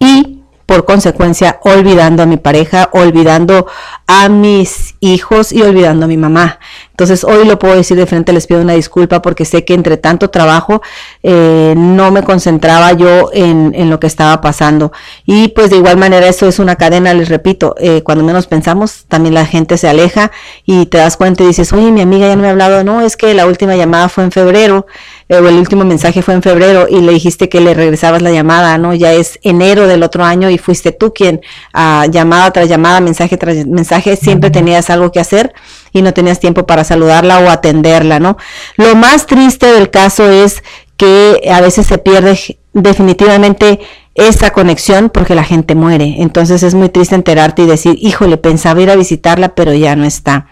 y 0.00 0.40
por 0.66 0.84
consecuencia 0.84 1.58
olvidando 1.62 2.22
a 2.22 2.26
mi 2.26 2.38
pareja, 2.38 2.88
olvidando 2.92 3.66
a 4.06 4.28
mis 4.28 4.94
hijos 5.00 5.52
y 5.52 5.62
olvidando 5.62 6.06
a 6.06 6.08
mi 6.08 6.16
mamá. 6.16 6.58
Entonces 6.92 7.24
hoy 7.24 7.46
lo 7.46 7.58
puedo 7.58 7.74
decir 7.74 7.96
de 7.96 8.06
frente, 8.06 8.34
les 8.34 8.46
pido 8.46 8.60
una 8.60 8.74
disculpa 8.74 9.22
porque 9.22 9.46
sé 9.46 9.64
que 9.64 9.72
entre 9.72 9.96
tanto 9.96 10.28
trabajo 10.28 10.82
eh, 11.22 11.72
no 11.74 12.12
me 12.12 12.22
concentraba 12.22 12.92
yo 12.92 13.30
en, 13.32 13.72
en, 13.74 13.88
lo 13.88 13.98
que 13.98 14.06
estaba 14.06 14.42
pasando. 14.42 14.92
Y 15.24 15.48
pues 15.48 15.70
de 15.70 15.76
igual 15.76 15.96
manera 15.96 16.28
eso 16.28 16.46
es 16.46 16.58
una 16.58 16.76
cadena, 16.76 17.14
les 17.14 17.30
repito, 17.30 17.74
eh, 17.78 18.02
cuando 18.02 18.22
menos 18.24 18.46
pensamos 18.46 19.04
también 19.08 19.34
la 19.34 19.46
gente 19.46 19.78
se 19.78 19.88
aleja 19.88 20.32
y 20.66 20.86
te 20.86 20.98
das 20.98 21.16
cuenta 21.16 21.42
y 21.42 21.46
dices, 21.46 21.72
oye, 21.72 21.90
mi 21.90 22.02
amiga 22.02 22.28
ya 22.28 22.36
no 22.36 22.42
me 22.42 22.48
ha 22.48 22.50
hablado, 22.50 22.84
no, 22.84 23.00
es 23.00 23.16
que 23.16 23.32
la 23.32 23.46
última 23.46 23.74
llamada 23.74 24.10
fue 24.10 24.24
en 24.24 24.30
febrero 24.30 24.86
eh, 25.30 25.36
o 25.36 25.48
el 25.48 25.56
último 25.56 25.84
mensaje 25.84 26.20
fue 26.20 26.34
en 26.34 26.42
febrero 26.42 26.88
y 26.90 27.00
le 27.00 27.12
dijiste 27.12 27.48
que 27.48 27.62
le 27.62 27.72
regresabas 27.72 28.20
la 28.20 28.32
llamada, 28.32 28.76
¿no? 28.76 28.92
Ya 28.92 29.14
es 29.14 29.38
enero 29.42 29.86
del 29.86 30.02
otro 30.02 30.24
año 30.24 30.50
y 30.50 30.58
fuiste 30.58 30.92
tú 30.92 31.14
quien 31.14 31.40
a 31.72 32.06
llamada 32.10 32.50
tras 32.50 32.68
llamada, 32.68 33.00
mensaje 33.00 33.38
tras 33.38 33.66
mensaje, 33.66 34.16
siempre 34.16 34.50
tenías 34.50 34.90
algo 34.90 35.10
que 35.10 35.20
hacer 35.20 35.54
y 35.92 36.02
no 36.02 36.14
tenías 36.14 36.40
tiempo 36.40 36.66
para 36.66 36.84
saludarla 36.84 37.40
o 37.40 37.50
atenderla, 37.50 38.18
¿no? 38.20 38.36
Lo 38.76 38.94
más 38.94 39.26
triste 39.26 39.66
del 39.66 39.90
caso 39.90 40.30
es 40.30 40.62
que 40.96 41.50
a 41.52 41.60
veces 41.60 41.86
se 41.86 41.98
pierde 41.98 42.38
definitivamente 42.72 43.80
esa 44.14 44.50
conexión 44.50 45.10
porque 45.10 45.34
la 45.34 45.44
gente 45.44 45.74
muere. 45.74 46.16
Entonces 46.18 46.62
es 46.62 46.74
muy 46.74 46.88
triste 46.90 47.14
enterarte 47.14 47.62
y 47.62 47.66
decir, 47.66 47.96
híjole, 48.00 48.36
pensaba 48.36 48.80
ir 48.82 48.90
a 48.90 48.96
visitarla, 48.96 49.54
pero 49.54 49.72
ya 49.72 49.96
no 49.96 50.04
está. 50.04 50.46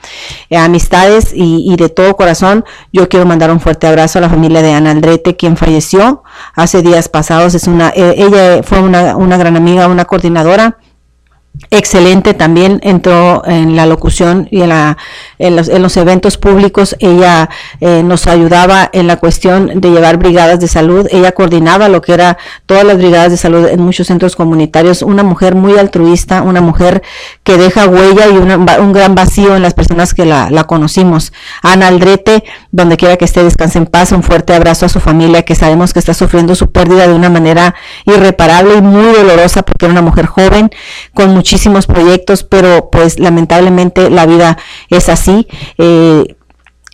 Amistades 0.50 1.32
y, 1.34 1.74
de 1.76 1.88
todo 1.88 2.16
corazón, 2.16 2.64
yo 2.92 3.08
quiero 3.08 3.26
mandar 3.26 3.50
un 3.50 3.60
fuerte 3.60 3.86
abrazo 3.86 4.18
a 4.18 4.22
la 4.22 4.30
familia 4.30 4.62
de 4.62 4.72
Ana 4.72 4.92
Aldrete, 4.92 5.36
quien 5.36 5.56
falleció 5.56 6.22
hace 6.54 6.82
días 6.82 7.08
pasados. 7.08 7.54
Es 7.54 7.66
una, 7.66 7.90
eh, 7.90 8.14
ella 8.16 8.62
fue 8.62 8.80
una 8.80 9.36
gran 9.36 9.56
amiga, 9.56 9.88
una 9.88 10.06
coordinadora 10.06 10.78
excelente 11.70 12.34
también 12.34 12.80
entró 12.82 13.42
en 13.46 13.76
la 13.76 13.86
locución 13.86 14.48
y 14.50 14.62
en, 14.62 14.70
la, 14.70 14.96
en, 15.38 15.56
los, 15.56 15.68
en 15.68 15.82
los, 15.82 15.96
eventos 15.96 16.36
públicos. 16.36 16.96
Ella 16.98 17.48
eh, 17.80 18.02
nos 18.02 18.26
ayudaba 18.26 18.90
en 18.92 19.06
la 19.06 19.16
cuestión 19.16 19.80
de 19.80 19.90
llevar 19.90 20.16
brigadas 20.18 20.60
de 20.60 20.68
salud. 20.68 21.06
Ella 21.10 21.32
coordinaba 21.32 21.88
lo 21.88 22.00
que 22.00 22.12
era 22.12 22.38
todas 22.66 22.84
las 22.84 22.98
brigadas 22.98 23.30
de 23.30 23.36
salud 23.36 23.66
en 23.66 23.80
muchos 23.80 24.08
centros 24.08 24.36
comunitarios. 24.36 25.02
Una 25.02 25.22
mujer 25.22 25.54
muy 25.54 25.78
altruista 25.78 26.10
una 26.42 26.60
mujer 26.60 27.02
que 27.42 27.56
deja 27.56 27.86
huella 27.86 28.28
y 28.28 28.36
una, 28.36 28.56
un 28.56 28.92
gran 28.92 29.14
vacío 29.14 29.56
en 29.56 29.62
las 29.62 29.74
personas 29.74 30.14
que 30.14 30.24
la, 30.24 30.64
conocimos. 30.64 31.32
Ana 31.62 31.88
Aldrete 31.88 32.44
donde 32.70 32.96
quiera 32.96 33.16
que 33.16 33.24
esté 33.24 33.42
descanse 33.42 33.78
en 33.78 33.86
paz. 33.86 34.12
Un 34.12 34.22
fuerte 34.22 34.54
abrazo 34.54 34.86
a 34.86 34.88
su 34.88 35.00
familia 35.00 35.42
que 35.42 35.54
sabemos 35.54 35.92
que 35.92 35.98
está 35.98 36.14
sufriendo 36.14 36.54
su 36.54 36.70
pérdida 36.70 37.06
de 37.06 37.14
una 37.14 37.30
manera 37.30 37.74
irreparable 38.04 38.74
y 38.76 38.82
muy 38.82 39.12
dolorosa 39.12 39.62
porque 39.62 39.86
era 39.86 39.92
una 39.92 40.02
mujer 40.02 40.26
joven 40.26 40.70
con 41.14 41.30
proyectos, 41.86 42.44
pero 42.44 42.90
pues 42.90 43.18
lamentablemente 43.18 44.10
la 44.10 44.26
vida 44.26 44.58
es 44.88 45.08
así. 45.08 45.46
Eh, 45.78 46.36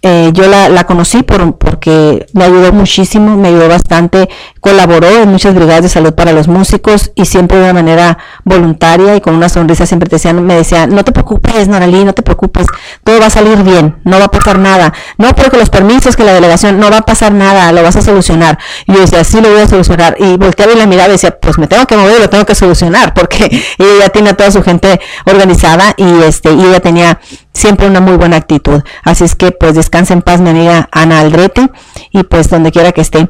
eh, 0.03 0.31
yo 0.35 0.47
la, 0.47 0.69
la 0.69 0.85
conocí 0.85 1.23
por, 1.23 1.57
porque 1.57 2.27
me 2.33 2.45
ayudó 2.45 2.73
muchísimo, 2.73 3.37
me 3.37 3.49
ayudó 3.49 3.69
bastante, 3.69 4.29
colaboró 4.67 5.23
en 5.23 5.29
muchas 5.29 5.55
brigadas 5.55 5.83
de 5.83 5.89
salud 5.89 6.13
para 6.13 6.33
los 6.33 6.49
músicos 6.49 7.13
y 7.15 7.25
siempre 7.27 7.57
de 7.57 7.63
una 7.63 7.73
manera 7.73 8.19
voluntaria 8.43 9.15
y 9.15 9.21
con 9.21 9.37
una 9.37 9.49
sonrisa 9.49 9.87
siempre 9.87 10.09
te 10.09 10.33
me 10.33 10.57
decía, 10.57 10.89
no 10.89 11.05
te 11.05 11.13
preocupes, 11.13 11.69
Noralí, 11.69 12.05
no 12.05 12.13
te 12.15 12.23
preocupes, 12.23 12.67
todo 13.05 13.21
va 13.21 13.27
a 13.27 13.31
salir 13.31 13.63
bien, 13.63 13.95
no 14.03 14.19
va 14.19 14.25
a 14.25 14.29
pasar 14.29 14.59
nada, 14.59 14.93
no 15.19 15.33
porque 15.37 15.57
los 15.57 15.71
permisos, 15.71 16.17
que 16.17 16.25
la 16.25 16.35
delegación, 16.35 16.81
no 16.81 16.91
va 16.91 16.99
a 16.99 17.03
pasar 17.03 17.31
nada, 17.31 17.71
lo 17.71 17.81
vas 17.85 17.95
a 17.95 18.03
solucionar. 18.03 18.59
Y 18.87 18.95
yo 18.95 19.03
decía, 19.03 19.23
sí 19.23 19.41
lo 19.41 19.53
voy 19.53 19.61
a 19.61 19.69
solucionar. 19.69 20.17
Y 20.19 20.37
volteaba 20.37 20.73
y 20.73 20.77
la 20.77 20.87
miraba 20.87 21.11
y 21.11 21.13
decía, 21.13 21.39
pues 21.39 21.59
me 21.59 21.69
tengo 21.69 21.87
que 21.87 21.97
mover 21.97 22.19
lo 22.19 22.29
tengo 22.29 22.45
que 22.45 22.57
solucionar, 22.57 23.15
porque 23.15 23.45
ella 23.79 24.09
tiene 24.09 24.31
a 24.31 24.35
toda 24.35 24.51
su 24.51 24.65
gente 24.65 25.01
organizada 25.27 25.95
y 25.97 26.23
este, 26.25 26.53
y 26.53 26.65
ella 26.65 26.81
tenía 26.81 27.21
siempre 27.53 27.87
una 27.87 28.01
muy 28.01 28.17
buena 28.17 28.37
actitud. 28.37 28.83
Así 29.05 29.23
es 29.23 29.37
que 29.37 29.53
pues 29.53 29.77
descansa 29.77 30.13
en 30.13 30.23
paz 30.23 30.41
mi 30.41 30.51
amiga 30.51 30.89
Ana 30.91 31.21
Aldrete 31.21 31.71
y 32.11 32.25
pues 32.25 32.51
donde 32.51 32.73
quiera 32.73 32.91
que 32.91 33.03
esté. 33.03 33.29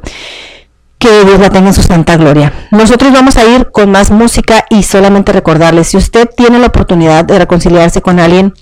Que 0.99 1.25
Dios 1.25 1.39
la 1.41 1.51
tenga 1.51 1.69
en 1.69 1.75
su 1.75 1.83
santa 1.83 2.17
gloria. 2.17 2.53
Nosotros 2.71 3.13
vamos 3.13 3.37
a 3.37 3.45
ir 3.45 3.71
con 3.71 3.91
más 3.91 4.11
música 4.11 4.65
y 4.71 4.83
solamente 4.83 5.33
recordarles, 5.33 5.89
si 5.89 5.97
usted 5.97 6.29
tiene 6.37 6.59
la 6.59 6.69
oportunidad 6.69 7.25
de 7.25 7.39
reconciliarse 7.39 8.01
con 8.01 8.19
alguien, 8.19 8.55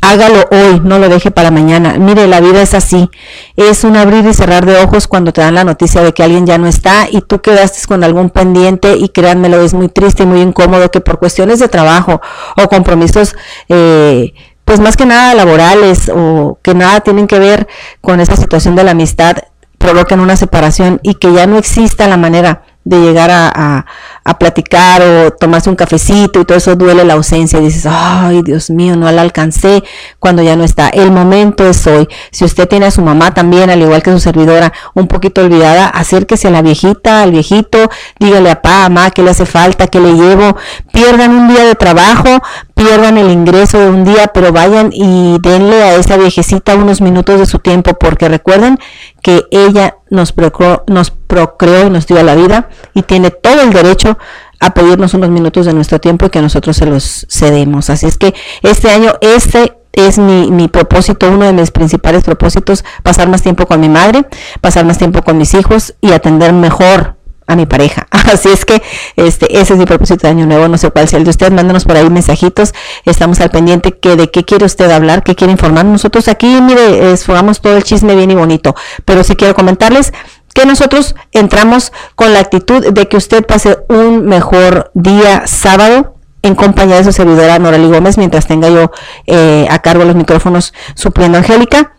hágalo 0.00 0.46
hoy, 0.50 0.80
no 0.82 0.98
lo 0.98 1.08
deje 1.08 1.30
para 1.30 1.50
mañana. 1.50 1.94
Mire, 1.98 2.26
la 2.26 2.40
vida 2.40 2.62
es 2.62 2.74
así. 2.74 3.10
Es 3.56 3.84
un 3.84 3.96
abrir 3.96 4.26
y 4.26 4.34
cerrar 4.34 4.66
de 4.66 4.76
ojos 4.82 5.06
cuando 5.06 5.32
te 5.32 5.40
dan 5.40 5.54
la 5.54 5.64
noticia 5.64 6.02
de 6.02 6.12
que 6.12 6.22
alguien 6.22 6.46
ya 6.46 6.58
no 6.58 6.66
está 6.66 7.08
y 7.10 7.20
tú 7.22 7.40
quedaste 7.40 7.86
con 7.86 8.04
algún 8.04 8.30
pendiente 8.30 8.96
y 8.96 9.08
créanmelo, 9.08 9.60
es 9.62 9.74
muy 9.74 9.88
triste 9.88 10.24
y 10.24 10.26
muy 10.26 10.40
incómodo 10.40 10.90
que 10.90 11.00
por 11.00 11.18
cuestiones 11.18 11.58
de 11.58 11.68
trabajo 11.68 12.20
o 12.56 12.68
compromisos 12.68 13.34
eh, 13.68 14.34
pues 14.64 14.80
más 14.80 14.96
que 14.98 15.06
nada 15.06 15.34
laborales 15.34 16.10
o 16.14 16.58
que 16.62 16.74
nada 16.74 17.00
tienen 17.00 17.26
que 17.26 17.38
ver 17.38 17.66
con 18.02 18.20
esa 18.20 18.36
situación 18.36 18.76
de 18.76 18.84
la 18.84 18.90
amistad, 18.90 19.36
provoquen 19.78 20.20
una 20.20 20.36
separación 20.36 21.00
y 21.02 21.14
que 21.14 21.32
ya 21.32 21.46
no 21.46 21.56
exista 21.56 22.08
la 22.08 22.16
manera 22.16 22.62
de 22.84 23.00
llegar 23.00 23.30
a, 23.30 23.52
a, 23.54 23.86
a, 24.28 24.38
platicar 24.38 25.02
o 25.02 25.30
tomarse 25.32 25.70
un 25.70 25.76
cafecito 25.76 26.40
y 26.40 26.44
todo 26.44 26.58
eso 26.58 26.76
duele 26.76 27.04
la 27.04 27.14
ausencia 27.14 27.58
y 27.58 27.64
dices, 27.64 27.86
ay 27.90 28.42
Dios 28.42 28.70
mío, 28.70 28.96
no 28.96 29.10
la 29.10 29.22
alcancé 29.22 29.82
cuando 30.18 30.42
ya 30.42 30.56
no 30.56 30.64
está. 30.64 30.88
El 30.88 31.10
momento 31.10 31.68
es 31.68 31.86
hoy. 31.86 32.08
Si 32.30 32.44
usted 32.44 32.68
tiene 32.68 32.86
a 32.86 32.90
su 32.90 33.02
mamá 33.02 33.34
también, 33.34 33.70
al 33.70 33.80
igual 33.80 34.02
que 34.02 34.12
su 34.12 34.20
servidora, 34.20 34.72
un 34.94 35.08
poquito 35.08 35.40
olvidada, 35.40 35.88
acérquese 35.88 36.48
a 36.48 36.50
la 36.50 36.62
viejita, 36.62 37.22
al 37.22 37.32
viejito, 37.32 37.90
dígale 38.18 38.50
a 38.50 38.62
papá, 38.62 38.88
mamá, 38.88 39.10
qué 39.10 39.22
le 39.22 39.30
hace 39.30 39.46
falta, 39.46 39.86
qué 39.86 40.00
le 40.00 40.14
llevo. 40.14 40.56
Pierdan 40.92 41.32
un 41.32 41.48
día 41.48 41.64
de 41.64 41.74
trabajo, 41.74 42.28
pierdan 42.74 43.18
el 43.18 43.30
ingreso 43.30 43.78
de 43.78 43.88
un 43.88 44.04
día, 44.04 44.28
pero 44.28 44.52
vayan 44.52 44.90
y 44.92 45.38
denle 45.40 45.82
a 45.82 45.94
esa 45.96 46.16
viejecita 46.16 46.74
unos 46.74 47.00
minutos 47.00 47.38
de 47.40 47.46
su 47.46 47.58
tiempo, 47.58 47.94
porque 47.94 48.28
recuerden 48.28 48.78
que 49.22 49.44
ella 49.50 49.96
nos 50.10 50.32
procreó, 50.32 50.84
nos 50.86 51.10
procreó 51.10 51.86
y 51.86 51.90
nos 51.90 52.06
dio 52.06 52.22
la 52.22 52.34
vida 52.34 52.68
y 52.94 53.02
tiene 53.02 53.30
todo 53.30 53.60
el 53.62 53.72
derecho 53.72 54.17
a 54.60 54.74
pedirnos 54.74 55.14
unos 55.14 55.30
minutos 55.30 55.66
de 55.66 55.74
nuestro 55.74 56.00
tiempo 56.00 56.26
y 56.26 56.30
que 56.30 56.42
nosotros 56.42 56.76
se 56.76 56.86
los 56.86 57.26
cedemos. 57.30 57.90
Así 57.90 58.06
es 58.06 58.18
que 58.18 58.34
este 58.62 58.90
año, 58.90 59.14
este 59.20 59.74
es 59.92 60.18
mi, 60.18 60.50
mi, 60.50 60.68
propósito, 60.68 61.28
uno 61.28 61.46
de 61.46 61.52
mis 61.52 61.70
principales 61.70 62.24
propósitos, 62.24 62.84
pasar 63.02 63.28
más 63.28 63.42
tiempo 63.42 63.66
con 63.66 63.80
mi 63.80 63.88
madre, 63.88 64.26
pasar 64.60 64.84
más 64.84 64.98
tiempo 64.98 65.22
con 65.22 65.38
mis 65.38 65.54
hijos 65.54 65.94
y 66.00 66.12
atender 66.12 66.52
mejor 66.52 67.18
a 67.48 67.56
mi 67.56 67.66
pareja. 67.66 68.06
Así 68.32 68.48
es 68.50 68.64
que 68.64 68.80
este 69.16 69.58
ese 69.58 69.72
es 69.72 69.78
mi 69.78 69.86
propósito 69.86 70.26
de 70.26 70.28
año 70.28 70.46
nuevo, 70.46 70.68
no 70.68 70.78
sé 70.78 70.90
cuál 70.90 71.08
sea 71.08 71.18
el 71.18 71.24
de 71.24 71.30
usted, 71.30 71.50
mándanos 71.50 71.84
por 71.84 71.96
ahí 71.96 72.08
mensajitos, 72.08 72.74
estamos 73.04 73.40
al 73.40 73.50
pendiente 73.50 73.98
que 73.98 74.14
de 74.14 74.30
qué 74.30 74.44
quiere 74.44 74.66
usted 74.66 74.90
hablar, 74.90 75.24
qué 75.24 75.34
quiere 75.34 75.50
informar. 75.52 75.84
Nosotros 75.86 76.28
aquí, 76.28 76.60
mire, 76.60 77.10
esfogamos 77.12 77.60
todo 77.60 77.76
el 77.76 77.82
chisme 77.82 78.14
bien 78.14 78.30
y 78.30 78.34
bonito, 78.34 78.76
pero 79.04 79.24
sí 79.24 79.34
quiero 79.34 79.54
comentarles 79.54 80.12
que 80.58 80.66
nosotros 80.66 81.14
entramos 81.30 81.92
con 82.16 82.32
la 82.32 82.40
actitud 82.40 82.84
de 82.84 83.06
que 83.06 83.16
usted 83.16 83.46
pase 83.46 83.78
un 83.88 84.26
mejor 84.26 84.90
día 84.92 85.46
sábado 85.46 86.16
en 86.42 86.56
compañía 86.56 86.96
de 86.96 87.04
su 87.04 87.12
servidora 87.12 87.60
Norali 87.60 87.86
Gómez, 87.86 88.18
mientras 88.18 88.48
tenga 88.48 88.68
yo 88.68 88.90
eh, 89.26 89.68
a 89.70 89.78
cargo 89.78 90.04
los 90.04 90.16
micrófonos 90.16 90.74
supliendo 90.94 91.38
a 91.38 91.42
Angélica. 91.42 91.94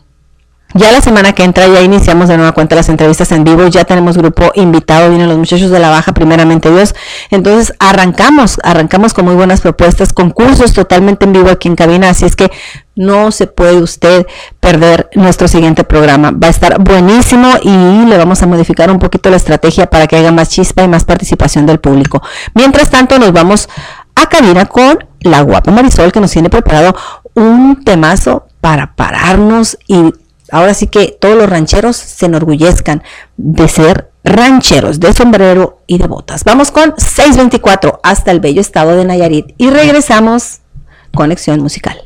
Ya 0.75 0.91
la 0.91 1.01
semana 1.01 1.33
que 1.33 1.43
entra 1.43 1.67
ya 1.67 1.81
iniciamos 1.81 2.29
de 2.29 2.37
nueva 2.37 2.51
cuenta 2.51 2.75
las 2.75 2.89
entrevistas 2.89 3.31
en 3.31 3.43
vivo, 3.43 3.65
ya 3.67 3.85
tenemos 3.85 4.19
grupo 4.19 4.51
invitado, 4.53 5.09
vienen 5.09 5.27
los 5.27 5.39
muchachos 5.39 5.71
de 5.71 5.79
la 5.79 5.89
baja, 5.89 6.13
primeramente 6.13 6.69
Dios. 6.69 6.93
Entonces 7.31 7.73
arrancamos, 7.79 8.59
arrancamos 8.63 9.15
con 9.15 9.25
muy 9.25 9.33
buenas 9.33 9.61
propuestas, 9.61 10.13
concursos 10.13 10.73
totalmente 10.73 11.25
en 11.25 11.33
vivo 11.33 11.49
aquí 11.49 11.69
en 11.69 11.75
cabina, 11.75 12.09
así 12.11 12.25
es 12.25 12.35
que 12.35 12.51
no 12.95 13.31
se 13.31 13.47
puede 13.47 13.81
usted 13.81 14.27
perder 14.59 15.09
nuestro 15.15 15.47
siguiente 15.47 15.83
programa. 15.83 16.29
Va 16.31 16.47
a 16.47 16.51
estar 16.51 16.79
buenísimo 16.79 17.49
y 17.63 18.05
le 18.05 18.17
vamos 18.17 18.43
a 18.43 18.45
modificar 18.45 18.91
un 18.91 18.99
poquito 18.99 19.31
la 19.31 19.37
estrategia 19.37 19.89
para 19.89 20.05
que 20.05 20.17
haya 20.17 20.31
más 20.31 20.49
chispa 20.49 20.83
y 20.83 20.87
más 20.87 21.03
participación 21.03 21.65
del 21.65 21.79
público. 21.79 22.21
Mientras 22.53 22.91
tanto, 22.91 23.17
nos 23.17 23.33
vamos 23.33 23.69
a 24.13 24.27
cabina 24.27 24.67
con 24.67 24.99
la 25.21 25.41
guapa 25.41 25.71
Marisol 25.71 26.11
que 26.11 26.19
nos 26.19 26.29
tiene 26.29 26.51
preparado 26.51 26.95
un 27.33 27.83
temazo 27.83 28.45
para 28.61 28.95
pararnos 28.95 29.79
y 29.87 30.13
ahora 30.51 30.73
sí 30.73 30.87
que 30.87 31.17
todos 31.19 31.37
los 31.37 31.49
rancheros 31.49 31.95
se 31.95 32.25
enorgullezcan 32.25 33.03
de 33.37 33.67
ser 33.67 34.11
rancheros 34.23 34.99
de 34.99 35.13
sombrero 35.13 35.81
y 35.87 35.97
de 35.97 36.07
botas. 36.07 36.43
Vamos 36.43 36.71
con 36.71 36.93
624 36.97 37.99
hasta 38.03 38.31
el 38.31 38.39
bello 38.39 38.61
estado 38.61 38.95
de 38.95 39.05
Nayarit 39.05 39.53
y 39.57 39.69
regresamos 39.69 40.59
conexión 41.13 41.61
musical. 41.61 42.01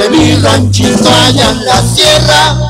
De 0.00 0.08
mi 0.08 0.34
ranchito 0.36 1.10
allá 1.10 1.50
en 1.50 1.66
la 1.66 1.82
sierra. 1.82 2.68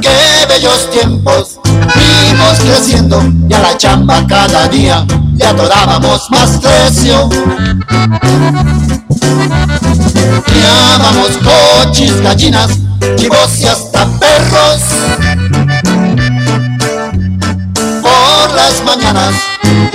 Qué 0.00 0.46
bellos 0.48 0.90
tiempos 0.90 1.58
vimos 1.96 2.58
creciendo 2.60 3.20
y 3.48 3.52
a 3.52 3.58
la 3.58 3.76
chamba 3.76 4.24
cada 4.28 4.68
día 4.68 5.04
le 5.34 5.44
adorábamos 5.44 6.30
más 6.30 6.50
precio. 6.58 7.28
Criábamos 10.44 11.30
cochis, 11.42 12.20
gallinas, 12.20 12.70
chivos 13.16 13.58
y 13.58 13.66
hasta 13.66 14.06
perros. 14.20 14.82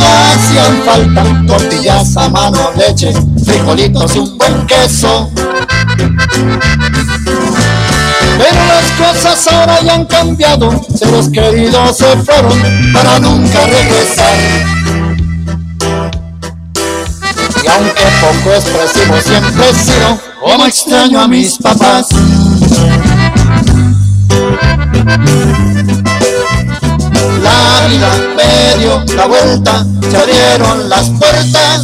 Hacían 0.07 0.81
falta 0.83 1.23
tortillas 1.47 2.17
a 2.17 2.29
mano, 2.29 2.71
leche, 2.75 3.13
frijolitos 3.45 4.15
y 4.15 4.19
un 4.19 4.37
buen 4.37 4.65
queso. 4.67 5.29
Pero 8.37 8.65
las 8.67 8.91
cosas 8.97 9.47
ahora 9.47 9.81
ya 9.81 9.95
han 9.95 10.05
cambiado, 10.05 10.69
seres 10.95 11.29
queridos 11.29 11.97
se 11.97 12.17
fueron 12.17 12.61
para 12.93 13.19
nunca 13.19 13.65
regresar. 13.65 14.35
Y 17.63 17.67
aunque 17.67 18.03
poco 18.21 18.53
expresivo 18.55 19.15
siempre 19.25 19.69
he 19.69 19.73
sido, 19.73 20.19
como 20.41 20.65
extraño 20.65 21.19
a 21.19 21.27
mis 21.27 21.57
papás. 21.57 22.07
La 27.41 27.87
vida 27.87 28.11
me 28.35 28.79
dio 28.79 29.03
la 29.15 29.25
vuelta, 29.25 29.85
se 30.09 30.17
abrieron 30.17 30.89
las 30.89 31.09
puertas. 31.11 31.81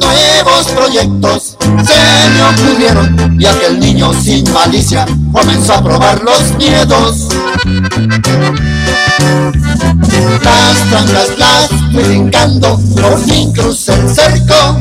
Nuevos 0.00 0.66
proyectos 0.74 1.56
se 1.60 2.30
me 2.30 2.42
ocurrieron 2.42 3.40
y 3.40 3.46
aquel 3.46 3.80
niño 3.80 4.12
sin 4.22 4.50
malicia 4.52 5.06
comenzó 5.32 5.74
a 5.74 5.82
probar 5.82 6.22
los 6.22 6.54
miedos. 6.56 7.28
Las 10.42 10.90
trancas 10.90 11.38
las 11.38 11.68
fui 11.92 12.02
brincando, 12.02 12.78
por 13.00 13.18
fin 13.24 13.52
crucé 13.52 13.94
el 13.94 14.08
cerco. 14.08 14.78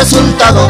Resultado, 0.00 0.66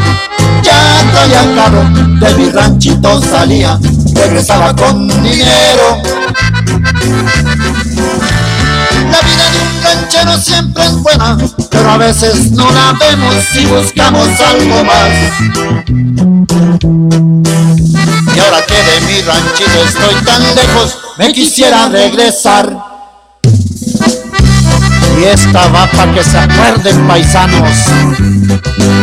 ya 0.61 1.55
carro, 1.55 1.83
de 2.19 2.35
mi 2.35 2.49
ranchito 2.49 3.21
salía, 3.21 3.79
regresaba 4.13 4.75
con 4.75 5.07
dinero. 5.07 6.01
La 9.09 9.21
vida 9.21 9.49
de 9.53 9.59
un 9.61 9.83
ranchero 9.83 10.37
siempre 10.37 10.83
es 10.83 10.95
buena, 10.97 11.37
pero 11.69 11.91
a 11.91 11.97
veces 11.97 12.51
no 12.51 12.69
la 12.71 12.91
vemos 12.99 13.35
si 13.53 13.65
buscamos 13.67 14.27
algo 14.41 14.83
más. 14.83 15.09
Y 18.35 18.39
ahora 18.39 18.65
que 18.67 18.83
de 18.83 19.01
mi 19.07 19.21
ranchito 19.21 19.83
estoy 19.87 20.25
tan 20.25 20.41
lejos, 20.55 20.97
me 21.17 21.31
quisiera 21.31 21.87
regresar. 21.87 22.90
Y 25.21 25.23
esta 25.23 25.67
va 25.67 25.85
para 25.85 26.11
que 26.15 26.23
se 26.23 26.35
acuerden 26.35 27.07
paisanos. 27.07 27.77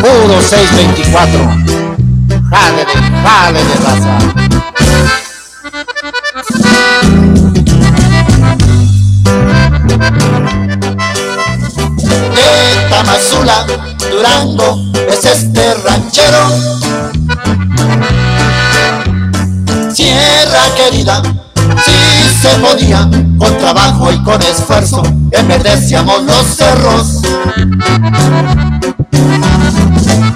Puro 0.01 0.43
624. 0.43 1.39
Jale 2.51 2.85
jale 3.23 3.65
de 3.65 3.75
raza. 3.77 4.19
De 12.35 12.89
Tamazula, 12.91 13.67
Durango, 14.11 14.77
es 15.09 15.25
este 15.25 15.75
ranchero. 15.85 16.51
Sierra 19.95 20.65
querida, 20.77 21.23
si 21.85 22.41
se 22.41 22.49
podía, 22.59 23.09
con 23.39 23.59
trabajo 23.59 24.13
y 24.13 24.23
con 24.23 24.41
esfuerzo, 24.43 25.03
enverdecíamos 25.31 26.23
los 26.25 26.47
cerros. 26.47 27.23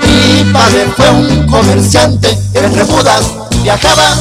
Mi 0.04 0.52
padre 0.52 0.86
fue 0.96 1.10
un 1.10 1.46
comerciante, 1.46 2.38
entre 2.54 2.84
mudas 2.84 3.30
viajaba 3.62 4.14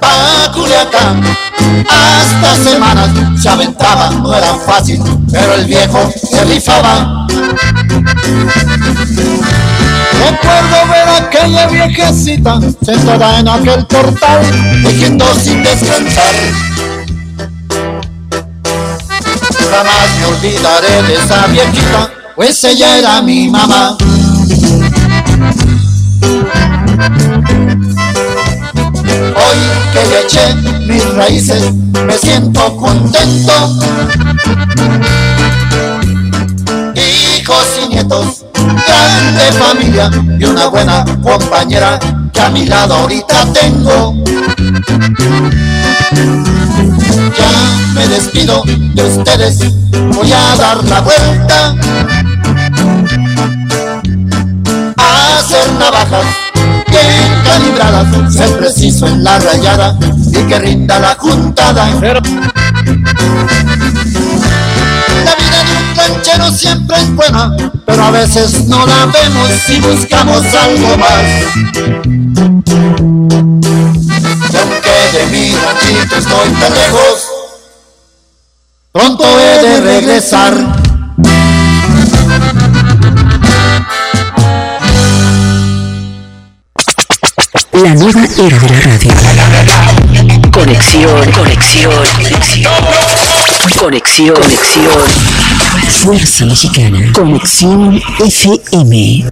pa' 0.00 0.52
Culiacán. 0.52 1.22
Hasta 1.88 2.70
semanas 2.70 3.10
se 3.40 3.48
aventaba, 3.48 4.10
no 4.10 4.34
era 4.34 4.54
fácil, 4.54 5.00
pero 5.30 5.54
el 5.54 5.66
viejo 5.66 6.10
se 6.30 6.44
rifaba. 6.44 7.26
Recuerdo 10.22 10.76
ver 10.92 11.08
a 11.08 11.16
aquella 11.16 11.66
viejecita 11.66 12.60
sentada 12.84 13.40
en 13.40 13.48
aquel 13.48 13.84
portal, 13.86 14.40
tejiendo 14.84 15.24
sin 15.34 15.64
descansar. 15.64 16.34
Jamás 19.70 20.10
me 20.18 20.24
olvidaré 20.26 21.02
de 21.08 21.14
esa 21.14 21.46
viejita, 21.48 22.10
pues 22.36 22.62
ella 22.62 22.98
era 22.98 23.22
mi 23.22 23.48
mamá. 23.48 23.96
Hoy 29.34 29.58
que 29.92 30.06
le 30.06 30.20
eché 30.20 30.54
mis 30.86 31.14
raíces, 31.14 31.74
me 32.06 32.16
siento 32.16 32.76
contento. 32.76 33.52
Hijos 36.94 37.66
y 37.82 37.88
nietos, 37.88 38.41
grande 38.92 39.52
familia 39.52 40.10
y 40.38 40.44
una 40.44 40.66
buena 40.66 41.04
compañera 41.22 41.98
que 42.32 42.40
a 42.40 42.50
mi 42.50 42.66
lado 42.66 42.94
ahorita 42.94 43.46
tengo. 43.52 44.14
Ya 47.38 47.50
me 47.94 48.08
despido 48.08 48.62
de 48.66 49.04
ustedes, 49.04 49.58
voy 50.14 50.32
a 50.32 50.56
dar 50.56 50.84
la 50.84 51.00
vuelta. 51.00 51.74
A 54.96 55.38
hacer 55.38 55.72
navajas 55.78 56.26
bien 56.88 57.42
calibradas, 57.44 58.34
ser 58.34 58.58
preciso 58.58 59.06
en 59.06 59.24
la 59.24 59.38
rayada 59.38 59.96
y 60.26 60.42
que 60.44 60.58
rinda 60.58 60.98
la 60.98 61.14
juntada. 61.18 61.86
Un 61.86 62.02
ranchero 66.02 66.50
siempre 66.50 66.96
es 66.96 67.14
buena, 67.14 67.56
pero 67.86 68.04
a 68.04 68.10
veces 68.10 68.66
no 68.66 68.84
la 68.86 69.06
vemos 69.06 69.50
si 69.66 69.80
buscamos 69.80 70.42
algo 70.54 70.96
más. 70.98 71.22
Y 74.50 74.56
aunque 74.56 74.96
de 75.12 75.26
mi 75.30 75.54
ranchito 75.54 76.16
estoy 76.16 76.50
tan 76.60 76.74
lejos, 76.74 77.28
pronto 78.90 79.24
he 79.38 79.62
de 79.62 79.80
regresar. 79.80 80.82
La 87.72 87.94
nueva 87.94 88.24
era 88.38 88.58
de 88.98 89.08
la 89.08 89.48
radio. 89.48 90.50
Conexión, 90.52 91.32
conexión, 91.32 91.92
conexión. 92.16 92.72
Conexión, 93.78 94.36
conexión. 94.36 95.41
Fuerza 95.88 96.46
Mexicana. 96.46 97.12
Conexión 97.14 98.00
FM. 98.18 99.30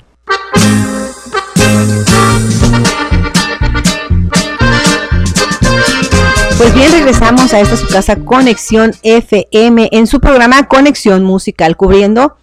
Pues 6.59 6.75
bien, 6.75 6.93
regresamos 6.93 7.53
a 7.55 7.61
esta 7.61 7.77
su 7.77 7.87
casa 7.89 8.17
Conexión 8.17 8.93
FM 9.03 9.89
en 9.93 10.07
su 10.07 10.21
programa 10.21 10.67
Conexión 10.69 11.25
Musical, 11.25 11.77
cubriendo 11.77 12.37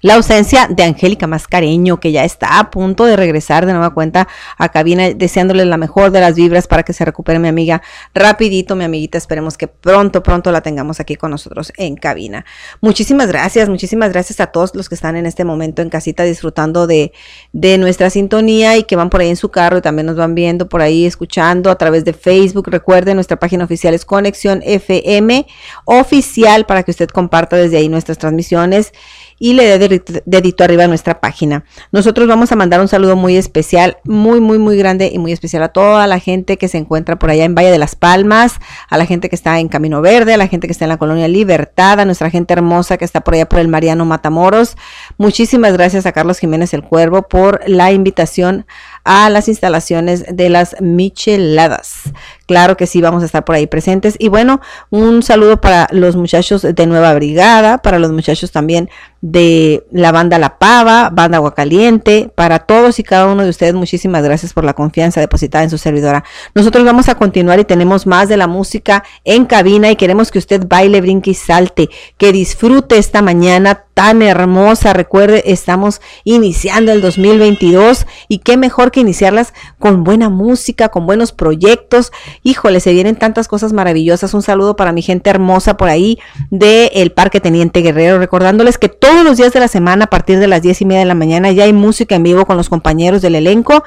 la 0.00 0.14
ausencia 0.14 0.68
de 0.68 0.82
Angélica 0.82 1.26
Mascareño, 1.26 2.00
que 2.00 2.12
ya 2.12 2.24
está 2.24 2.58
a 2.58 2.70
punto 2.70 3.04
de 3.04 3.16
regresar 3.16 3.66
de 3.66 3.72
nueva 3.72 3.90
cuenta 3.90 4.28
a 4.56 4.68
cabina, 4.68 5.10
deseándole 5.10 5.64
la 5.64 5.76
mejor 5.76 6.10
de 6.10 6.20
las 6.20 6.34
vibras 6.34 6.66
para 6.66 6.82
que 6.82 6.92
se 6.92 7.04
recupere 7.04 7.38
mi 7.38 7.48
amiga 7.48 7.82
rapidito, 8.14 8.76
mi 8.76 8.84
amiguita. 8.84 9.18
Esperemos 9.18 9.56
que 9.56 9.68
pronto, 9.68 10.22
pronto 10.22 10.52
la 10.52 10.60
tengamos 10.60 11.00
aquí 11.00 11.16
con 11.16 11.30
nosotros 11.30 11.72
en 11.76 11.96
cabina. 11.96 12.44
Muchísimas 12.80 13.28
gracias, 13.28 13.68
muchísimas 13.68 14.12
gracias 14.12 14.40
a 14.40 14.48
todos 14.48 14.74
los 14.74 14.88
que 14.88 14.94
están 14.94 15.16
en 15.16 15.26
este 15.26 15.44
momento 15.44 15.82
en 15.82 15.90
casita 15.90 16.22
disfrutando 16.22 16.86
de, 16.86 17.12
de 17.52 17.78
nuestra 17.78 18.10
sintonía 18.10 18.76
y 18.76 18.84
que 18.84 18.96
van 18.96 19.10
por 19.10 19.20
ahí 19.20 19.28
en 19.28 19.36
su 19.36 19.50
carro 19.50 19.78
y 19.78 19.80
también 19.82 20.06
nos 20.06 20.16
van 20.16 20.34
viendo 20.34 20.68
por 20.68 20.82
ahí, 20.82 21.06
escuchando 21.06 21.70
a 21.70 21.76
través 21.76 22.04
de 22.04 22.12
Facebook. 22.12 22.68
Recuerden, 22.68 23.16
nuestra 23.16 23.38
página 23.38 23.64
oficial 23.64 23.94
es 23.94 24.04
Conexión 24.04 24.62
FM 24.64 25.46
Oficial 25.84 26.66
para 26.66 26.82
que 26.82 26.90
usted 26.90 27.08
comparta 27.08 27.56
desde 27.56 27.78
ahí 27.78 27.88
nuestras 27.88 28.18
transmisiones 28.18 28.92
y 29.38 29.54
le 29.54 29.78
dé 29.78 30.22
dedito 30.26 30.64
arriba 30.64 30.84
a 30.84 30.88
nuestra 30.88 31.20
página. 31.20 31.64
Nosotros 31.92 32.26
vamos 32.28 32.52
a 32.52 32.56
mandar 32.56 32.80
un 32.80 32.88
saludo 32.88 33.16
muy 33.16 33.36
especial, 33.36 33.98
muy, 34.04 34.40
muy, 34.40 34.58
muy 34.58 34.76
grande 34.76 35.10
y 35.12 35.18
muy 35.18 35.32
especial 35.32 35.62
a 35.62 35.68
toda 35.68 36.06
la 36.06 36.18
gente 36.18 36.56
que 36.56 36.68
se 36.68 36.78
encuentra 36.78 37.18
por 37.18 37.30
allá 37.30 37.44
en 37.44 37.54
Valle 37.54 37.70
de 37.70 37.78
las 37.78 37.94
Palmas, 37.94 38.56
a 38.88 38.98
la 38.98 39.06
gente 39.06 39.28
que 39.28 39.36
está 39.36 39.58
en 39.60 39.68
Camino 39.68 40.00
Verde, 40.02 40.34
a 40.34 40.36
la 40.36 40.48
gente 40.48 40.66
que 40.66 40.72
está 40.72 40.84
en 40.84 40.90
la 40.90 40.96
Colonia 40.96 41.28
Libertad, 41.28 42.00
a 42.00 42.04
nuestra 42.04 42.30
gente 42.30 42.52
hermosa 42.52 42.96
que 42.96 43.04
está 43.04 43.20
por 43.20 43.34
allá 43.34 43.48
por 43.48 43.60
el 43.60 43.68
Mariano 43.68 44.04
Matamoros. 44.04 44.76
Muchísimas 45.16 45.72
gracias 45.72 46.06
a 46.06 46.12
Carlos 46.12 46.38
Jiménez 46.38 46.74
el 46.74 46.82
Cuervo 46.82 47.22
por 47.22 47.60
la 47.66 47.92
invitación 47.92 48.66
a 49.04 49.30
las 49.30 49.48
instalaciones 49.48 50.24
de 50.28 50.48
las 50.48 50.76
Micheladas. 50.80 52.12
Claro 52.46 52.76
que 52.76 52.86
sí, 52.86 53.02
vamos 53.02 53.22
a 53.22 53.26
estar 53.26 53.44
por 53.44 53.54
ahí 53.54 53.66
presentes. 53.66 54.16
Y 54.18 54.28
bueno, 54.28 54.60
un 54.90 55.22
saludo 55.22 55.60
para 55.60 55.86
los 55.90 56.16
muchachos 56.16 56.62
de 56.62 56.86
Nueva 56.86 57.12
Brigada, 57.14 57.78
para 57.78 57.98
los 57.98 58.10
muchachos 58.10 58.50
también 58.52 58.88
de 59.20 59.84
la 59.90 60.12
banda 60.12 60.38
La 60.38 60.58
Pava, 60.58 61.10
banda 61.10 61.38
Agua 61.38 61.54
Caliente, 61.54 62.30
para 62.34 62.60
todos 62.60 62.98
y 62.98 63.02
cada 63.02 63.26
uno 63.26 63.42
de 63.42 63.50
ustedes, 63.50 63.74
muchísimas 63.74 64.22
gracias 64.22 64.52
por 64.52 64.64
la 64.64 64.74
confianza 64.74 65.20
depositada 65.20 65.64
en 65.64 65.70
su 65.70 65.78
servidora. 65.78 66.24
Nosotros 66.54 66.84
vamos 66.84 67.08
a 67.08 67.16
continuar 67.16 67.58
y 67.58 67.64
tenemos 67.64 68.06
más 68.06 68.28
de 68.28 68.36
la 68.36 68.46
música 68.46 69.04
en 69.24 69.44
cabina 69.44 69.90
y 69.90 69.96
queremos 69.96 70.30
que 70.30 70.38
usted 70.38 70.64
baile, 70.66 71.00
brinque 71.00 71.32
y 71.32 71.34
salte, 71.34 71.90
que 72.16 72.32
disfrute 72.32 72.96
esta 72.96 73.22
mañana 73.22 73.84
tan 73.98 74.22
hermosa. 74.22 74.92
Recuerde, 74.92 75.42
estamos 75.46 76.00
iniciando 76.22 76.92
el 76.92 77.00
2022 77.00 78.06
y 78.28 78.38
qué 78.38 78.56
mejor 78.56 78.92
que 78.92 79.00
iniciarlas 79.00 79.52
con 79.80 80.04
buena 80.04 80.28
música, 80.28 80.88
con 80.88 81.04
buenos 81.04 81.32
proyectos. 81.32 82.12
Híjole, 82.44 82.78
se 82.78 82.92
vienen 82.92 83.16
tantas 83.16 83.48
cosas 83.48 83.72
maravillosas. 83.72 84.34
Un 84.34 84.42
saludo 84.42 84.76
para 84.76 84.92
mi 84.92 85.02
gente 85.02 85.30
hermosa 85.30 85.76
por 85.76 85.88
ahí 85.88 86.20
del 86.52 87.10
Parque 87.10 87.40
Teniente 87.40 87.80
Guerrero, 87.80 88.20
recordándoles 88.20 88.78
que 88.78 88.88
todos 88.88 89.24
los 89.24 89.36
días 89.36 89.52
de 89.52 89.58
la 89.58 89.66
semana 89.66 90.04
a 90.04 90.10
partir 90.10 90.38
de 90.38 90.46
las 90.46 90.62
diez 90.62 90.80
y 90.80 90.84
media 90.84 91.00
de 91.00 91.06
la 91.06 91.16
mañana 91.16 91.50
ya 91.50 91.64
hay 91.64 91.72
música 91.72 92.14
en 92.14 92.22
vivo 92.22 92.46
con 92.46 92.56
los 92.56 92.68
compañeros 92.68 93.20
del 93.20 93.34
elenco 93.34 93.82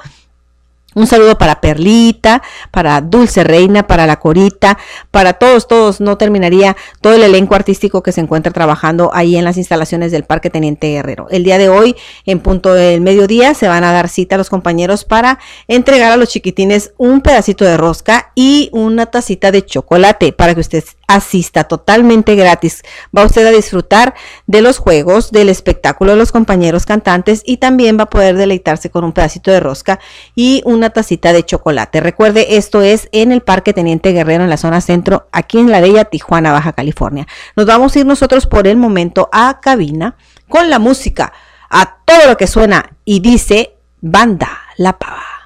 un 0.93 1.07
saludo 1.07 1.37
para 1.37 1.61
Perlita, 1.61 2.41
para 2.71 2.99
Dulce 3.01 3.43
Reina, 3.43 3.87
para 3.87 4.05
La 4.05 4.19
Corita, 4.19 4.77
para 5.09 5.33
todos, 5.33 5.67
todos, 5.67 6.01
no 6.01 6.17
terminaría 6.17 6.75
todo 6.99 7.13
el 7.13 7.23
elenco 7.23 7.55
artístico 7.55 8.03
que 8.03 8.11
se 8.11 8.21
encuentra 8.21 8.51
trabajando 8.51 9.11
ahí 9.13 9.35
en 9.35 9.45
las 9.45 9.57
instalaciones 9.57 10.11
del 10.11 10.23
Parque 10.23 10.49
Teniente 10.49 10.87
Guerrero. 10.87 11.27
El 11.29 11.43
día 11.43 11.57
de 11.57 11.69
hoy, 11.69 11.95
en 12.25 12.39
punto 12.39 12.73
del 12.73 13.01
mediodía, 13.01 13.53
se 13.53 13.67
van 13.67 13.83
a 13.83 13.91
dar 13.91 14.09
cita 14.09 14.35
a 14.35 14.37
los 14.37 14.49
compañeros 14.49 15.05
para 15.05 15.39
entregar 15.67 16.11
a 16.11 16.17
los 16.17 16.29
chiquitines 16.29 16.93
un 16.97 17.21
pedacito 17.21 17.65
de 17.65 17.77
rosca 17.77 18.31
y 18.35 18.69
una 18.73 19.05
tacita 19.05 19.51
de 19.51 19.65
chocolate 19.65 20.33
para 20.33 20.53
que 20.53 20.61
usted 20.61 20.83
asista 21.16 21.66
totalmente 21.66 22.36
gratis. 22.36 22.84
Va 23.16 23.26
usted 23.26 23.45
a 23.45 23.51
disfrutar 23.51 24.14
de 24.47 24.62
los 24.62 24.78
juegos, 24.78 25.32
del 25.32 25.49
espectáculo 25.49 26.12
de 26.12 26.18
los 26.18 26.32
compañeros 26.32 26.86
cantantes 26.86 27.43
y 27.45 27.57
también 27.57 27.97
va 27.97 28.03
a 28.03 28.09
poder 28.09 28.38
deleitarse 28.38 28.89
con 28.89 29.03
un 29.03 29.12
pedacito 29.12 29.51
de 29.51 29.59
rosca 29.59 29.99
y 30.36 30.62
una 30.66 30.91
tacita 30.91 31.34
de 31.34 31.43
chocolate. 31.43 31.99
Recuerde, 31.99 32.57
esto 32.57 32.82
es 32.82 33.09
en 33.12 33.32
el 33.32 33.41
Parque 33.41 33.74
Teniente 33.74 34.12
Guerrero 34.12 34.43
en 34.43 34.49
la 34.49 34.57
zona 34.57 34.82
centro, 34.82 35.28
aquí 35.32 35.59
en 35.59 35.72
la 35.72 35.82
bella 35.82 36.05
Tijuana, 36.05 36.51
Baja 36.51 36.74
California. 36.74 37.28
Nos 37.55 37.66
vamos 37.66 37.95
a 37.95 37.99
ir 37.99 38.05
nosotros 38.05 38.47
por 38.47 38.68
el 38.68 38.78
momento 38.78 39.30
a 39.32 39.59
cabina 39.62 40.16
con 40.47 40.70
la 40.70 40.80
música, 40.80 41.34
a 41.70 41.97
todo 42.05 42.28
lo 42.28 42.38
que 42.38 42.47
suena 42.47 42.91
y 43.05 43.20
dice 43.20 43.76
Banda 44.01 44.59
La 44.78 44.97
Pava. 44.97 45.40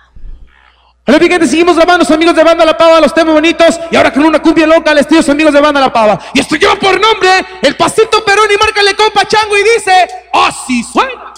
Mi 1.08 1.30
gente, 1.30 1.48
seguimos 1.48 1.76
grabando 1.76 2.00
los 2.00 2.10
amigos 2.12 2.36
de 2.36 2.44
Banda 2.44 2.66
La 2.66 2.76
Pava, 2.76 3.00
los 3.00 3.14
temas 3.14 3.36
bonitos 3.36 3.80
y 3.92 3.96
ahora 3.96 4.12
con 4.12 4.26
una 4.26 4.42
cumbia 4.42 4.66
loca 4.66 4.90
al 4.90 4.98
estilo 4.98 5.22
amigos 5.32 5.54
de 5.54 5.62
Banda 5.62 5.80
La 5.80 5.94
Pava. 5.94 6.18
Y 6.34 6.40
esto 6.40 6.56
lleva 6.56 6.76
por 6.76 7.00
nombre 7.00 7.30
El 7.62 7.78
Pasito 7.78 8.26
Perón 8.26 8.52
y 8.52 8.58
márcale 8.58 8.96
compa 8.96 9.28
chango 9.28 9.56
y 9.56 9.64
dice, 9.64 10.08
así 10.34 10.82
suena. 10.84 11.32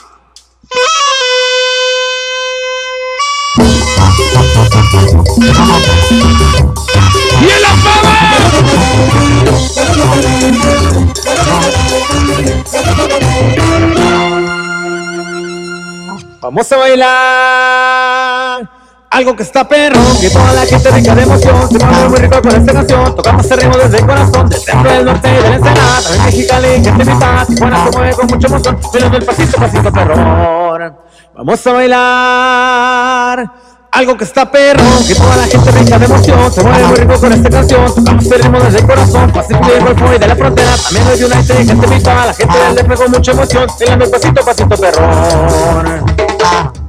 ¡Y 7.41 7.49
en 7.49 7.61
la 7.61 7.76
Pava! 7.84 8.13
Vamos 16.41 16.72
a 16.72 16.78
bailar 16.78 18.77
algo 19.10 19.36
que 19.36 19.43
está 19.43 19.68
perro, 19.68 19.99
que 20.20 20.30
toda 20.30 20.53
la 20.53 20.66
gente 20.66 20.91
rica 20.91 21.16
de 21.16 21.24
emoción 21.24 21.70
Se 21.70 21.80
pone 21.80 22.10
muy 22.10 22.20
rico 22.20 22.41
con 22.41 22.55
esta 22.55 22.74
canción. 22.74 23.16
Tocamos 23.16 23.51
el 23.51 23.60
ritmo 23.60 23.78
desde 23.78 23.97
el 23.97 24.05
corazón 24.05 24.49
Del 24.49 24.60
centro, 24.60 24.91
del 24.91 25.05
norte 25.05 25.30
y 25.30 25.43
del 25.43 25.53
ensenada. 25.53 26.01
También 26.01 26.26
Mexicali, 26.26 26.68
gente 26.68 26.91
mitad 26.91 27.47
Tijuana 27.47 27.86
se 27.86 27.97
mueve 27.97 28.14
con 28.14 28.28
mucha 28.28 28.47
emoción. 28.47 28.80
Bailando 28.91 29.18
el 29.18 29.26
pasito, 29.26 29.58
pasito 29.58 29.91
perrón. 29.91 30.97
Vamos 31.36 31.68
a 31.68 31.74
bailar. 31.74 33.51
Algo 33.89 34.18
que 34.18 34.26
está 34.26 34.51
perro, 34.51 34.84
que 35.08 35.16
toda 35.16 35.38
la 35.38 35.47
gente 35.47 35.72
rica 35.72 35.97
de 35.97 36.05
emoción 36.05 36.51
Se 36.51 36.62
mueve 36.62 36.86
muy 36.86 36.95
rico 36.97 37.20
con 37.20 37.34
esta 37.34 37.49
canción. 37.49 37.95
Tocamos 37.95 38.26
el 38.26 38.43
ritmo 38.43 38.60
desde 38.60 38.80
el 38.80 38.86
corazón 38.86 39.32
Pasito 39.32 39.68
del 39.68 39.84
golfo 39.84 40.14
y 40.14 40.20
de 40.20 40.28
la 40.28 40.36
frontera. 40.36 40.76
También 40.84 41.08
hay 41.08 41.24
una 41.24 41.43
gente 41.43 41.88
mitad 41.88 42.28
La 42.28 42.34
gente 42.34 42.58
del 42.58 42.97
con 42.97 43.12
mucha 43.12 43.32
emoción. 43.32 43.68
Bailando 43.80 44.05
el 44.05 44.12
pasito, 44.12 44.45
pasito 44.45 44.78
perrón 44.78 46.87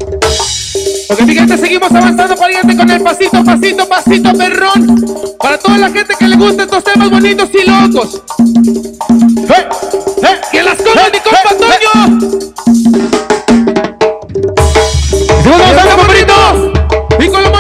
porque 1.09 1.25
fíjate, 1.25 1.57
seguimos 1.57 1.91
avanzando, 1.91 2.37
pariente, 2.37 2.77
con 2.77 2.91
el 2.91 3.03
pasito, 3.03 3.43
pasito, 3.43 3.89
pasito, 3.89 4.33
perrón. 4.35 5.05
Para 5.39 5.59
toda 5.59 5.79
la 5.79 5.91
gente 5.91 6.15
que 6.19 6.29
le 6.29 6.37
gusta 6.37 6.65
estos 6.65 6.85
temas 6.85 7.09
bonitos 7.11 7.49
y 7.55 7.67
locos. 7.67 8.23
¡Eh! 9.49 9.69
¡Eh! 10.23 10.41
¡Que 10.53 10.63
las 10.63 10.77
comas, 10.77 11.11
mi 11.11 11.19
compa 11.21 11.51
Antonio! 11.51 11.91
¡Seguimos 15.43 15.61
avanzando, 15.61 15.97
compadritos! 15.97 16.73
¡Y 17.19 17.29
con 17.29 17.43
la 17.43 17.53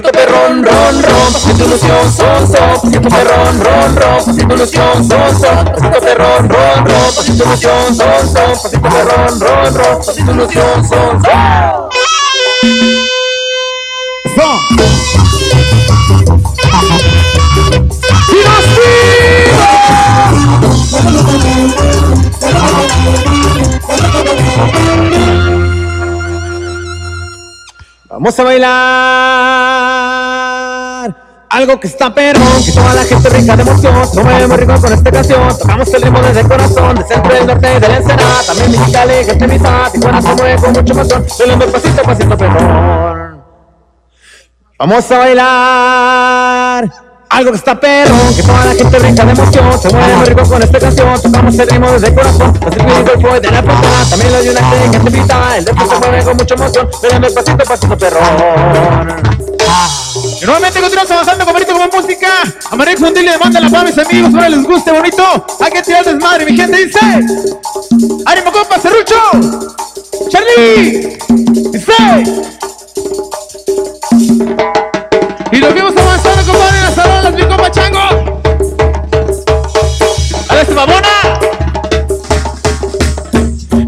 Pasito 0.00 0.12
perrón, 0.12 0.62
ron, 0.62 1.02
ron, 1.02 1.32
pasito 1.32 1.64
ilusión, 1.64 2.12
son, 2.12 2.46
son, 2.46 2.80
pasito 2.80 3.08
perrón, 3.08 3.60
ron, 3.64 3.96
ron, 3.96 4.24
pasito 4.24 4.54
ilusión, 4.54 5.08
son, 5.08 5.40
son, 5.40 5.64
pasito 5.64 6.00
perrón, 6.00 6.48
ron, 6.48 6.86
ron, 6.86 7.14
pasito 7.16 7.44
ilusión, 7.44 7.96
son, 7.96 8.32
son, 8.32 8.52
pasito 8.62 8.80
perrón, 8.80 9.40
ron, 9.40 9.74
ron, 9.74 9.96
pasito 9.98 10.30
ilusión, 10.30 10.88
son, 10.88 11.24
son. 11.24 11.88
Vamos 28.20 28.36
a 28.36 28.42
bailar 28.42 28.74
algo 31.50 31.78
que 31.78 31.86
está 31.86 32.12
perro, 32.12 32.40
que 32.66 32.72
toda 32.72 32.92
la 32.94 33.04
gente 33.04 33.28
rica 33.28 33.54
de 33.54 33.62
emoción 33.62 34.08
se 34.08 34.24
mueve 34.24 34.48
muy 34.48 34.56
rico 34.56 34.74
con 34.80 34.92
esta 34.92 35.12
canción. 35.12 35.56
Tocamos 35.56 35.94
el 35.94 36.02
ritmo 36.02 36.20
desde 36.20 36.40
el 36.40 36.48
corazón, 36.48 36.96
del 36.96 37.06
centro, 37.06 37.32
del 37.32 37.46
norte 37.46 37.78
de 37.78 37.88
la 37.88 37.96
ensenada. 37.96 38.42
También 38.44 38.72
Mexicali, 38.72 39.24
gente 39.24 39.46
misa, 39.46 39.88
Tijuana 39.92 40.20
se 40.20 40.34
mueve 40.34 40.56
con 40.60 40.72
mucha 40.72 40.92
emoción. 40.92 41.26
Bailando 41.38 41.70
pasito, 41.70 42.02
pasito 42.02 42.36
perrón. 42.36 43.44
Vamos 44.80 45.12
a 45.12 45.18
bailar 45.18 46.90
algo 47.30 47.50
que 47.50 47.58
está 47.58 47.78
perro, 47.78 48.14
que 48.34 48.42
toda 48.42 48.64
la 48.64 48.74
gente 48.74 48.98
brinca 48.98 49.24
de 49.24 49.32
emoción 49.32 49.80
Se 49.80 49.88
mueve 49.90 50.16
muy 50.16 50.24
rico 50.26 50.42
con 50.48 50.62
esta 50.62 50.78
canción 50.78 51.22
Tocamos 51.22 51.58
el 51.58 51.68
ritmo 51.68 51.90
desde 51.92 52.06
el 52.08 52.14
corazón 52.14 52.58
Así 52.66 52.78
que 52.78 53.12
el 53.12 53.20
fue 53.20 53.40
de 53.40 53.50
la 53.50 53.62
frontera 53.62 54.04
También 54.10 54.32
lo 54.32 54.42
dio 54.42 54.52
una 54.52 54.70
gente 54.70 54.98
que 54.98 55.04
te 55.04 55.16
invita 55.16 55.56
El 55.56 55.64
dedo 55.64 55.88
se 55.88 55.98
mueve 55.98 56.24
con 56.24 56.36
mucha 56.36 56.54
emoción 56.54 56.88
el 57.02 57.34
pasito, 57.34 57.64
pasito 57.64 57.98
perrón 57.98 59.38
y 60.40 60.44
nuevamente 60.44 60.80
continuamos 60.80 61.10
avanzando 61.10 61.44
con 61.44 61.52
bonito 61.54 61.72
como 61.72 61.88
música. 61.88 62.28
Amarex 62.70 63.00
Fundil 63.00 63.24
le 63.24 63.38
manda 63.38 63.60
la 63.60 63.68
paz, 63.68 63.84
mis 63.84 63.98
amigos. 63.98 64.32
Ahora 64.32 64.48
les 64.48 64.64
guste 64.64 64.92
bonito. 64.92 65.46
Hay 65.60 65.72
que 65.72 65.82
tirar 65.82 66.04
desmadre, 66.04 66.46
mi 66.46 66.56
gente 66.56 66.84
dice. 66.84 66.98
¡Ánimo, 68.24 68.52
compa, 68.52 68.78
Cerrucho! 68.78 69.16
¡Charlie! 70.30 71.18
¡Dice! 71.72 71.92
Y 75.50 75.58
nos 75.58 75.74
Chango, 77.48 77.68
Chango. 77.70 77.98
A 80.50 80.54
ver, 80.54 80.66
su 80.66 80.74
babona. 80.74 81.08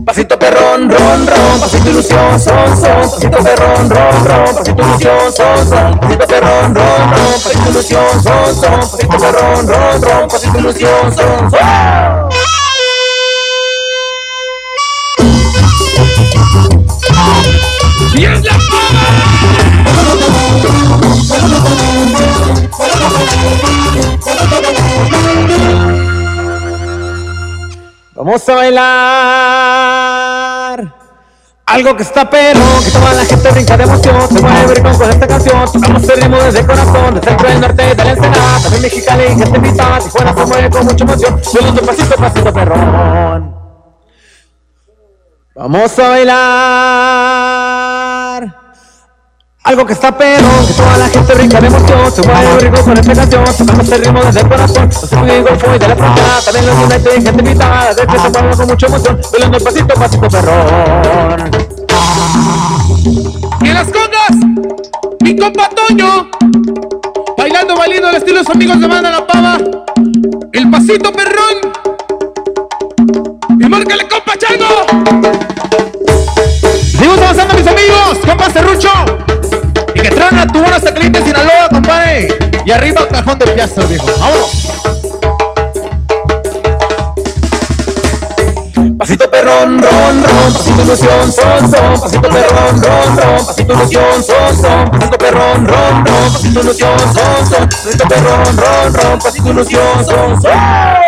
Pasito 0.06 0.38
perrón, 0.38 0.88
ron, 0.90 1.26
ron, 1.26 1.60
pasito 1.60 1.90
ilusión, 1.90 2.40
son, 2.40 2.80
son, 2.80 3.10
pasito 3.10 3.38
perrón, 3.38 3.90
ron, 3.90 4.24
ron, 4.24 4.54
pasito 4.56 4.82
ilusión, 4.82 5.32
son, 5.32 5.68
son, 5.68 5.98
pasito 6.00 6.26
perrón, 6.26 6.74
ron, 6.74 7.10
ron, 7.10 7.32
pasito 7.44 7.70
ilusión, 7.70 8.22
son, 8.22 8.54
son, 8.60 8.80
pasito 8.80 9.18
perrón, 9.18 9.68
ron, 9.68 10.28
pasito 10.28 10.58
ilusión, 10.58 11.14
son, 11.14 11.50
son. 11.50 12.30
¡Y 18.14 18.24
es 18.24 18.42
la 18.42 18.52
fama! 18.52 19.50
Vamos 28.14 28.48
a 28.48 28.54
bailar. 28.54 30.00
Algo 31.66 31.96
que 31.96 32.02
está 32.02 32.28
perro, 32.28 32.60
que 32.84 32.90
toda 32.90 33.14
la 33.14 33.24
gente 33.24 33.50
brinca 33.50 33.76
de 33.76 33.84
emoción, 33.84 34.28
se 34.28 34.40
mueve 34.40 34.74
rico 34.74 34.90
con 34.98 35.08
esta 35.08 35.26
canción, 35.26 35.72
tocamos 35.72 36.08
el 36.08 36.20
ritmo 36.20 36.36
desde 36.36 36.60
el 36.60 36.66
corazón, 36.66 37.14
desde 37.14 37.18
el 37.18 37.24
centro 37.24 37.48
del 37.48 37.60
norte 37.60 37.94
de 37.94 38.04
la 38.04 38.10
Ensenada, 38.10 38.60
también 38.60 38.82
Mexicali, 38.82 39.28
gente 39.28 39.56
invita, 39.56 39.98
Tijuana 40.00 40.34
se 40.34 40.46
mueve 40.46 40.68
con 40.70 40.84
mucha 40.84 41.04
emoción, 41.04 41.44
subiendo 41.44 41.80
pasito, 41.82 42.16
pasito 42.16 42.52
perrón. 42.52 43.54
Vamos 45.54 45.98
a 45.98 46.08
bailar 46.08 47.79
algo 49.62 49.84
que 49.86 49.92
está 49.92 50.16
perro, 50.16 50.48
que 50.66 50.72
toda 50.72 50.96
la 50.96 51.08
gente 51.08 51.34
brinca 51.34 51.60
de 51.60 51.66
emoción, 51.66 52.12
se 52.12 52.22
mueve 52.22 52.58
rico 52.60 52.82
con 52.82 52.96
esta 52.96 53.14
canción, 53.14 53.44
tocamos 53.44 53.92
el 53.92 54.04
ritmo 54.04 54.20
desde 54.22 54.40
el 54.40 54.48
corazón, 54.48 54.88
los 54.88 55.12
amigos 55.12 55.50
fui 55.58 55.78
de 55.78 55.88
la 55.88 55.96
frontera, 55.96 56.40
también 56.44 56.66
los 56.66 56.76
United, 56.76 57.12
gente 57.12 57.30
invitada, 57.30 57.94
desde 57.94 58.18
se 58.18 58.30
mueve 58.30 58.56
con 58.56 58.66
mucha 58.66 58.86
emoción, 58.86 59.20
bailando 59.32 59.56
el 59.58 59.62
pasito, 59.62 59.94
pasito 59.94 60.28
perrón. 60.28 61.50
¡Y 63.62 63.68
las 63.68 63.88
congas! 63.88 64.36
¡Mi 65.20 65.36
compa 65.36 65.68
Toño! 65.68 66.30
Bailando, 67.36 67.76
bailando 67.76 68.08
al 68.08 68.16
estilo 68.16 68.38
de 68.38 68.44
los 68.44 68.54
amigos 68.54 68.80
de 68.80 68.86
Banda 68.86 69.10
La 69.10 69.26
Pava. 69.26 69.58
¡El 70.52 70.70
pasito 70.70 71.12
perrón! 71.12 71.72
¡Y 73.60 73.68
márcale, 73.68 74.08
compa 74.08 74.36
Chango! 74.38 75.49
Y 80.30 80.36
que 80.36 80.36
traen 80.36 80.38
a 80.38 80.46
tu 80.52 80.60
buena 80.60 80.80
Zaclite, 80.80 81.24
Sinaloa, 81.24 81.68
compadre. 81.70 82.28
Y 82.64 82.70
arriba, 82.70 83.06
cajón 83.08 83.38
de 83.38 83.46
piazza, 83.48 83.82
viejo. 83.86 84.06
Vámonos. 84.18 84.70
Pasito 88.98 89.30
perrón, 89.30 89.82
ron, 89.82 90.22
ron, 90.22 90.52
pasito 90.52 90.82
ilusión, 90.82 91.32
son, 91.32 91.70
son, 91.70 92.00
pasito 92.00 92.20
perrón, 92.20 92.82
ron, 92.82 93.16
ron, 93.16 93.46
pasito 93.46 93.72
ilusión, 93.72 94.24
son, 94.24 94.56
son, 94.60 94.90
pasito 94.90 95.18
perrón, 95.18 95.66
ron, 95.66 96.06
ron, 96.06 96.32
pasito 96.32 96.60
ilusión, 96.60 96.98
son, 96.98 97.46
son, 97.48 97.68
pasito 97.68 98.08
perrón, 98.08 98.56
ron, 98.56 98.94
ron, 98.94 99.18
pasito 99.18 99.50
ilusión, 99.50 100.04
son, 100.04 100.42
son. 100.42 100.99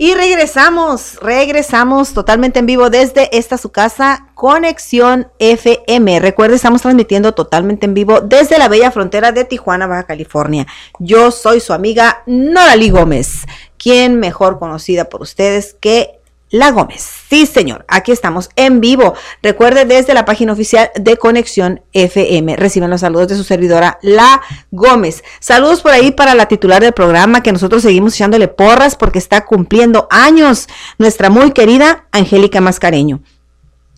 Y 0.00 0.14
regresamos, 0.14 1.16
regresamos 1.20 2.14
totalmente 2.14 2.60
en 2.60 2.66
vivo 2.66 2.88
desde 2.88 3.36
esta 3.36 3.58
su 3.58 3.72
casa, 3.72 4.28
Conexión 4.36 5.26
FM. 5.40 6.20
Recuerde, 6.20 6.54
estamos 6.54 6.82
transmitiendo 6.82 7.34
totalmente 7.34 7.86
en 7.86 7.94
vivo 7.94 8.20
desde 8.20 8.58
la 8.58 8.68
bella 8.68 8.92
frontera 8.92 9.32
de 9.32 9.44
Tijuana, 9.44 9.88
Baja 9.88 10.04
California. 10.04 10.68
Yo 11.00 11.32
soy 11.32 11.58
su 11.58 11.72
amiga 11.72 12.22
Norali 12.26 12.90
Gómez, 12.90 13.44
quien 13.76 14.20
mejor 14.20 14.60
conocida 14.60 15.06
por 15.08 15.20
ustedes 15.20 15.74
que 15.80 16.17
la 16.50 16.70
Gómez. 16.70 17.06
Sí, 17.28 17.46
señor, 17.46 17.84
aquí 17.88 18.12
estamos 18.12 18.50
en 18.56 18.80
vivo. 18.80 19.14
Recuerde 19.42 19.84
desde 19.84 20.14
la 20.14 20.24
página 20.24 20.52
oficial 20.52 20.90
de 20.94 21.16
Conexión 21.16 21.82
FM. 21.92 22.56
Reciben 22.56 22.90
los 22.90 23.00
saludos 23.00 23.28
de 23.28 23.36
su 23.36 23.44
servidora, 23.44 23.98
La 24.02 24.40
Gómez. 24.70 25.22
Saludos 25.40 25.82
por 25.82 25.92
ahí 25.92 26.10
para 26.10 26.34
la 26.34 26.46
titular 26.46 26.82
del 26.82 26.92
programa, 26.92 27.42
que 27.42 27.52
nosotros 27.52 27.82
seguimos 27.82 28.14
echándole 28.14 28.48
porras 28.48 28.96
porque 28.96 29.18
está 29.18 29.44
cumpliendo 29.44 30.08
años, 30.10 30.68
nuestra 30.98 31.30
muy 31.30 31.52
querida 31.52 32.06
Angélica 32.12 32.60
Mascareño. 32.60 33.20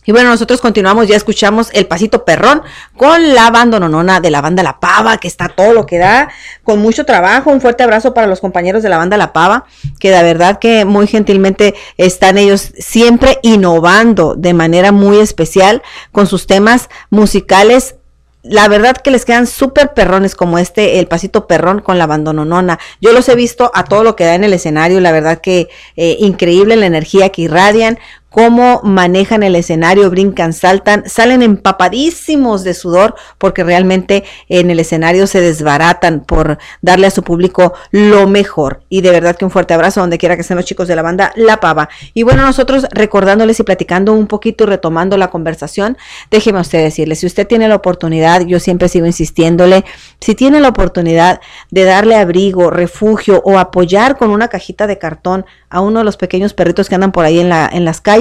Y 0.07 0.12
bueno, 0.12 0.30
nosotros 0.30 0.61
continuamos, 0.61 1.09
ya 1.09 1.16
escuchamos 1.16 1.68
el 1.72 1.86
pasito 1.86 2.24
perrón 2.24 2.62
con 2.96 3.34
la 3.34 3.51
bandononona 3.51 4.20
de 4.20 4.30
la 4.30 4.40
banda 4.40 4.62
La 4.62 4.80
Pava, 4.80 5.18
que 5.18 5.28
está 5.28 5.48
todo 5.48 5.74
lo 5.74 5.84
que 5.84 5.98
da, 5.98 6.30
con 6.64 6.80
mucho 6.80 7.05
trabajo. 7.05 7.51
Un 7.51 7.61
fuerte 7.61 7.82
abrazo 7.82 8.14
para 8.14 8.26
los 8.26 8.40
compañeros 8.40 8.82
de 8.82 8.88
la 8.88 8.96
banda 8.96 9.18
La 9.18 9.32
Pava, 9.32 9.66
que 9.98 10.11
de 10.11 10.22
verdad 10.22 10.59
que 10.59 10.84
muy 10.86 11.07
gentilmente 11.07 11.74
están 11.98 12.38
ellos 12.38 12.72
siempre 12.78 13.38
innovando 13.42 14.34
de 14.36 14.55
manera 14.55 14.90
muy 14.90 15.18
especial 15.18 15.82
con 16.12 16.26
sus 16.26 16.46
temas 16.46 16.88
musicales 17.11 17.96
la 18.42 18.68
verdad 18.68 18.96
que 18.96 19.11
les 19.11 19.24
quedan 19.24 19.46
súper 19.46 19.92
perrones 19.92 20.34
como 20.34 20.59
este, 20.59 20.98
el 20.98 21.07
pasito 21.07 21.46
perrón 21.46 21.80
con 21.80 21.98
la 21.98 22.07
bandononona. 22.07 22.78
Yo 23.01 23.12
los 23.12 23.28
he 23.28 23.34
visto 23.34 23.70
a 23.74 23.84
todo 23.84 24.03
lo 24.03 24.16
que 24.16 24.24
da 24.24 24.34
en 24.34 24.44
el 24.44 24.55
escenario, 24.55 25.01
la 25.01 25.12
verdad 25.12 25.40
que 25.40 25.68
eh, 25.96 26.16
increíble 26.20 26.76
la 26.76 26.86
energía 26.86 27.28
que 27.28 27.42
irradian, 27.42 27.98
cómo 28.31 28.81
manejan 28.83 29.43
el 29.43 29.57
escenario, 29.57 30.09
brincan, 30.09 30.53
saltan, 30.53 31.05
salen 31.07 31.43
empapadísimos 31.43 32.64
de 32.64 32.74
sudor 32.74 33.14
porque 33.39 33.64
realmente 33.64 34.24
en 34.49 34.70
el 34.70 34.81
escenario 34.81 35.26
se 35.26 35.41
desbaratan 35.41 36.20
por 36.20 36.59
darle 36.81 37.09
a 37.09 37.11
su 37.11 37.22
público 37.22 37.74
lo 37.91 38.26
mejor. 38.26 38.83
Y 38.89 39.03
de 39.03 39.11
verdad 39.11 39.37
que 39.37 39.45
un 39.45 39.51
fuerte 39.51 39.74
abrazo 39.74 40.01
donde 40.01 40.18
quiera 40.18 40.37
que 40.37 40.43
estén 40.43 40.57
los 40.57 40.66
chicos 40.66 40.89
de 40.89 40.97
la 40.97 41.03
banda 41.03 41.33
La 41.37 41.59
Pava. 41.59 41.89
Y 42.14 42.22
bueno, 42.22 42.43
nosotros 42.43 42.87
recordándoles 42.93 43.59
y 43.61 43.64
platicando 43.64 44.12
un 44.12 44.26
poquito 44.26 44.64
y 44.64 44.68
retomando 44.68 45.16
la 45.16 45.28
conversación, 45.28 45.99
déjeme 46.31 46.61
usted 46.61 46.83
decirle, 46.83 47.16
si 47.16 47.26
usted 47.26 47.47
tiene 47.47 47.68
la 47.68 47.74
oportunidad, 47.74 48.43
yo 48.43 48.61
siempre 48.61 48.89
sigo 48.89 49.07
insistiéndole, 49.07 49.85
si 50.20 50.35
tiene 50.35 50.61
la 50.61 50.68
oportunidad 50.68 51.41
de 51.70 51.85
darle 51.85 52.16
abrigo, 52.16 52.70
refugio 52.70 53.43
o 53.45 53.59
apoyar 53.59 54.16
con 54.16 54.31
una 54.31 54.49
cajita 54.49 54.87
de 54.87 54.99
cartón 54.99 55.45
a 55.68 55.81
uno 55.81 56.01
de 56.01 56.05
los 56.05 56.16
pequeños 56.16 56.55
perritos 56.55 56.89
que 56.89 56.95
andan 56.95 57.12
por 57.12 57.24
ahí 57.24 57.39
en, 57.41 57.49
la, 57.49 57.68
en 57.72 57.85
las 57.85 58.01
calles, 58.01 58.20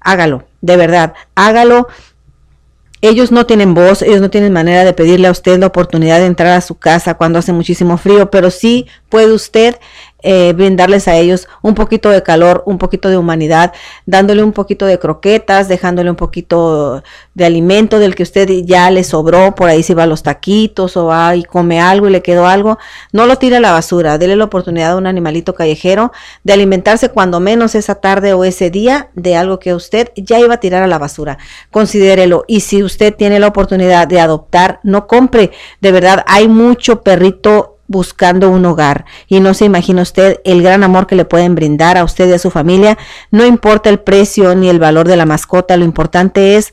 hágalo, 0.00 0.44
de 0.60 0.76
verdad, 0.76 1.14
hágalo. 1.34 1.88
Ellos 3.02 3.32
no 3.32 3.46
tienen 3.46 3.72
voz, 3.72 4.02
ellos 4.02 4.20
no 4.20 4.28
tienen 4.28 4.52
manera 4.52 4.84
de 4.84 4.92
pedirle 4.92 5.28
a 5.28 5.30
usted 5.30 5.58
la 5.58 5.68
oportunidad 5.68 6.18
de 6.18 6.26
entrar 6.26 6.52
a 6.52 6.60
su 6.60 6.74
casa 6.74 7.14
cuando 7.14 7.38
hace 7.38 7.52
muchísimo 7.52 7.96
frío, 7.96 8.30
pero 8.30 8.50
sí 8.50 8.86
puede 9.08 9.32
usted 9.32 9.76
eh, 10.22 10.52
brindarles 10.52 11.08
a 11.08 11.16
ellos 11.16 11.48
un 11.62 11.74
poquito 11.74 12.10
de 12.10 12.22
calor, 12.22 12.62
un 12.66 12.78
poquito 12.78 13.08
de 13.08 13.16
humanidad, 13.16 13.72
dándole 14.06 14.42
un 14.42 14.52
poquito 14.52 14.86
de 14.86 14.98
croquetas, 14.98 15.68
dejándole 15.68 16.10
un 16.10 16.16
poquito 16.16 17.02
de 17.34 17.44
alimento 17.44 17.98
del 17.98 18.14
que 18.14 18.22
usted 18.22 18.48
ya 18.64 18.90
le 18.90 19.04
sobró, 19.04 19.54
por 19.54 19.68
ahí 19.68 19.82
si 19.82 19.94
va 19.94 20.04
a 20.04 20.06
los 20.06 20.22
taquitos 20.22 20.96
o 20.96 21.06
va 21.06 21.36
y 21.36 21.44
come 21.44 21.80
algo 21.80 22.08
y 22.08 22.10
le 22.10 22.22
quedó 22.22 22.46
algo, 22.46 22.78
no 23.12 23.26
lo 23.26 23.36
tire 23.36 23.56
a 23.56 23.60
la 23.60 23.72
basura, 23.72 24.18
dele 24.18 24.36
la 24.36 24.44
oportunidad 24.44 24.92
a 24.92 24.96
un 24.96 25.06
animalito 25.06 25.54
callejero 25.54 26.12
de 26.44 26.52
alimentarse 26.52 27.08
cuando 27.08 27.40
menos 27.40 27.74
esa 27.74 27.96
tarde 27.96 28.32
o 28.32 28.44
ese 28.44 28.70
día 28.70 29.10
de 29.14 29.36
algo 29.36 29.58
que 29.58 29.74
usted 29.74 30.10
ya 30.16 30.38
iba 30.38 30.54
a 30.54 30.60
tirar 30.60 30.82
a 30.82 30.86
la 30.86 30.98
basura. 30.98 31.38
Considérelo 31.70 32.44
y 32.46 32.60
si 32.60 32.82
usted 32.82 33.14
tiene 33.14 33.38
la 33.38 33.48
oportunidad 33.48 34.08
de 34.08 34.20
adoptar, 34.20 34.80
no 34.82 35.06
compre, 35.06 35.50
de 35.80 35.92
verdad 35.92 36.24
hay 36.26 36.48
mucho 36.48 37.02
perrito 37.02 37.69
buscando 37.90 38.50
un 38.50 38.64
hogar 38.66 39.04
y 39.26 39.40
no 39.40 39.52
se 39.52 39.64
imagina 39.64 40.02
usted 40.02 40.40
el 40.44 40.62
gran 40.62 40.84
amor 40.84 41.08
que 41.08 41.16
le 41.16 41.24
pueden 41.24 41.56
brindar 41.56 41.98
a 41.98 42.04
usted 42.04 42.28
y 42.28 42.34
a 42.34 42.38
su 42.38 42.48
familia. 42.48 42.96
No 43.32 43.44
importa 43.44 43.90
el 43.90 43.98
precio 43.98 44.54
ni 44.54 44.68
el 44.68 44.78
valor 44.78 45.08
de 45.08 45.16
la 45.16 45.26
mascota, 45.26 45.76
lo 45.76 45.84
importante 45.84 46.56
es 46.56 46.72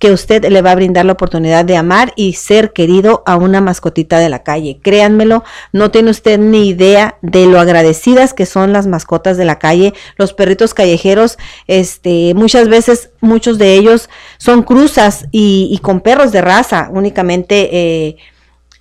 que 0.00 0.10
usted 0.10 0.44
le 0.44 0.60
va 0.62 0.72
a 0.72 0.74
brindar 0.74 1.04
la 1.04 1.12
oportunidad 1.12 1.64
de 1.64 1.76
amar 1.76 2.12
y 2.16 2.32
ser 2.32 2.72
querido 2.72 3.22
a 3.26 3.36
una 3.36 3.60
mascotita 3.60 4.18
de 4.18 4.28
la 4.28 4.42
calle. 4.42 4.80
Créanmelo, 4.82 5.44
no 5.72 5.92
tiene 5.92 6.10
usted 6.10 6.36
ni 6.36 6.68
idea 6.68 7.16
de 7.22 7.46
lo 7.46 7.60
agradecidas 7.60 8.34
que 8.34 8.44
son 8.44 8.72
las 8.72 8.88
mascotas 8.88 9.36
de 9.36 9.44
la 9.44 9.60
calle, 9.60 9.94
los 10.16 10.32
perritos 10.32 10.74
callejeros, 10.74 11.38
este, 11.68 12.34
muchas 12.34 12.68
veces 12.68 13.10
muchos 13.20 13.56
de 13.56 13.74
ellos 13.74 14.10
son 14.36 14.64
cruzas 14.64 15.26
y, 15.30 15.68
y 15.70 15.78
con 15.78 16.00
perros 16.00 16.32
de 16.32 16.42
raza, 16.42 16.88
únicamente 16.90 17.68
eh, 17.72 18.16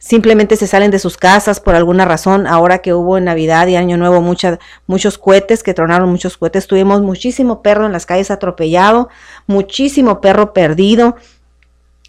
simplemente 0.06 0.56
se 0.56 0.68
salen 0.68 0.91
de 0.91 0.99
sus 0.99 1.18
casas 1.18 1.60
por 1.60 1.74
alguna 1.74 2.06
razón. 2.06 2.45
Ahora 2.45 2.78
que 2.78 2.93
hubo 2.93 3.18
en 3.18 3.24
Navidad 3.24 3.66
y 3.66 3.76
Año 3.76 3.97
Nuevo 3.97 4.22
muchas, 4.22 4.60
muchos 4.86 5.18
cohetes, 5.18 5.64
que 5.64 5.74
tronaron 5.74 6.12
muchos 6.12 6.38
cohetes, 6.38 6.68
tuvimos 6.68 7.01
muchísimo 7.01 7.64
perro 7.64 7.88
en 7.88 7.91
las 7.91 8.06
calles 8.06 8.30
atropellado, 8.30 9.10
muchísimo 9.47 10.22
perro 10.22 10.53
perdido. 10.53 11.16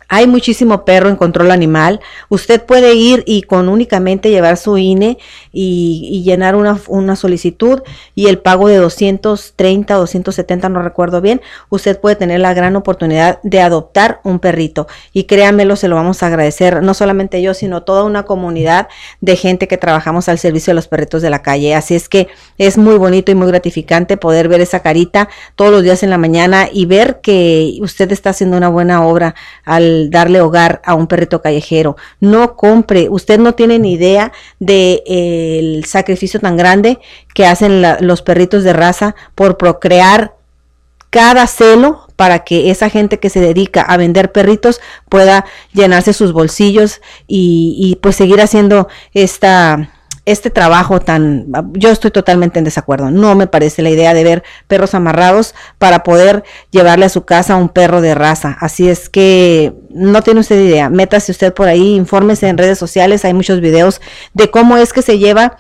Hay 0.09 0.26
muchísimo 0.26 0.84
perro 0.84 1.09
en 1.09 1.16
control 1.16 1.50
animal. 1.50 2.00
Usted 2.28 2.64
puede 2.64 2.94
ir 2.94 3.24
y 3.26 3.42
con 3.42 3.68
únicamente 3.68 4.30
llevar 4.30 4.57
su 4.57 4.78
INE 4.78 5.18
y, 5.52 6.22
llenar 6.24 6.54
una, 6.54 7.16
solicitud 7.16 7.82
y 8.14 8.26
el 8.28 8.38
pago 8.38 8.68
de 8.68 8.76
230 8.76 9.96
o 9.96 10.00
270, 10.00 10.68
no 10.68 10.82
recuerdo 10.82 11.20
bien, 11.20 11.40
usted 11.70 12.00
puede 12.00 12.16
tener 12.16 12.40
la 12.40 12.54
gran 12.54 12.76
oportunidad 12.76 13.40
de 13.42 13.61
adoptar 13.61 14.20
un 14.22 14.38
perrito. 14.38 14.86
Y 15.12 15.24
créanmelo, 15.24 15.76
se 15.76 15.88
lo 15.88 15.96
vamos 15.96 16.22
a 16.22 16.26
agradecer, 16.26 16.82
no 16.82 16.94
solamente 16.94 17.42
yo, 17.42 17.54
sino 17.54 17.82
toda 17.82 18.04
una 18.04 18.24
comunidad 18.24 18.88
de 19.20 19.36
gente 19.36 19.68
que 19.68 19.78
trabajamos 19.78 20.28
al 20.28 20.38
servicio 20.38 20.70
de 20.70 20.76
los 20.76 20.88
perritos 20.88 21.22
de 21.22 21.30
la 21.30 21.42
calle. 21.42 21.74
Así 21.74 21.94
es 21.94 22.09
que 22.09 22.28
es 22.59 22.78
muy 22.78 22.96
bonito 22.96 23.32
y 23.32 23.34
muy 23.34 23.48
gratificante 23.48 24.16
poder 24.16 24.48
ver 24.48 24.61
esa 24.61 24.80
carita 24.80 25.28
todos 25.54 25.70
los 25.70 25.82
días 25.82 26.02
en 26.02 26.11
la 26.11 26.18
mañana 26.18 26.68
y 26.72 26.86
ver 26.86 27.20
que 27.20 27.78
usted 27.80 28.11
está 28.12 28.30
haciendo 28.30 28.57
una 28.57 28.68
buena 28.68 29.04
obra 29.04 29.34
al 29.64 29.95
darle 30.11 30.40
hogar 30.40 30.80
a 30.84 30.94
un 30.94 31.07
perrito 31.07 31.42
callejero. 31.42 31.97
No 32.20 32.57
compre, 32.57 33.09
usted 33.11 33.38
no 33.38 33.55
tiene 33.55 33.78
ni 33.78 33.92
idea 33.92 34.32
del 34.59 35.80
de, 35.80 35.84
sacrificio 35.86 36.40
tan 36.40 36.57
grande 36.57 36.99
que 37.34 37.47
hacen 37.47 37.82
los 38.01 38.22
perritos 38.22 38.64
de 38.64 38.72
raza 38.72 39.14
por 39.34 39.57
procrear 39.57 40.34
cada 41.11 41.47
celo 41.47 42.07
para 42.16 42.44
que 42.44 42.70
esa 42.70 42.90
gente 42.90 43.18
que 43.18 43.30
se 43.30 43.40
dedica 43.40 43.82
a 43.82 43.97
vender 43.97 44.32
perritos 44.32 44.80
pueda 45.09 45.44
llenarse 45.72 46.12
sus 46.12 46.32
bolsillos 46.32 47.01
y 47.26 47.99
pues 48.03 48.16
seguir 48.16 48.40
haciendo 48.40 48.88
esta 49.12 49.90
este 50.27 50.51
trabajo 50.51 51.01
tan, 51.01 51.47
yo 51.74 51.91
estoy 51.91 52.11
totalmente 52.11 52.59
en 52.59 52.64
desacuerdo. 52.64 53.11
No 53.12 53.37
me 53.37 53.47
parece 53.47 53.81
la 53.81 53.91
idea 53.91 54.12
de 54.12 54.24
ver 54.24 54.43
perros 54.66 54.95
amarrados 54.95 55.55
para 55.79 56.03
poder 56.03 56.43
llevarle 56.72 57.07
a 57.07 57.09
su 57.09 57.24
casa 57.24 57.57
un 57.57 57.68
perro 57.68 58.01
de 58.01 58.14
raza. 58.14 58.57
Así 58.61 58.89
es 58.89 59.09
que 59.09 59.72
no 59.89 60.22
tiene 60.22 60.41
usted 60.41 60.61
idea. 60.61 60.91
Métase 60.91 61.31
usted 61.31 61.55
por 61.55 61.68
ahí, 61.68 61.95
infórmese 61.95 62.49
en 62.49 62.59
redes 62.59 62.77
sociales. 62.77 63.24
Hay 63.24 63.35
muchos 63.35 63.61
videos 63.61 64.01
de 64.35 64.51
cómo 64.51 64.77
es 64.77 64.93
que 64.93 65.01
se 65.01 65.18
lleva 65.18 65.57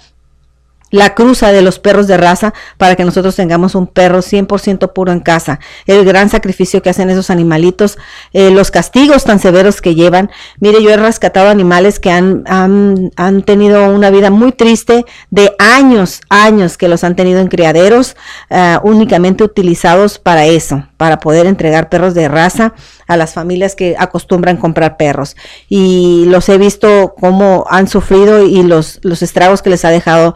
la 0.96 1.14
cruza 1.14 1.52
de 1.52 1.62
los 1.62 1.78
perros 1.78 2.06
de 2.06 2.16
raza 2.16 2.54
para 2.78 2.96
que 2.96 3.04
nosotros 3.04 3.36
tengamos 3.36 3.74
un 3.74 3.86
perro 3.86 4.18
100% 4.18 4.92
puro 4.92 5.12
en 5.12 5.20
casa. 5.20 5.60
El 5.86 6.04
gran 6.04 6.28
sacrificio 6.30 6.82
que 6.82 6.90
hacen 6.90 7.10
esos 7.10 7.30
animalitos, 7.30 7.98
eh, 8.32 8.50
los 8.50 8.70
castigos 8.70 9.24
tan 9.24 9.38
severos 9.38 9.80
que 9.80 9.94
llevan. 9.94 10.30
Mire, 10.58 10.82
yo 10.82 10.90
he 10.90 10.96
rescatado 10.96 11.48
animales 11.48 12.00
que 12.00 12.10
han, 12.10 12.44
han, 12.46 13.10
han, 13.16 13.42
tenido 13.42 13.88
una 13.90 14.10
vida 14.10 14.30
muy 14.30 14.52
triste 14.52 15.04
de 15.30 15.54
años, 15.58 16.20
años 16.30 16.78
que 16.78 16.88
los 16.88 17.04
han 17.04 17.14
tenido 17.14 17.40
en 17.40 17.48
criaderos, 17.48 18.16
uh, 18.50 18.78
únicamente 18.82 19.44
utilizados 19.44 20.18
para 20.18 20.46
eso, 20.46 20.84
para 20.96 21.18
poder 21.18 21.46
entregar 21.46 21.90
perros 21.90 22.14
de 22.14 22.28
raza 22.28 22.72
a 23.06 23.16
las 23.16 23.34
familias 23.34 23.74
que 23.76 23.94
acostumbran 23.98 24.56
comprar 24.56 24.96
perros. 24.96 25.36
Y 25.68 26.24
los 26.26 26.48
he 26.48 26.58
visto 26.58 27.14
cómo 27.20 27.66
han 27.68 27.88
sufrido 27.88 28.42
y 28.44 28.62
los, 28.62 28.98
los 29.02 29.22
estragos 29.22 29.62
que 29.62 29.70
les 29.70 29.84
ha 29.84 29.90
dejado 29.90 30.34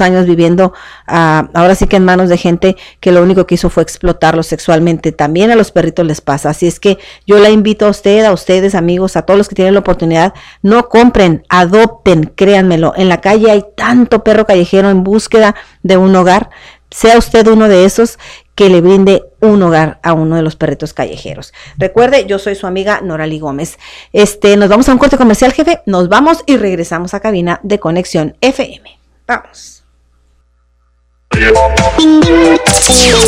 años 0.00 0.26
viviendo, 0.26 0.72
uh, 1.08 1.48
ahora 1.54 1.74
sí 1.74 1.86
que 1.86 1.96
en 1.96 2.04
manos 2.04 2.28
de 2.28 2.36
gente 2.36 2.76
que 3.00 3.12
lo 3.12 3.22
único 3.22 3.46
que 3.46 3.56
hizo 3.56 3.70
fue 3.70 3.82
explotarlos 3.82 4.46
sexualmente. 4.46 5.12
También 5.12 5.50
a 5.50 5.56
los 5.56 5.70
perritos 5.70 6.06
les 6.06 6.20
pasa. 6.20 6.50
Así 6.50 6.66
es 6.66 6.80
que 6.80 6.98
yo 7.26 7.38
la 7.38 7.50
invito 7.50 7.86
a 7.86 7.90
usted, 7.90 8.24
a 8.24 8.32
ustedes, 8.32 8.74
amigos, 8.74 9.16
a 9.16 9.22
todos 9.22 9.38
los 9.38 9.48
que 9.48 9.54
tienen 9.54 9.74
la 9.74 9.80
oportunidad, 9.80 10.34
no 10.62 10.88
compren, 10.88 11.44
adopten, 11.48 12.32
créanmelo. 12.34 12.92
En 12.96 13.08
la 13.08 13.20
calle 13.20 13.50
hay 13.50 13.64
tanto 13.76 14.24
perro 14.24 14.46
callejero 14.46 14.90
en 14.90 15.04
búsqueda 15.04 15.54
de 15.82 15.96
un 15.96 16.14
hogar 16.16 16.50
sea 16.92 17.18
usted 17.18 17.46
uno 17.46 17.68
de 17.68 17.84
esos 17.84 18.18
que 18.54 18.68
le 18.68 18.80
brinde 18.80 19.24
un 19.40 19.62
hogar 19.62 19.98
a 20.02 20.12
uno 20.12 20.36
de 20.36 20.42
los 20.42 20.56
perritos 20.56 20.92
callejeros. 20.92 21.52
Recuerde, 21.78 22.26
yo 22.26 22.38
soy 22.38 22.54
su 22.54 22.66
amiga 22.66 23.00
Norali 23.00 23.38
Gómez. 23.38 23.78
Este, 24.12 24.56
nos 24.56 24.68
vamos 24.68 24.88
a 24.88 24.92
un 24.92 24.98
corte 24.98 25.16
comercial, 25.16 25.52
jefe. 25.52 25.80
Nos 25.86 26.08
vamos 26.08 26.42
y 26.46 26.56
regresamos 26.56 27.14
a 27.14 27.20
cabina 27.20 27.60
de 27.62 27.80
Conexión 27.80 28.36
FM. 28.40 28.98
Vamos. 29.26 29.81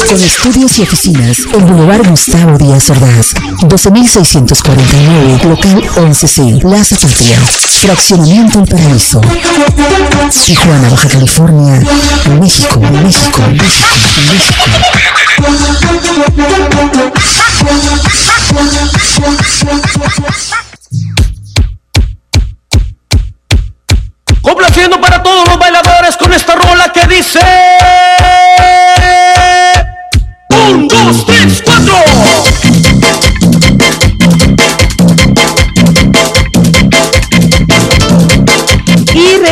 Con 0.09 0.23
estudios 0.23 0.79
y 0.79 0.83
oficinas 0.83 1.39
en 1.53 1.67
Boulevard 1.67 2.07
Gustavo 2.07 2.59
Díaz 2.59 2.91
Ordaz, 2.91 3.35
12649, 3.67 5.41
local 5.45 5.83
11C, 5.97 6.61
Plaza 6.61 6.97
Patria, 7.01 7.39
Fraccionamiento 7.41 8.61
El 8.61 8.67
Paraíso, 8.69 9.23
Tijuana, 10.45 10.91
Baja 10.91 11.09
California, 11.09 11.81
México, 12.41 12.79
México, 12.81 13.41
México, 13.49 13.89
México. 14.31 14.71
Complaciendo 24.45 25.01
para 25.01 25.23
todos 25.23 25.49
los 25.49 25.59
bailadores 25.59 26.19
con 26.19 26.31
esta 26.35 26.55
rola 26.55 26.93
que 26.93 27.07
dice... 27.07 27.41
1, 30.51 30.87
2, 30.87 31.27
3, 31.27 31.63
4. 31.65 31.95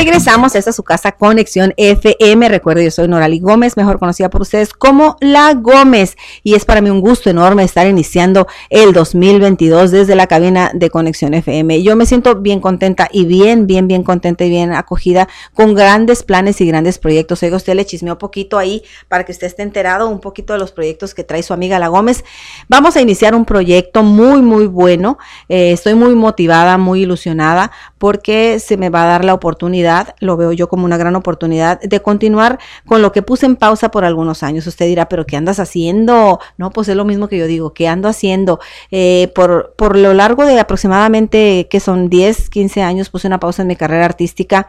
Regresamos 0.05 0.57
esta 0.57 0.73
su 0.73 0.83
casa 0.83 1.13
Conexión 1.13 1.75
FM. 1.77 2.49
Recuerde, 2.49 2.83
yo 2.83 2.91
soy 2.91 3.07
Norali 3.07 3.39
Gómez, 3.39 3.77
mejor 3.77 4.01
conocida 4.01 4.31
por 4.31 4.43
ustedes 4.43 4.73
como 4.73 5.17
La 5.21 5.55
Gómez. 5.55 6.17
Y 6.43 6.55
es 6.55 6.65
para 6.65 6.81
mí 6.81 6.91
un 6.91 7.01
gusto 7.01 7.31
enorme 7.31 7.63
estar 7.63 7.87
iniciando 7.87 8.49
el 8.69 8.93
2022 8.93 9.93
desde 9.93 10.17
la 10.17 10.27
cabina 10.27 10.73
de 10.75 10.91
Conexión 10.91 11.35
FM. 11.35 11.85
Yo 11.85 11.95
me 11.95 12.05
siento 12.07 12.35
bien 12.35 12.59
contenta 12.59 13.09
y 13.13 13.27
bien, 13.27 13.69
bien, 13.69 13.87
bien 13.87 14.03
contenta 14.03 14.45
y 14.45 14.51
bien 14.51 14.73
acogida 14.73 15.29
con 15.55 15.77
grandes 15.77 16.25
planes 16.25 16.61
y 16.61 16.67
grandes 16.67 16.99
proyectos. 16.99 17.41
Oiga, 17.45 17.57
usted 17.57 17.75
le 17.75 17.87
chismeó 17.87 18.19
poquito 18.19 18.59
ahí 18.59 18.83
para 19.07 19.23
que 19.23 19.31
usted 19.31 19.47
esté 19.47 19.63
enterado 19.63 20.09
un 20.09 20.19
poquito 20.19 20.53
de 20.53 20.59
los 20.59 20.73
proyectos 20.73 21.15
que 21.15 21.23
trae 21.23 21.45
su 21.45 21.53
amiga 21.53 21.79
La 21.79 21.87
Gómez. 21.87 22.25
Vamos 22.67 22.97
a 22.97 23.01
iniciar 23.01 23.37
un 23.37 23.45
proyecto 23.45 24.03
muy, 24.03 24.43
muy 24.43 24.67
bueno. 24.67 25.19
Eh, 25.49 25.71
estoy 25.71 25.95
muy 25.95 26.17
motivada, 26.17 26.77
muy 26.77 27.03
ilusionada 27.03 27.71
porque 27.99 28.59
se 28.59 28.77
me 28.77 28.91
va 28.91 29.05
a 29.05 29.07
dar 29.07 29.25
la 29.25 29.33
oportunidad, 29.33 29.92
lo 30.21 30.37
veo 30.37 30.53
yo 30.53 30.69
como 30.69 30.85
una 30.85 30.97
gran 30.97 31.17
oportunidad, 31.17 31.81
de 31.81 32.01
continuar 32.01 32.59
con 32.87 33.03
lo 33.03 33.13
que 33.13 33.23
puse 33.23 33.47
en 33.47 33.57
pausa 33.57 33.91
por 33.91 34.05
algunos 34.05 34.43
años. 34.43 34.67
Usted 34.67 34.87
dirá, 34.87 35.09
pero 35.09 35.27
¿qué 35.27 35.37
andas 35.37 35.59
haciendo? 35.61 36.41
No, 36.59 36.71
pues 36.71 36.89
es 36.89 36.97
lo 36.97 37.05
mismo 37.05 37.29
que 37.29 37.39
yo 37.39 37.47
digo, 37.47 37.73
¿qué 37.75 37.89
ando 37.89 38.09
haciendo? 38.09 38.61
Eh, 38.91 39.31
por, 39.35 39.75
por 39.77 39.97
lo 39.97 40.15
largo 40.15 40.45
de 40.45 40.59
aproximadamente, 40.59 41.69
que 41.71 41.81
son 41.81 42.09
10, 42.09 42.51
15 42.51 42.83
años, 42.83 43.11
puse 43.11 43.27
una 43.27 43.41
pausa 43.41 43.63
en 43.63 43.69
mi 43.69 43.77
carrera 43.77 44.05
artística 44.05 44.69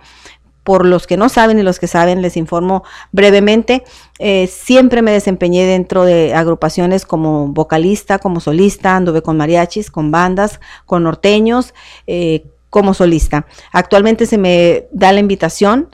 por 0.63 0.85
los 0.85 1.07
que 1.07 1.17
no 1.17 1.29
saben 1.29 1.59
y 1.59 1.63
los 1.63 1.79
que 1.79 1.87
saben, 1.87 2.21
les 2.21 2.37
informo 2.37 2.83
brevemente. 3.11 3.83
Eh, 4.19 4.47
siempre 4.47 5.01
me 5.01 5.11
desempeñé 5.11 5.65
dentro 5.65 6.05
de 6.05 6.33
agrupaciones 6.33 7.05
como 7.05 7.47
vocalista, 7.49 8.19
como 8.19 8.39
solista, 8.39 8.95
anduve 8.95 9.21
con 9.21 9.37
mariachis, 9.37 9.91
con 9.91 10.11
bandas, 10.11 10.59
con 10.85 11.03
norteños, 11.03 11.73
eh, 12.07 12.45
como 12.73 12.95
solista. 12.95 13.45
Actualmente 13.71 14.25
se 14.25 14.39
me 14.39 14.87
da 14.91 15.11
la 15.11 15.19
invitación 15.19 15.89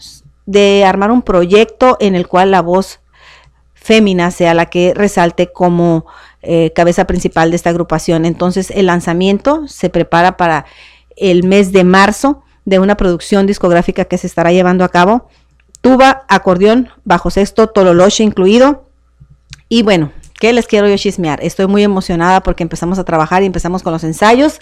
de 0.45 0.85
armar 0.85 1.11
un 1.11 1.23
proyecto 1.23 1.97
en 1.99 2.15
el 2.15 2.25
cual 2.25 2.51
la 2.51 2.61
voz 2.61 3.01
fémina 3.73 4.31
sea 4.31 4.53
la 4.53 4.67
que 4.67 4.93
resalte 4.95 5.51
como 5.51 6.05
eh, 6.41 6.71
cabeza 6.73 7.03
principal 7.03 7.49
de 7.49 7.57
esta 7.57 7.69
agrupación. 7.69 8.23
Entonces 8.23 8.71
el 8.71 8.85
lanzamiento 8.85 9.67
se 9.67 9.89
prepara 9.89 10.37
para 10.37 10.65
el 11.17 11.43
mes 11.43 11.73
de 11.73 11.83
marzo 11.83 12.43
de 12.63 12.79
una 12.79 12.95
producción 12.95 13.45
discográfica 13.45 14.05
que 14.05 14.17
se 14.17 14.27
estará 14.27 14.53
llevando 14.53 14.85
a 14.85 14.89
cabo. 14.89 15.27
Tuba, 15.81 16.23
acordeón, 16.29 16.87
bajo 17.03 17.29
sexto, 17.29 17.67
tololoche 17.67 18.23
incluido. 18.23 18.89
Y 19.67 19.83
bueno, 19.83 20.13
¿Qué 20.39 20.53
les 20.53 20.67
quiero 20.67 20.87
yo 20.87 20.95
chismear? 20.95 21.43
Estoy 21.43 21.67
muy 21.67 21.83
emocionada 21.83 22.41
porque 22.41 22.63
empezamos 22.63 22.97
a 22.97 23.03
trabajar 23.03 23.43
y 23.43 23.45
empezamos 23.45 23.83
con 23.83 23.91
los 23.91 24.05
ensayos 24.05 24.61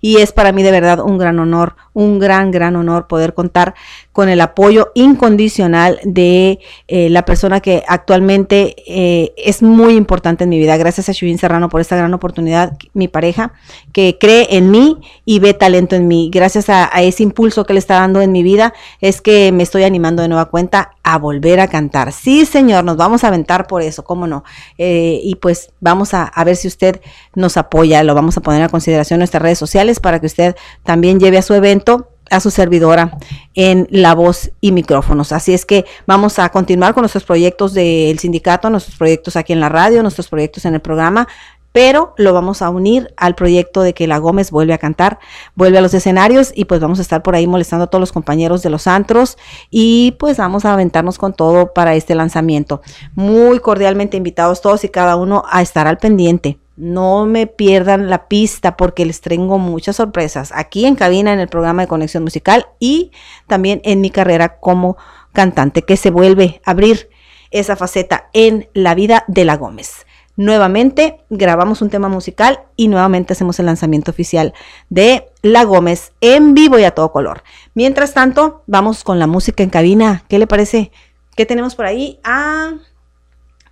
y 0.00 0.18
es 0.18 0.32
para 0.32 0.52
mí 0.52 0.62
de 0.62 0.70
verdad 0.70 1.00
un 1.00 1.18
gran 1.18 1.38
honor, 1.38 1.76
un 1.92 2.18
gran, 2.18 2.50
gran 2.50 2.76
honor 2.76 3.06
poder 3.06 3.34
contar 3.34 3.74
con 4.12 4.28
el 4.28 4.40
apoyo 4.40 4.90
incondicional 4.94 6.00
de 6.04 6.60
eh, 6.88 7.08
la 7.10 7.24
persona 7.24 7.60
que 7.60 7.84
actualmente 7.86 8.76
eh, 8.86 9.32
es 9.36 9.62
muy 9.62 9.94
importante 9.94 10.44
en 10.44 10.50
mi 10.50 10.58
vida. 10.58 10.76
Gracias 10.76 11.08
a 11.08 11.12
Shuin 11.12 11.38
Serrano 11.38 11.68
por 11.68 11.80
esta 11.80 11.96
gran 11.96 12.12
oportunidad, 12.14 12.76
mi 12.94 13.08
pareja, 13.08 13.52
que 13.92 14.18
cree 14.18 14.56
en 14.56 14.70
mí 14.70 14.98
y 15.24 15.38
ve 15.38 15.54
talento 15.54 15.96
en 15.96 16.08
mí. 16.08 16.30
Gracias 16.32 16.68
a, 16.68 16.86
ese 17.00 17.22
impulso 17.22 17.64
que 17.64 17.72
le 17.72 17.78
está 17.78 17.94
dando 17.94 18.20
en 18.20 18.32
mi 18.32 18.42
vida 18.42 18.74
es 19.00 19.20
que 19.20 19.52
me 19.52 19.62
estoy 19.62 19.84
animando 19.84 20.22
de 20.22 20.28
nueva 20.28 20.46
cuenta 20.46 20.90
a 21.02 21.16
volver 21.18 21.60
a 21.60 21.68
cantar. 21.68 22.12
Sí, 22.12 22.44
señor, 22.44 22.84
nos 22.84 22.96
vamos 22.96 23.24
a 23.24 23.28
aventar 23.28 23.66
por 23.66 23.82
eso, 23.82 24.04
cómo 24.04 24.26
no. 24.26 24.44
Eh, 24.78 25.20
y 25.22 25.36
pues 25.36 25.70
vamos 25.80 26.12
a, 26.12 26.24
a, 26.24 26.44
ver 26.44 26.56
si 26.56 26.68
usted 26.68 27.00
nos 27.34 27.56
apoya, 27.56 28.02
lo 28.02 28.14
vamos 28.14 28.36
a 28.36 28.40
poner 28.40 28.62
a 28.62 28.68
consideración 28.68 29.16
en 29.16 29.20
nuestras 29.20 29.42
redes 29.42 29.58
sociales 29.58 29.87
para 30.00 30.20
que 30.20 30.26
usted 30.26 30.56
también 30.84 31.18
lleve 31.18 31.38
a 31.38 31.42
su 31.42 31.54
evento 31.54 32.10
a 32.30 32.40
su 32.40 32.50
servidora 32.50 33.18
en 33.54 33.86
la 33.90 34.14
voz 34.14 34.50
y 34.60 34.72
micrófonos. 34.72 35.32
Así 35.32 35.54
es 35.54 35.64
que 35.64 35.86
vamos 36.06 36.38
a 36.38 36.48
continuar 36.50 36.94
con 36.94 37.02
nuestros 37.02 37.24
proyectos 37.24 37.74
del 37.74 38.18
sindicato, 38.18 38.70
nuestros 38.70 38.96
proyectos 38.96 39.36
aquí 39.36 39.52
en 39.52 39.60
la 39.60 39.68
radio, 39.68 40.02
nuestros 40.02 40.28
proyectos 40.28 40.64
en 40.64 40.74
el 40.74 40.80
programa, 40.80 41.26
pero 41.72 42.14
lo 42.16 42.32
vamos 42.32 42.62
a 42.62 42.70
unir 42.70 43.14
al 43.16 43.34
proyecto 43.34 43.82
de 43.82 43.94
que 43.94 44.06
la 44.06 44.18
Gómez 44.18 44.50
vuelve 44.50 44.72
a 44.72 44.78
cantar, 44.78 45.18
vuelve 45.54 45.78
a 45.78 45.80
los 45.80 45.94
escenarios 45.94 46.50
y 46.54 46.64
pues 46.64 46.80
vamos 46.80 46.98
a 46.98 47.02
estar 47.02 47.22
por 47.22 47.34
ahí 47.34 47.46
molestando 47.46 47.84
a 47.84 47.86
todos 47.86 48.00
los 48.00 48.12
compañeros 48.12 48.62
de 48.62 48.70
los 48.70 48.86
antros 48.86 49.36
y 49.70 50.16
pues 50.18 50.38
vamos 50.38 50.64
a 50.64 50.72
aventarnos 50.72 51.18
con 51.18 51.34
todo 51.34 51.72
para 51.74 51.94
este 51.94 52.14
lanzamiento. 52.14 52.80
Muy 53.14 53.60
cordialmente 53.60 54.16
invitados 54.16 54.60
todos 54.60 54.82
y 54.84 54.88
cada 54.88 55.16
uno 55.16 55.44
a 55.48 55.62
estar 55.62 55.86
al 55.86 55.98
pendiente. 55.98 56.58
No 56.78 57.26
me 57.26 57.48
pierdan 57.48 58.08
la 58.08 58.28
pista 58.28 58.76
porque 58.76 59.04
les 59.04 59.20
tengo 59.20 59.58
muchas 59.58 59.96
sorpresas 59.96 60.52
aquí 60.54 60.86
en 60.86 60.94
cabina 60.94 61.32
en 61.32 61.40
el 61.40 61.48
programa 61.48 61.82
de 61.82 61.88
conexión 61.88 62.22
musical 62.22 62.68
y 62.78 63.10
también 63.48 63.80
en 63.82 64.00
mi 64.00 64.10
carrera 64.10 64.60
como 64.60 64.96
cantante 65.32 65.82
que 65.82 65.96
se 65.96 66.10
vuelve 66.10 66.60
a 66.64 66.70
abrir 66.70 67.10
esa 67.50 67.74
faceta 67.74 68.30
en 68.32 68.68
la 68.74 68.94
vida 68.94 69.24
de 69.26 69.44
la 69.44 69.56
Gómez. 69.56 70.06
Nuevamente 70.36 71.24
grabamos 71.30 71.82
un 71.82 71.90
tema 71.90 72.08
musical 72.08 72.60
y 72.76 72.86
nuevamente 72.86 73.32
hacemos 73.32 73.58
el 73.58 73.66
lanzamiento 73.66 74.12
oficial 74.12 74.54
de 74.88 75.26
La 75.42 75.64
Gómez 75.64 76.12
en 76.20 76.54
vivo 76.54 76.78
y 76.78 76.84
a 76.84 76.92
todo 76.92 77.10
color. 77.10 77.42
Mientras 77.74 78.14
tanto, 78.14 78.62
vamos 78.68 79.02
con 79.02 79.18
la 79.18 79.26
música 79.26 79.64
en 79.64 79.70
cabina. 79.70 80.22
¿Qué 80.28 80.38
le 80.38 80.46
parece? 80.46 80.92
¿Qué 81.34 81.44
tenemos 81.44 81.74
por 81.74 81.86
ahí? 81.86 82.20
A 82.22 82.74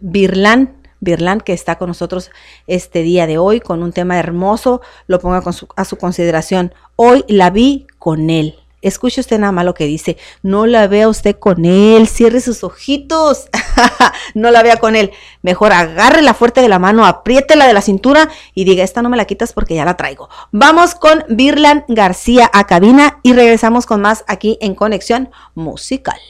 Birlan 0.00 0.75
Birlan, 1.00 1.40
que 1.40 1.52
está 1.52 1.76
con 1.76 1.88
nosotros 1.88 2.30
este 2.66 3.02
día 3.02 3.26
de 3.26 3.38
hoy 3.38 3.60
con 3.60 3.82
un 3.82 3.92
tema 3.92 4.18
hermoso, 4.18 4.80
lo 5.06 5.20
ponga 5.20 5.42
a 5.76 5.84
su 5.84 5.96
consideración. 5.96 6.74
Hoy 6.96 7.24
la 7.28 7.50
vi 7.50 7.86
con 7.98 8.30
él. 8.30 8.56
Escuche 8.82 9.20
usted 9.20 9.38
nada 9.38 9.52
más 9.52 9.64
lo 9.64 9.74
que 9.74 9.86
dice. 9.86 10.16
No 10.42 10.66
la 10.66 10.86
vea 10.86 11.08
usted 11.08 11.36
con 11.36 11.64
él. 11.64 12.06
Cierre 12.06 12.40
sus 12.40 12.62
ojitos. 12.62 13.48
no 14.34 14.50
la 14.50 14.62
vea 14.62 14.76
con 14.76 14.94
él. 14.94 15.10
Mejor 15.42 15.72
agárrela 15.72 16.34
fuerte 16.34 16.60
de 16.60 16.68
la 16.68 16.78
mano, 16.78 17.04
apriétela 17.04 17.66
de 17.66 17.72
la 17.72 17.80
cintura 17.80 18.28
y 18.54 18.64
diga, 18.64 18.84
esta 18.84 19.02
no 19.02 19.08
me 19.08 19.16
la 19.16 19.24
quitas 19.24 19.52
porque 19.52 19.74
ya 19.74 19.84
la 19.84 19.96
traigo. 19.96 20.28
Vamos 20.52 20.94
con 20.94 21.24
Birlan 21.28 21.84
García 21.88 22.48
a 22.52 22.66
cabina 22.66 23.18
y 23.24 23.32
regresamos 23.32 23.86
con 23.86 24.00
más 24.00 24.24
aquí 24.28 24.58
en 24.60 24.74
Conexión 24.74 25.30
Musical. 25.54 26.20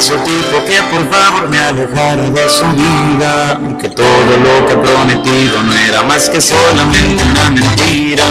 Su 0.00 0.14
tipo 0.14 0.64
que 0.66 0.82
por 0.90 1.10
favor 1.10 1.48
me 1.50 1.58
alejara 1.58 2.30
de 2.30 2.48
su 2.48 2.64
vida 2.72 3.60
Que 3.80 3.88
todo 3.90 4.06
lo 4.06 4.66
que 4.66 4.74
prometido 4.76 5.62
no 5.62 5.74
era 5.74 6.02
más 6.02 6.28
que 6.30 6.40
solamente 6.40 7.22
una 7.22 7.50
mentira. 7.50 8.24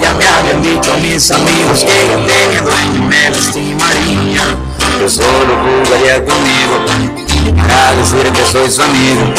Ya 0.00 0.14
me 0.14 0.26
habían 0.26 0.62
dicho 0.62 0.92
mis 1.02 1.30
amigos 1.30 1.84
que 1.84 2.08
yo 2.08 2.18
tenía 2.26 2.62
dueño 2.62 2.96
y 2.96 3.00
me 3.00 3.30
lastimaría. 3.30 4.42
Que 4.98 5.08
solo 5.08 5.52
jugaría 5.84 6.24
conmigo 6.24 6.86
para 7.56 7.94
decir 7.94 8.32
que 8.32 8.44
soy 8.44 8.70
su 8.70 8.82
amigo. 8.82 9.34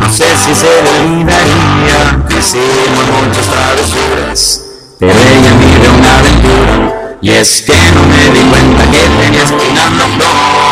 No 0.00 0.12
sé 0.12 0.24
si 0.44 0.54
se 0.54 0.66
le 0.66 0.90
olvidaría 1.00 2.26
hicimos 2.38 3.06
muchas 3.20 3.46
travesuras. 3.46 4.60
Pero 4.98 5.12
ella 5.12 5.52
vive 5.58 5.88
una 5.88 6.18
aventura 6.18 7.18
y 7.20 7.30
es 7.30 7.62
que 7.62 7.74
no 7.94 8.02
me 8.02 8.38
di 8.38 8.44
cuenta 8.50 8.84
que 8.90 8.98
tenía 8.98 9.42
espinando 9.42 10.04
flor 10.16 10.71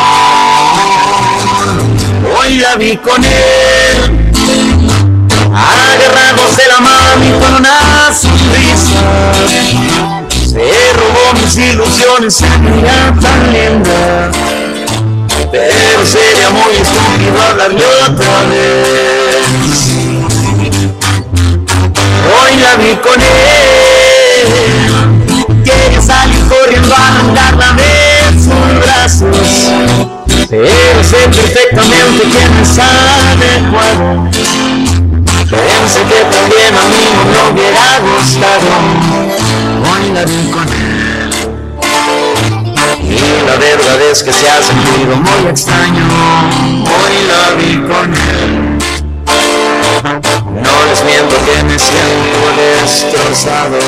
Hoy 2.50 2.56
la 2.56 2.74
vi 2.74 2.96
con 2.96 3.24
él. 3.24 4.32
Agarrados 5.54 6.56
de 6.56 6.66
la 6.66 6.80
mano 6.80 7.24
y 7.24 7.30
con 7.40 7.54
una 7.54 8.12
sonrisa 8.12 9.00
Se 10.48 10.92
robó 10.94 11.32
mis 11.34 11.56
ilusiones, 11.56 12.34
se 12.34 12.48
veía 12.48 13.14
tan 13.20 13.52
linda 13.52 14.32
Pero 15.52 16.04
sería 16.04 16.50
muy 16.50 16.74
estúpido 16.74 17.40
hablarle 17.50 17.84
otra 18.08 18.42
vez. 18.48 19.46
Hoy 22.34 22.52
la 22.60 22.74
vi 22.82 22.96
con 22.96 23.20
él 23.20 24.48
que 25.64 26.02
salir 26.02 26.42
corriendo 26.48 26.94
a 26.96 27.08
arrancarla 27.08 27.72
de 27.74 27.92
sus 28.40 28.70
brazos 28.84 30.19
Pero 30.50 31.04
sé 31.04 31.16
perfectamente 31.28 32.22
quién 32.22 32.56
es 32.60 32.76
adecuado 32.76 34.28
Pensé 35.48 36.00
que 36.02 36.20
también 36.24 36.74
a 36.74 36.84
mí 36.88 37.04
no 37.14 37.22
me 37.24 37.38
hubiera 37.52 38.00
gustado. 38.00 38.70
Vi 40.26 40.50
con 40.50 40.68
él. 40.68 41.30
Y 43.00 43.46
la 43.46 43.56
verdad 43.56 44.02
es 44.10 44.22
que 44.22 44.32
se 44.32 44.50
ha 44.50 44.60
sentido 44.60 45.16
muy 45.16 45.48
extraño. 45.48 46.04
Hoy 46.84 47.14
la 47.28 47.54
vi 47.54 47.76
con 47.88 48.12
él. 48.12 48.78
No 50.62 50.84
les 50.88 51.04
miento 51.04 51.36
que 51.46 51.62
me 51.62 51.78
siento 51.78 52.40
destrozado 52.56 53.78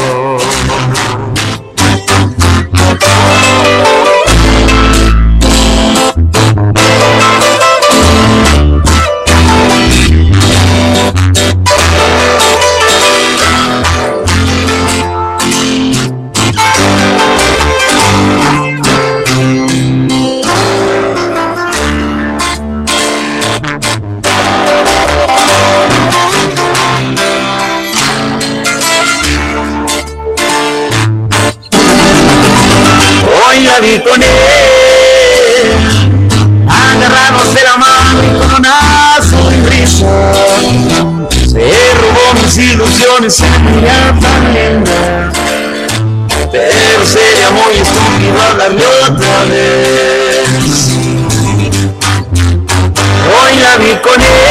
la 33.73 33.81
vi 33.81 33.99
con 34.01 34.23
él. 34.23 34.29
Agarrados 36.69 37.55
de 37.55 37.63
la 37.63 37.77
mano 37.77 38.23
y 38.23 38.27
con 38.39 38.55
una 38.57 38.79
sonrisa. 39.31 40.33
Se 41.31 41.71
robó 42.01 42.27
mis 42.43 42.57
ilusiones, 42.59 43.35
se 43.35 43.45
veía 43.45 44.15
tan 44.21 44.55
linda 44.55 45.31
Pero 46.51 47.05
sería 47.05 47.51
muy 47.51 47.75
estúpido 47.77 48.43
hablarle 48.51 48.87
otra 49.07 49.45
vez. 49.45 50.49
Hoy 53.35 53.53
la 53.59 53.77
vi 53.79 53.93
con 54.03 54.21
él. 54.21 54.51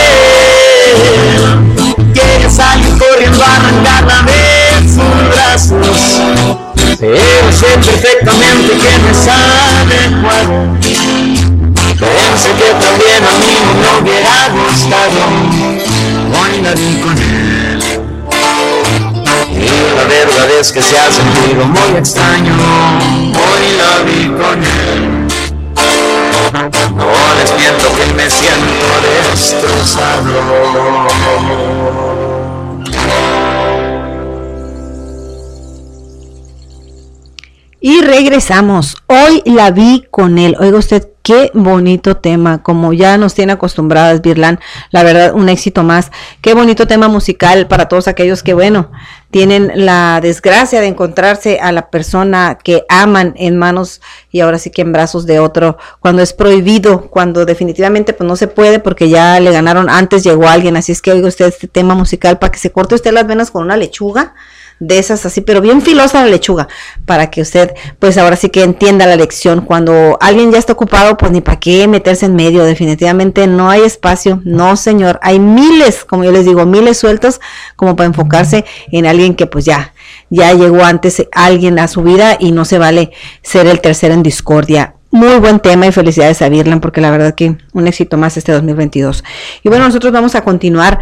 Que 2.13 2.49
salió 2.49 2.89
corriendo 2.97 3.43
a 3.43 3.55
arrancarla 3.55 4.17
de 4.23 4.39
sus 4.89 5.19
brazos 5.29 6.61
pero 7.01 7.51
sé 7.51 7.65
perfectamente 7.65 8.77
quién 8.79 9.01
es 9.09 9.27
adecuado. 9.27 10.77
Pensé 11.99 12.49
que 12.59 12.69
también 12.79 13.25
a 13.25 13.33
mí 13.41 13.55
me 13.81 13.89
hubiera 13.99 14.35
gustado. 14.49 15.21
Hoy 16.39 16.53
la 16.61 16.73
vi 16.75 16.91
con 17.01 17.17
él. 17.17 17.81
Y 19.51 19.95
la 19.95 20.03
verdad 20.03 20.47
es 20.59 20.71
que 20.71 20.81
se 20.83 20.99
ha 20.99 21.11
sentido 21.11 21.65
muy 21.65 21.97
extraño. 21.97 22.53
Hoy 23.33 23.65
la 23.77 24.03
vi 24.03 24.27
con 24.27 24.63
él. 24.63 25.27
No 26.95 27.33
les 27.39 27.51
miento 27.57 27.87
que 27.95 28.05
me 28.13 28.29
siento 28.29 28.85
destrozado 29.33 30.33
Y 37.83 38.01
regresamos. 38.01 38.95
Hoy 39.07 39.41
la 39.43 39.71
vi 39.71 40.05
con 40.11 40.37
él. 40.37 40.55
Oiga 40.59 40.77
usted, 40.77 41.07
qué 41.23 41.49
bonito 41.55 42.15
tema. 42.15 42.61
Como 42.61 42.93
ya 42.93 43.17
nos 43.17 43.33
tiene 43.33 43.53
acostumbradas 43.53 44.21
Birlan, 44.21 44.59
la 44.91 45.01
verdad, 45.01 45.33
un 45.33 45.49
éxito 45.49 45.81
más. 45.81 46.11
Qué 46.41 46.53
bonito 46.53 46.85
tema 46.85 47.07
musical 47.07 47.67
para 47.67 47.87
todos 47.87 48.07
aquellos 48.07 48.43
que, 48.43 48.53
bueno, 48.53 48.91
tienen 49.31 49.71
la 49.73 50.19
desgracia 50.21 50.79
de 50.79 50.85
encontrarse 50.85 51.59
a 51.59 51.71
la 51.71 51.89
persona 51.89 52.59
que 52.63 52.85
aman 52.87 53.33
en 53.35 53.57
manos 53.57 53.99
y 54.29 54.41
ahora 54.41 54.59
sí 54.59 54.69
que 54.69 54.83
en 54.83 54.91
brazos 54.91 55.25
de 55.25 55.39
otro. 55.39 55.79
Cuando 55.99 56.21
es 56.21 56.33
prohibido, 56.33 57.09
cuando 57.09 57.45
definitivamente 57.45 58.13
pues 58.13 58.27
no 58.27 58.35
se 58.35 58.47
puede 58.47 58.77
porque 58.77 59.09
ya 59.09 59.39
le 59.39 59.51
ganaron 59.51 59.89
antes, 59.89 60.23
llegó 60.23 60.47
alguien. 60.47 60.77
Así 60.77 60.91
es 60.91 61.01
que 61.01 61.13
oiga 61.13 61.27
usted 61.27 61.47
este 61.47 61.67
tema 61.67 61.95
musical 61.95 62.37
para 62.37 62.51
que 62.51 62.59
se 62.59 62.71
corte 62.71 62.93
usted 62.93 63.11
las 63.11 63.25
venas 63.25 63.49
con 63.49 63.63
una 63.63 63.75
lechuga 63.75 64.35
de 64.81 64.97
esas 64.97 65.25
así, 65.27 65.41
pero 65.41 65.61
bien 65.61 65.81
filosa 65.81 66.23
la 66.23 66.29
lechuga, 66.29 66.67
para 67.05 67.29
que 67.29 67.41
usted, 67.41 67.73
pues 67.99 68.17
ahora 68.17 68.35
sí 68.35 68.49
que 68.49 68.63
entienda 68.63 69.05
la 69.05 69.15
lección. 69.15 69.61
Cuando 69.61 70.17
alguien 70.19 70.51
ya 70.51 70.57
está 70.57 70.73
ocupado, 70.73 71.17
pues 71.17 71.31
ni 71.31 71.39
para 71.39 71.59
qué 71.59 71.87
meterse 71.87 72.25
en 72.25 72.35
medio, 72.35 72.63
definitivamente 72.63 73.45
no 73.45 73.69
hay 73.69 73.81
espacio, 73.81 74.41
no 74.43 74.75
señor, 74.75 75.19
hay 75.21 75.39
miles, 75.39 76.03
como 76.03 76.23
yo 76.23 76.31
les 76.31 76.45
digo, 76.45 76.65
miles 76.65 76.97
sueltos 76.97 77.39
como 77.75 77.95
para 77.95 78.07
enfocarse 78.07 78.65
en 78.91 79.05
alguien 79.05 79.35
que 79.35 79.45
pues 79.45 79.65
ya, 79.65 79.93
ya 80.31 80.51
llegó 80.53 80.83
antes 80.83 81.27
alguien 81.31 81.77
a 81.77 81.87
su 81.87 82.01
vida 82.01 82.35
y 82.39 82.51
no 82.51 82.65
se 82.65 82.79
vale 82.79 83.11
ser 83.43 83.67
el 83.67 83.81
tercero 83.81 84.15
en 84.15 84.23
discordia. 84.23 84.95
Muy 85.11 85.37
buen 85.39 85.59
tema 85.59 85.85
y 85.85 85.91
felicidades 85.91 86.41
a 86.41 86.49
Virlan 86.49 86.79
porque 86.79 87.01
la 87.01 87.11
verdad 87.11 87.35
que 87.35 87.57
un 87.73 87.87
éxito 87.87 88.17
más 88.17 88.35
este 88.37 88.51
2022. 88.53 89.23
Y 89.61 89.69
bueno, 89.69 89.85
nosotros 89.85 90.11
vamos 90.11 90.33
a 90.35 90.41
continuar 90.41 91.01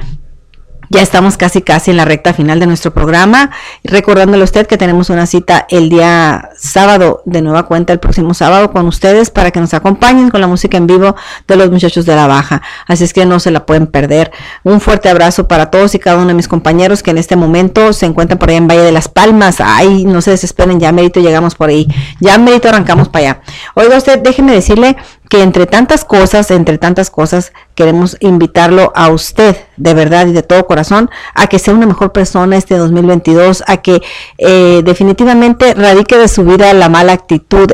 ya 0.89 1.01
estamos 1.01 1.37
casi 1.37 1.61
casi 1.61 1.91
en 1.91 1.97
la 1.97 2.05
recta 2.05 2.33
final 2.33 2.59
de 2.59 2.67
nuestro 2.67 2.91
programa. 2.91 3.51
Recordándole 3.83 4.41
a 4.41 4.45
usted 4.45 4.67
que 4.67 4.77
tenemos 4.77 5.09
una 5.09 5.25
cita 5.25 5.67
el 5.69 5.89
día 5.89 6.49
sábado, 6.57 7.21
de 7.25 7.41
nueva 7.41 7.63
cuenta 7.63 7.93
el 7.93 7.99
próximo 7.99 8.33
sábado 8.33 8.71
con 8.71 8.87
ustedes 8.87 9.29
para 9.29 9.51
que 9.51 9.59
nos 9.59 9.73
acompañen 9.73 10.29
con 10.29 10.41
la 10.41 10.47
música 10.47 10.77
en 10.77 10.87
vivo 10.87 11.15
de 11.47 11.55
los 11.55 11.69
muchachos 11.69 12.05
de 12.05 12.15
la 12.15 12.27
baja. 12.27 12.61
Así 12.87 13.03
es 13.03 13.13
que 13.13 13.25
no 13.25 13.39
se 13.39 13.51
la 13.51 13.65
pueden 13.65 13.85
perder. 13.85 14.31
Un 14.63 14.81
fuerte 14.81 15.09
abrazo 15.09 15.47
para 15.47 15.69
todos 15.69 15.93
y 15.93 15.99
cada 15.99 16.17
uno 16.17 16.27
de 16.27 16.33
mis 16.33 16.47
compañeros 16.47 17.03
que 17.03 17.11
en 17.11 17.19
este 17.19 17.35
momento 17.35 17.93
se 17.93 18.07
encuentran 18.07 18.39
por 18.39 18.49
ahí 18.49 18.55
en 18.55 18.67
Valle 18.67 18.81
de 18.81 18.91
las 18.91 19.07
Palmas. 19.07 19.57
Ay, 19.59 20.05
no 20.05 20.21
se 20.21 20.31
desesperen, 20.31 20.79
ya 20.79 20.91
merito 20.91 21.19
llegamos 21.19 21.53
por 21.53 21.69
ahí. 21.69 21.87
Ya 22.19 22.37
merito 22.39 22.67
arrancamos 22.69 23.09
para 23.09 23.25
allá. 23.25 23.41
Oiga 23.75 23.97
usted, 23.97 24.19
déjeme 24.19 24.53
decirle 24.53 24.97
que 25.29 25.43
entre 25.43 25.67
tantas 25.67 26.03
cosas, 26.03 26.49
entre 26.49 26.79
tantas 26.79 27.11
cosas, 27.11 27.53
queremos 27.75 28.17
invitarlo 28.19 28.91
a 28.95 29.09
usted, 29.09 29.55
de 29.77 29.93
verdad 29.93 30.25
y 30.25 30.33
de 30.33 30.41
todo 30.41 30.65
corazón, 30.65 31.09
a 31.35 31.45
que 31.45 31.59
sea 31.59 31.75
una 31.75 31.85
mejor 31.85 32.11
persona 32.11 32.57
este 32.57 32.75
2022, 32.77 33.63
a 33.67 33.77
que 33.77 34.01
eh, 34.39 34.81
definitivamente 34.83 35.75
radique 35.75 36.17
de 36.17 36.27
su 36.27 36.43
vida 36.43 36.73
la 36.73 36.89
mala 36.89 37.13
actitud, 37.13 37.71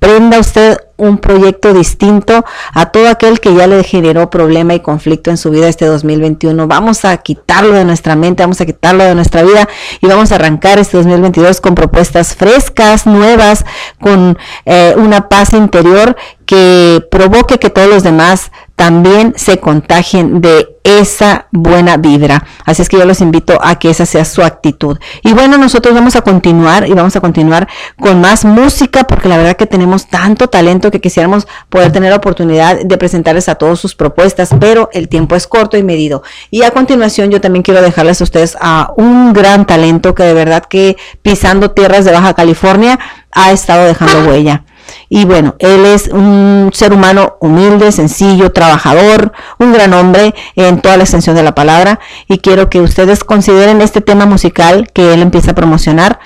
emprenda 0.00 0.38
usted 0.38 0.78
un 0.98 1.18
proyecto 1.18 1.74
distinto 1.74 2.44
a 2.72 2.86
todo 2.86 3.08
aquel 3.08 3.40
que 3.40 3.54
ya 3.54 3.66
le 3.66 3.82
generó 3.82 4.30
problema 4.30 4.74
y 4.74 4.80
conflicto 4.80 5.30
en 5.30 5.36
su 5.36 5.50
vida 5.50 5.68
este 5.68 5.84
2021. 5.86 6.66
Vamos 6.66 7.04
a 7.04 7.16
quitarlo 7.18 7.74
de 7.74 7.84
nuestra 7.84 8.16
mente, 8.16 8.42
vamos 8.42 8.60
a 8.60 8.66
quitarlo 8.66 9.04
de 9.04 9.14
nuestra 9.14 9.42
vida 9.42 9.68
y 10.00 10.06
vamos 10.06 10.32
a 10.32 10.36
arrancar 10.36 10.78
este 10.78 10.96
2022 10.96 11.60
con 11.60 11.74
propuestas 11.74 12.34
frescas, 12.34 13.06
nuevas, 13.06 13.64
con 14.00 14.38
eh, 14.64 14.94
una 14.96 15.28
paz 15.28 15.52
interior 15.52 16.16
que 16.46 17.04
provoque 17.10 17.58
que 17.58 17.70
todos 17.70 17.88
los 17.88 18.02
demás 18.02 18.52
también 18.76 19.32
se 19.36 19.58
contagien 19.58 20.40
de 20.40 20.76
esa 20.84 21.48
buena 21.50 21.96
vibra. 21.96 22.46
Así 22.64 22.82
es 22.82 22.88
que 22.88 22.98
yo 22.98 23.06
los 23.06 23.20
invito 23.20 23.58
a 23.60 23.78
que 23.78 23.90
esa 23.90 24.06
sea 24.06 24.24
su 24.24 24.42
actitud. 24.42 24.98
Y 25.22 25.32
bueno, 25.32 25.58
nosotros 25.58 25.94
vamos 25.94 26.14
a 26.14 26.20
continuar 26.20 26.86
y 26.86 26.92
vamos 26.92 27.16
a 27.16 27.20
continuar 27.20 27.66
con 27.98 28.20
más 28.20 28.44
música 28.44 29.04
porque 29.04 29.28
la 29.28 29.38
verdad 29.38 29.56
que 29.56 29.66
tenemos 29.66 30.06
tanto 30.06 30.48
talento 30.48 30.90
que 30.90 31.00
quisiéramos 31.00 31.48
poder 31.70 31.90
tener 31.90 32.10
la 32.10 32.16
oportunidad 32.16 32.84
de 32.84 32.98
presentarles 32.98 33.48
a 33.48 33.56
todos 33.56 33.80
sus 33.80 33.96
propuestas, 33.96 34.50
pero 34.60 34.90
el 34.92 35.08
tiempo 35.08 35.34
es 35.34 35.46
corto 35.46 35.76
y 35.76 35.82
medido. 35.82 36.22
Y 36.50 36.62
a 36.62 36.70
continuación 36.70 37.30
yo 37.30 37.40
también 37.40 37.62
quiero 37.62 37.82
dejarles 37.82 38.20
a 38.20 38.24
ustedes 38.24 38.56
a 38.60 38.92
un 38.96 39.32
gran 39.32 39.66
talento 39.66 40.14
que 40.14 40.22
de 40.22 40.34
verdad 40.34 40.64
que 40.66 40.96
pisando 41.22 41.72
tierras 41.72 42.04
de 42.04 42.12
Baja 42.12 42.34
California 42.34 42.98
ha 43.32 43.52
estado 43.52 43.86
dejando 43.86 44.30
huella. 44.30 44.64
Y 45.08 45.24
bueno, 45.24 45.54
él 45.58 45.84
es 45.84 46.08
un 46.08 46.70
ser 46.72 46.92
humano 46.92 47.36
humilde, 47.40 47.92
sencillo, 47.92 48.52
trabajador, 48.52 49.32
un 49.58 49.72
gran 49.72 49.92
hombre 49.94 50.34
en 50.54 50.80
toda 50.80 50.96
la 50.96 51.04
extensión 51.04 51.36
de 51.36 51.42
la 51.42 51.54
palabra. 51.54 52.00
Y 52.28 52.38
quiero 52.38 52.68
que 52.70 52.80
ustedes 52.80 53.24
consideren 53.24 53.80
este 53.80 54.00
tema 54.00 54.26
musical 54.26 54.90
que 54.92 55.14
él 55.14 55.22
empieza 55.22 55.52
a 55.52 55.54
promocionar. 55.54 56.18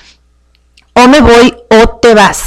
O 0.93 1.07
me 1.07 1.21
voy 1.21 1.55
o 1.69 1.89
te 2.01 2.13
vas. 2.13 2.43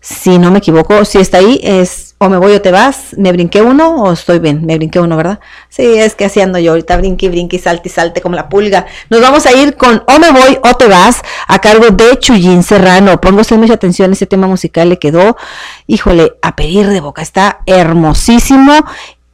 Si 0.00 0.38
no 0.38 0.50
me 0.50 0.58
equivoco, 0.58 1.04
si 1.04 1.18
está 1.18 1.38
ahí, 1.38 1.60
es 1.62 2.11
o 2.22 2.28
me 2.28 2.38
voy 2.38 2.52
o 2.52 2.62
te 2.62 2.70
vas, 2.70 3.16
me 3.16 3.32
brinqué 3.32 3.62
uno 3.62 3.96
o 3.96 4.12
estoy 4.12 4.38
bien, 4.38 4.64
me 4.64 4.76
brinqué 4.76 5.00
uno, 5.00 5.16
¿verdad? 5.16 5.40
Sí, 5.68 5.98
es 5.98 6.14
que 6.14 6.24
así 6.24 6.40
ando 6.40 6.60
yo, 6.60 6.70
ahorita 6.70 6.96
brinque, 6.96 7.28
brinque, 7.28 7.58
salte, 7.58 7.88
salte 7.88 8.20
como 8.20 8.36
la 8.36 8.48
pulga. 8.48 8.86
Nos 9.10 9.20
vamos 9.20 9.44
a 9.44 9.52
ir 9.52 9.76
con 9.76 10.04
o 10.06 10.18
me 10.20 10.30
voy 10.30 10.56
o 10.62 10.74
te 10.74 10.86
vas 10.86 11.20
a 11.48 11.58
cargo 11.58 11.86
de 11.90 12.16
Chuyín 12.20 12.62
Serrano. 12.62 13.20
Pongo 13.20 13.40
usted 13.40 13.56
mucha 13.56 13.74
atención, 13.74 14.12
ese 14.12 14.26
tema 14.26 14.46
musical 14.46 14.88
le 14.88 15.00
quedó, 15.00 15.36
híjole, 15.88 16.34
a 16.42 16.54
pedir 16.54 16.86
de 16.86 17.00
boca, 17.00 17.22
está 17.22 17.58
hermosísimo. 17.66 18.72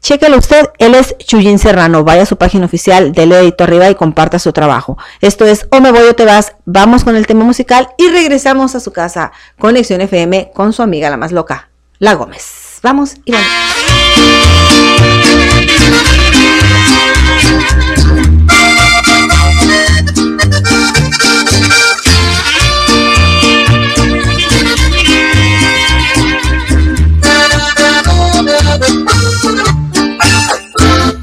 Chéquelo 0.01 0.39
usted, 0.39 0.71
él 0.79 0.95
es 0.95 1.15
Chuyín 1.19 1.59
Serrano. 1.59 2.05
Vaya 2.05 2.23
a 2.23 2.27
su 2.27 2.39
página 2.39 2.65
oficial, 2.65 3.13
dele 3.13 3.37
dedito 3.37 3.65
arriba 3.65 3.91
y 3.91 3.97
comparta 3.97 4.39
su 4.39 4.55
trabajo. 4.55 4.97
Esto 5.21 5.45
es 5.45 5.67
O 5.71 5.83
me 5.83 5.93
voy 5.93 6.05
o 6.09 6.15
te 6.15 6.25
vas. 6.25 6.55
Vamos 6.65 7.05
con 7.05 7.17
el 7.17 7.27
tema 7.27 7.45
musical 7.45 7.91
y 7.99 8.09
regresamos 8.09 8.75
a 8.75 8.81
su 8.81 8.93
casa. 8.93 9.33
Conexión 9.59 10.01
FM 10.01 10.53
con 10.55 10.73
su 10.73 10.81
amiga 10.81 11.11
la 11.11 11.19
más 11.19 11.33
loca, 11.33 11.69
La 11.99 12.15
Gómez. 12.15 12.68
Vamos 12.83 13.15
y 13.25 13.33
vamos. 13.33 13.47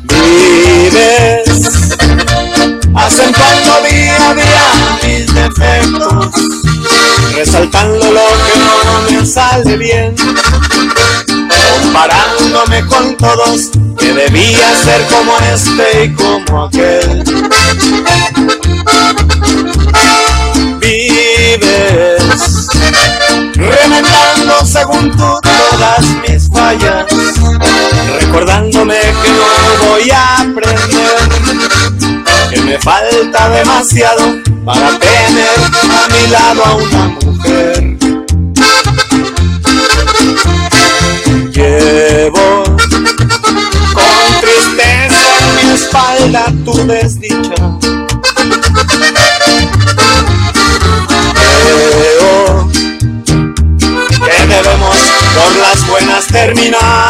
Vives 0.04 1.48
acentuando 2.96 3.82
día 3.90 4.30
a 4.30 4.34
día 4.34 5.00
mis 5.04 5.34
defectos, 5.34 6.32
resaltando 7.34 8.12
lo 8.12 8.22
que 8.22 8.60
no 8.60 9.20
me 9.20 9.26
sale 9.26 9.78
bien 9.78 10.16
comparándome 11.82 12.86
con 12.88 13.16
todos, 13.18 13.72
que 13.98 14.14
debía 14.14 14.76
ser 14.84 15.06
como 15.08 15.38
este 15.54 16.06
y 16.06 16.14
como 16.14 16.66
aquel. 16.66 17.24
Vives 20.80 22.26
remendando 23.56 24.66
según 24.66 25.12
tú 25.12 25.40
todas 25.42 26.06
mis 26.28 26.50
fallas, 26.50 27.06
recordándome 28.20 29.00
que 29.00 29.30
no 29.32 29.90
voy 29.90 30.10
a 30.12 30.42
aprender, 30.42 31.30
que 32.50 32.62
me 32.62 32.80
falta 32.80 33.50
demasiado 33.50 34.36
para 34.66 34.98
tener 35.00 35.60
a 35.90 36.08
mi 36.10 36.28
lado 36.32 36.66
a 36.66 36.76
una 36.76 37.08
mujer. 37.22 37.75
Llevo 41.52 42.64
con 43.94 44.42
tristeza 44.42 45.28
en 45.40 45.56
mi 45.56 45.74
espalda 45.74 46.44
tu 46.66 46.74
desdicha. 46.88 47.56
Creo 51.64 52.70
que 54.10 54.38
debemos 54.48 54.98
por 55.36 55.52
las 55.58 55.88
buenas 55.88 56.28
terminar. 56.28 57.10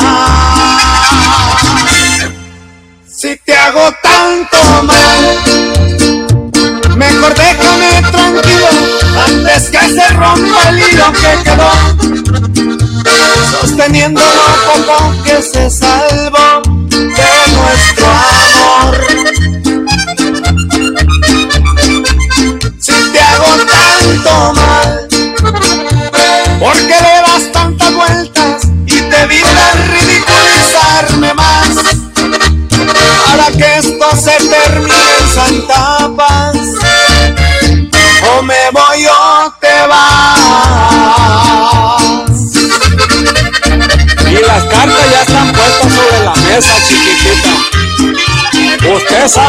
Si 3.08 3.38
te 3.46 3.56
hago 3.56 3.92
tanto 4.04 4.58
mal, 4.84 5.22
mejor 6.96 7.34
déjame 7.34 8.02
tranquilo 8.12 8.68
antes 9.26 9.70
que 9.70 9.80
se 9.90 10.08
rompa 10.10 10.70
el 10.70 10.80
hilo 10.80 11.12
que 11.14 11.44
quedó 11.44 12.85
sosteniendo 13.46 14.22
lo 14.22 14.86
poco 14.86 15.24
que 15.24 15.42
se 15.42 15.70
salvó 15.70 16.62
de 16.90 17.08
nuestro 17.54 18.08
amor. 18.08 19.35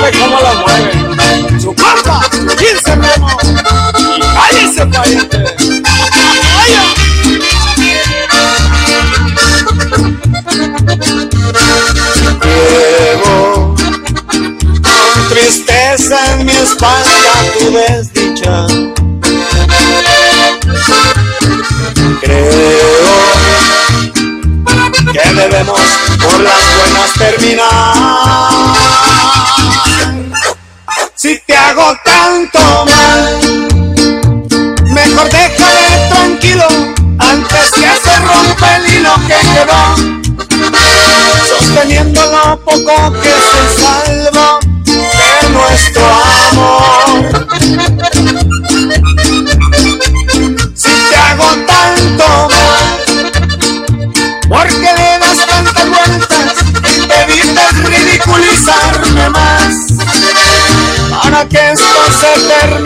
Sabe 0.07 0.19
cómo 0.19 0.41
la 0.41 0.55
mueve. 0.55 1.61
Su 1.61 1.75
carta, 1.75 2.21
15 2.31 2.97
remos. 2.97 3.33
Y 4.17 4.21
cállese. 4.21 4.85
Llevo 12.43 13.75
con 14.83 15.29
tristeza 15.29 16.33
en 16.33 16.47
mi 16.47 16.53
espalda 16.53 17.33
tu 17.59 17.73
desdicha 17.73 18.06
poco 42.85 43.13
que 43.21 43.31
se 43.31 43.63
salva 43.81 44.59
de 44.85 45.49
nuestro 45.51 46.05
amor. 46.51 47.47
Si 50.75 50.91
te 51.11 51.17
hago 51.17 51.49
tanto 51.67 52.49
porque 54.49 54.89
le 54.99 55.19
das 55.19 55.47
tantas 55.47 55.89
vueltas, 55.89 56.55
evitas 57.23 57.73
ridiculizarme 57.85 59.31
más, 59.31 59.75
para 61.23 61.41
que 61.49 61.73
esto 61.73 62.01
se 62.21 62.33
termine 62.47 62.86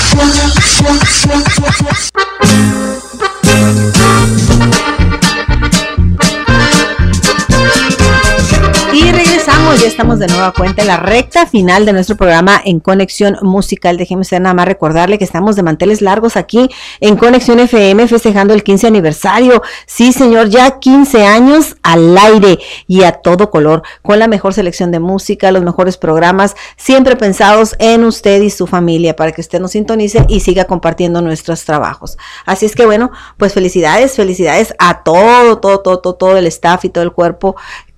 Y 0.13 1.50
ya 9.79 9.87
estamos 9.87 10.19
de 10.19 10.27
nueva 10.27 10.51
cuenta 10.51 10.81
en 10.81 10.87
la 10.89 10.97
recta 10.97 11.45
final 11.45 11.85
de 11.85 11.93
nuestro 11.93 12.17
programa 12.17 12.61
en 12.65 12.81
Conexión 12.81 13.37
Musical. 13.41 13.95
Déjeme 13.95 14.25
ser 14.25 14.41
nada 14.41 14.53
más 14.53 14.65
recordarle 14.65 15.17
que 15.17 15.23
estamos 15.23 15.55
de 15.55 15.63
manteles 15.63 16.01
largos 16.01 16.35
aquí 16.35 16.69
en 16.99 17.15
Conexión 17.15 17.57
FM 17.57 18.05
festejando 18.09 18.53
el 18.53 18.63
15 18.63 18.87
aniversario. 18.87 19.61
Sí, 19.85 20.11
señor, 20.11 20.49
ya 20.49 20.79
15 20.79 21.25
años 21.25 21.77
al 21.83 22.17
aire 22.17 22.59
y 22.85 23.03
a 23.03 23.13
todo 23.13 23.49
color, 23.49 23.81
con 24.01 24.19
la 24.19 24.27
mejor 24.27 24.53
selección 24.53 24.91
de 24.91 24.99
música, 24.99 25.51
los 25.51 25.63
mejores 25.63 25.97
programas, 25.97 26.55
siempre 26.75 27.15
pensados 27.15 27.75
en 27.79 28.03
usted 28.03 28.41
y 28.41 28.49
su 28.49 28.67
familia 28.67 29.15
para 29.15 29.31
que 29.31 29.39
usted 29.39 29.61
nos 29.61 29.71
sintonice 29.71 30.25
y 30.27 30.41
siga 30.41 30.65
compartiendo 30.65 31.21
nuestros 31.21 31.63
trabajos. 31.63 32.17
Así 32.45 32.65
es 32.65 32.75
que 32.75 32.85
bueno, 32.85 33.11
pues 33.37 33.53
felicidades, 33.53 34.15
felicidades 34.17 34.75
a 34.79 35.03
todo, 35.03 35.59
todo, 35.59 35.79
todo, 35.79 35.99
todo, 35.99 36.15
todo 36.15 36.37
el 36.37 36.47
staff 36.47 36.83
y 36.83 36.89
todo 36.89 37.05
el 37.05 37.13
cuerpo 37.13 37.55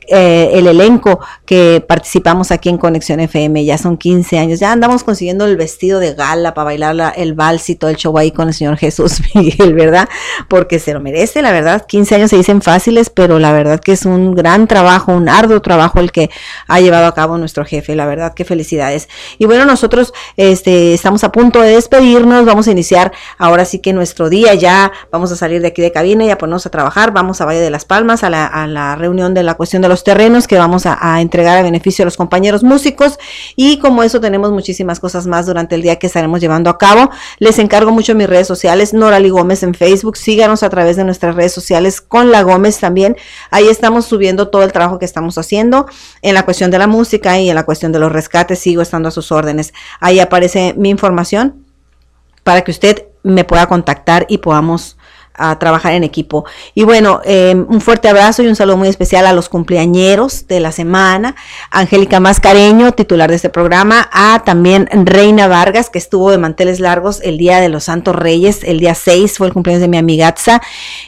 eh, 0.08 0.52
el 0.54 0.68
elenco 0.68 1.20
que 1.46 1.84
participamos 1.88 2.52
aquí 2.52 2.70
en 2.70 2.78
Conexión 2.78 3.20
FM, 3.20 3.64
ya 3.66 3.78
son 3.78 3.98
15 3.98 4.38
años, 4.40 4.60
ya 4.60 4.72
andamos 4.72 5.04
consiguiendo 5.04 5.46
el 5.46 5.58
vestido 5.58 6.00
de 6.00 6.14
gala 6.14 6.54
para 6.54 6.66
bailar 6.66 6.96
la- 6.96 7.10
el 7.10 7.34
vals 7.34 7.70
y 7.70 7.76
todo 7.76 7.90
el 7.90 7.96
show 7.98 8.18
ahí 8.18 8.32
con 8.32 8.48
el 8.48 8.54
señor 8.54 8.78
Jesús 8.78 9.22
Miguel, 9.36 9.74
¿verdad? 9.74 10.10
Porque 10.48 10.80
se 10.80 10.94
lo 10.94 11.00
merece, 11.00 11.42
la 11.42 11.52
verdad, 11.52 11.86
15 11.88 12.16
años 12.16 12.30
se 12.30 12.38
dicen 12.38 12.62
fáciles, 12.62 13.10
pero 13.10 13.40
la 13.40 13.52
verdad 13.52 13.80
que 13.80 13.92
es 13.94 14.06
un 14.06 14.34
gran 14.36 14.68
trabajo, 14.68 15.12
un 15.12 15.30
arduo 15.30 15.62
trabajo 15.62 16.00
el 16.00 16.12
que 16.12 16.30
ha 16.68 16.80
llevado 16.80 17.06
a 17.08 17.14
cabo 17.14 17.38
nuestro 17.38 17.66
jefe, 17.66 17.96
la 17.96 18.06
verdad 18.06 18.34
que 18.34 18.46
felicidades. 18.46 19.10
Y 19.38 19.46
bueno, 19.46 19.66
nosotros 19.66 20.14
este, 20.38 20.94
estamos 20.94 21.24
a 21.24 21.32
punto 21.32 21.62
de 21.62 21.72
despedirnos, 21.76 22.46
vamos 22.46 22.68
a 22.68 22.72
iniciar 22.72 23.12
ahora 23.38 23.66
sí 23.66 23.80
que 23.80 23.94
nuestro 23.94 24.30
día, 24.30 24.54
ya 24.56 24.92
vamos 25.12 25.32
a 25.32 25.36
salir 25.36 25.62
de 25.62 25.68
aquí 25.68 25.82
de 25.82 25.92
cabina 25.92 26.26
y 26.26 26.30
a 26.32 26.38
ponernos 26.38 26.66
a 26.66 26.70
trabajar, 26.70 27.12
vamos 27.12 27.42
a 27.42 27.46
Valle 27.46 27.60
de 27.60 27.70
las 27.70 27.86
Palmas, 27.86 28.24
a 28.24 28.30
la, 28.30 28.46
a 28.48 28.66
la 28.68 28.96
reunión 28.96 29.34
de 29.34 29.44
la 29.44 29.54
cuestión 29.56 29.82
de 29.82 29.90
los 29.90 29.93
terrenos 30.02 30.48
que 30.48 30.58
vamos 30.58 30.86
a, 30.86 30.98
a 31.00 31.22
entregar 31.22 31.58
a 31.58 31.62
beneficio 31.62 32.04
de 32.04 32.06
los 32.06 32.18
compañeros 32.18 32.64
músicos 32.64 33.20
y 33.56 33.78
como 33.80 34.02
eso 34.02 34.20
tenemos 34.20 34.52
muchísimas 34.52 35.00
cosas 35.00 35.28
más 35.28 35.46
durante 35.46 35.76
el 35.76 35.82
día 35.82 35.98
que 35.98 36.08
estaremos 36.08 36.42
llevando 36.42 36.70
a 36.70 36.78
cabo. 36.78 37.12
Les 37.38 37.60
encargo 37.60 37.92
mucho 37.92 38.16
mis 38.16 38.28
redes 38.28 38.48
sociales, 38.48 38.94
Norali 38.94 39.30
Gómez 39.30 39.64
en 39.64 39.74
Facebook, 39.74 40.18
síganos 40.18 40.64
a 40.64 40.70
través 40.70 40.96
de 40.96 41.04
nuestras 41.04 41.36
redes 41.36 41.52
sociales 41.52 42.02
con 42.02 42.32
la 42.32 42.44
Gómez 42.44 42.80
también. 42.80 43.18
Ahí 43.52 43.68
estamos 43.68 44.06
subiendo 44.06 44.48
todo 44.48 44.64
el 44.64 44.72
trabajo 44.72 45.00
que 45.00 45.06
estamos 45.06 45.38
haciendo 45.38 45.86
en 46.22 46.34
la 46.34 46.46
cuestión 46.46 46.72
de 46.72 46.80
la 46.80 46.88
música 46.88 47.40
y 47.40 47.50
en 47.50 47.56
la 47.56 47.66
cuestión 47.66 47.92
de 47.92 48.00
los 48.00 48.12
rescates, 48.12 48.60
sigo 48.60 48.82
estando 48.82 49.10
a 49.10 49.12
sus 49.12 49.32
órdenes. 49.32 49.74
Ahí 50.00 50.20
aparece 50.20 50.74
mi 50.78 50.90
información 50.90 51.66
para 52.44 52.62
que 52.64 52.72
usted 52.72 53.06
me 53.24 53.44
pueda 53.44 53.68
contactar 53.68 54.26
y 54.30 54.40
podamos 54.40 54.98
a 55.36 55.58
trabajar 55.60 55.94
en 55.94 56.04
equipo. 56.04 56.46
Y 56.76 56.84
bueno, 56.84 57.22
eh, 57.26 57.56
un 57.56 57.82
fuerte 57.82 58.08
abrazo 58.08 58.44
y 58.44 58.48
un 58.48 58.56
saludo 58.56 58.78
muy 58.78 58.88
especial 58.88 59.26
a 59.26 59.34
los 59.34 59.50
cumpleañeros 59.50 60.48
de 60.48 60.60
la 60.60 60.72
semana. 60.72 61.36
Angélica 61.72 62.20
Mascareño, 62.20 62.92
titular 62.92 63.30
de 63.30 63.36
este 63.36 63.50
programa, 63.50 64.10
a 64.12 64.44
también 64.46 64.88
Reina 64.92 65.48
Vargas, 65.48 65.90
que 65.90 65.98
estuvo 65.98 66.32
de 66.32 66.38
manteles 66.38 66.80
largos 66.80 67.20
el 67.22 67.38
día 67.38 67.60
de 67.60 67.70
los 67.70 67.86
Santos 67.86 68.16
Reyes, 68.16 68.64
el 68.64 68.80
día 68.80 68.96
6 68.96 69.38
fue 69.38 69.48
el 69.48 69.54
cumpleaños 69.54 69.82
de 69.82 69.88
mi 69.88 69.98
amigatza, 69.98 70.62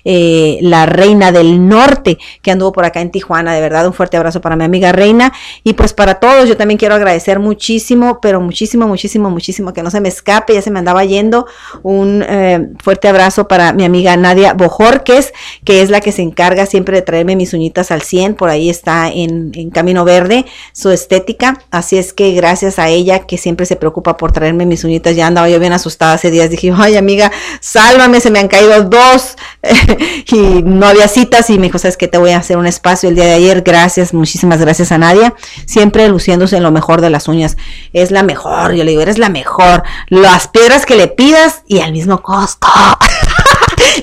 eh, 0.03 0.57
la 0.61 0.85
Reina 0.85 1.31
del 1.31 1.67
Norte, 1.67 2.17
que 2.41 2.51
anduvo 2.51 2.71
por 2.71 2.85
acá 2.85 3.01
en 3.01 3.11
Tijuana. 3.11 3.53
De 3.53 3.61
verdad, 3.61 3.85
un 3.85 3.93
fuerte 3.93 4.17
abrazo 4.17 4.41
para 4.41 4.55
mi 4.55 4.63
amiga 4.63 4.91
Reina. 4.91 5.33
Y 5.63 5.73
pues 5.73 5.93
para 5.93 6.15
todos, 6.15 6.47
yo 6.47 6.57
también 6.57 6.77
quiero 6.77 6.95
agradecer 6.95 7.39
muchísimo, 7.39 8.19
pero 8.21 8.41
muchísimo, 8.41 8.87
muchísimo, 8.87 9.29
muchísimo, 9.29 9.73
que 9.73 9.83
no 9.83 9.91
se 9.91 10.01
me 10.01 10.09
escape, 10.09 10.53
ya 10.53 10.61
se 10.61 10.71
me 10.71 10.79
andaba 10.79 11.03
yendo. 11.05 11.45
Un 11.83 12.23
eh, 12.27 12.69
fuerte 12.83 13.07
abrazo 13.07 13.47
para 13.47 13.73
mi 13.73 13.85
amiga 13.85 14.14
Nadia 14.17 14.53
Bojorques, 14.53 15.33
que 15.63 15.81
es 15.81 15.89
la 15.89 16.01
que 16.01 16.11
se 16.11 16.21
encarga 16.21 16.65
siempre 16.65 16.97
de 16.97 17.01
traerme 17.01 17.35
mis 17.35 17.53
uñitas 17.53 17.91
al 17.91 18.01
100, 18.01 18.35
por 18.35 18.49
ahí 18.49 18.69
está 18.69 19.09
en, 19.09 19.51
en 19.55 19.69
Camino 19.69 20.05
Verde, 20.05 20.45
su 20.73 20.91
estética, 20.91 21.59
así 21.71 21.97
es 21.97 22.13
que 22.13 22.31
gracias 22.33 22.79
a 22.79 22.89
ella 22.89 23.19
que 23.19 23.37
siempre 23.37 23.65
se 23.65 23.75
preocupa 23.75 24.17
por 24.17 24.31
traerme 24.31 24.65
mis 24.65 24.83
uñitas, 24.83 25.15
ya 25.15 25.27
andaba 25.27 25.49
yo 25.49 25.59
bien 25.59 25.73
asustada 25.73 26.13
hace 26.13 26.31
días, 26.31 26.49
dije, 26.49 26.71
ay 26.75 26.97
amiga, 26.97 27.31
sálvame, 27.59 28.19
se 28.19 28.31
me 28.31 28.39
han 28.39 28.47
caído 28.47 28.83
dos 28.83 29.35
y 30.31 30.63
no 30.63 30.87
había 30.87 31.07
citas 31.07 31.49
y 31.49 31.57
me 31.57 31.67
dijo, 31.67 31.79
sabes 31.79 31.97
que 31.97 32.07
te 32.07 32.17
voy 32.17 32.31
a 32.31 32.37
hacer 32.37 32.57
un 32.57 32.67
espacio 32.67 33.09
el 33.09 33.15
día 33.15 33.25
de 33.25 33.33
ayer, 33.33 33.61
gracias, 33.61 34.13
muchísimas 34.13 34.59
gracias 34.59 34.91
a 34.91 34.97
Nadia, 34.97 35.33
siempre 35.65 36.07
luciéndose 36.07 36.57
en 36.57 36.63
lo 36.63 36.71
mejor 36.71 37.01
de 37.01 37.09
las 37.09 37.27
uñas, 37.27 37.57
es 37.93 38.11
la 38.11 38.23
mejor, 38.23 38.73
yo 38.73 38.83
le 38.83 38.91
digo, 38.91 39.01
eres 39.01 39.17
la 39.17 39.29
mejor, 39.29 39.83
las 40.09 40.47
piedras 40.47 40.85
que 40.85 40.95
le 40.95 41.07
pidas 41.07 41.63
y 41.67 41.79
al 41.79 41.91
mismo 41.91 42.21
costo. 42.21 42.67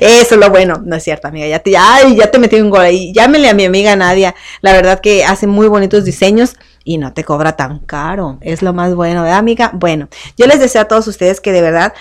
Eso 0.00 0.34
es 0.34 0.40
lo 0.40 0.50
bueno. 0.50 0.80
No 0.84 0.96
es 0.96 1.04
cierto, 1.04 1.28
amiga. 1.28 1.46
Ya 1.46 1.58
te, 1.58 1.76
ay, 1.76 2.16
ya 2.16 2.30
te 2.30 2.38
metí 2.38 2.60
un 2.60 2.70
gol 2.70 2.82
ahí. 2.82 3.12
Llámele 3.12 3.48
a 3.48 3.54
mi 3.54 3.64
amiga 3.64 3.94
Nadia. 3.96 4.34
La 4.60 4.72
verdad 4.72 5.00
que 5.00 5.24
hace 5.24 5.46
muy 5.46 5.68
bonitos 5.68 6.04
diseños 6.04 6.56
y 6.84 6.98
no 6.98 7.12
te 7.12 7.24
cobra 7.24 7.56
tan 7.56 7.80
caro. 7.80 8.38
Es 8.40 8.62
lo 8.62 8.72
más 8.72 8.94
bueno, 8.94 9.22
¿verdad, 9.22 9.38
amiga? 9.38 9.70
Bueno, 9.74 10.08
yo 10.36 10.46
les 10.46 10.60
deseo 10.60 10.82
a 10.82 10.86
todos 10.86 11.06
ustedes 11.06 11.40
que 11.40 11.52
de 11.52 11.60
verdad 11.60 11.92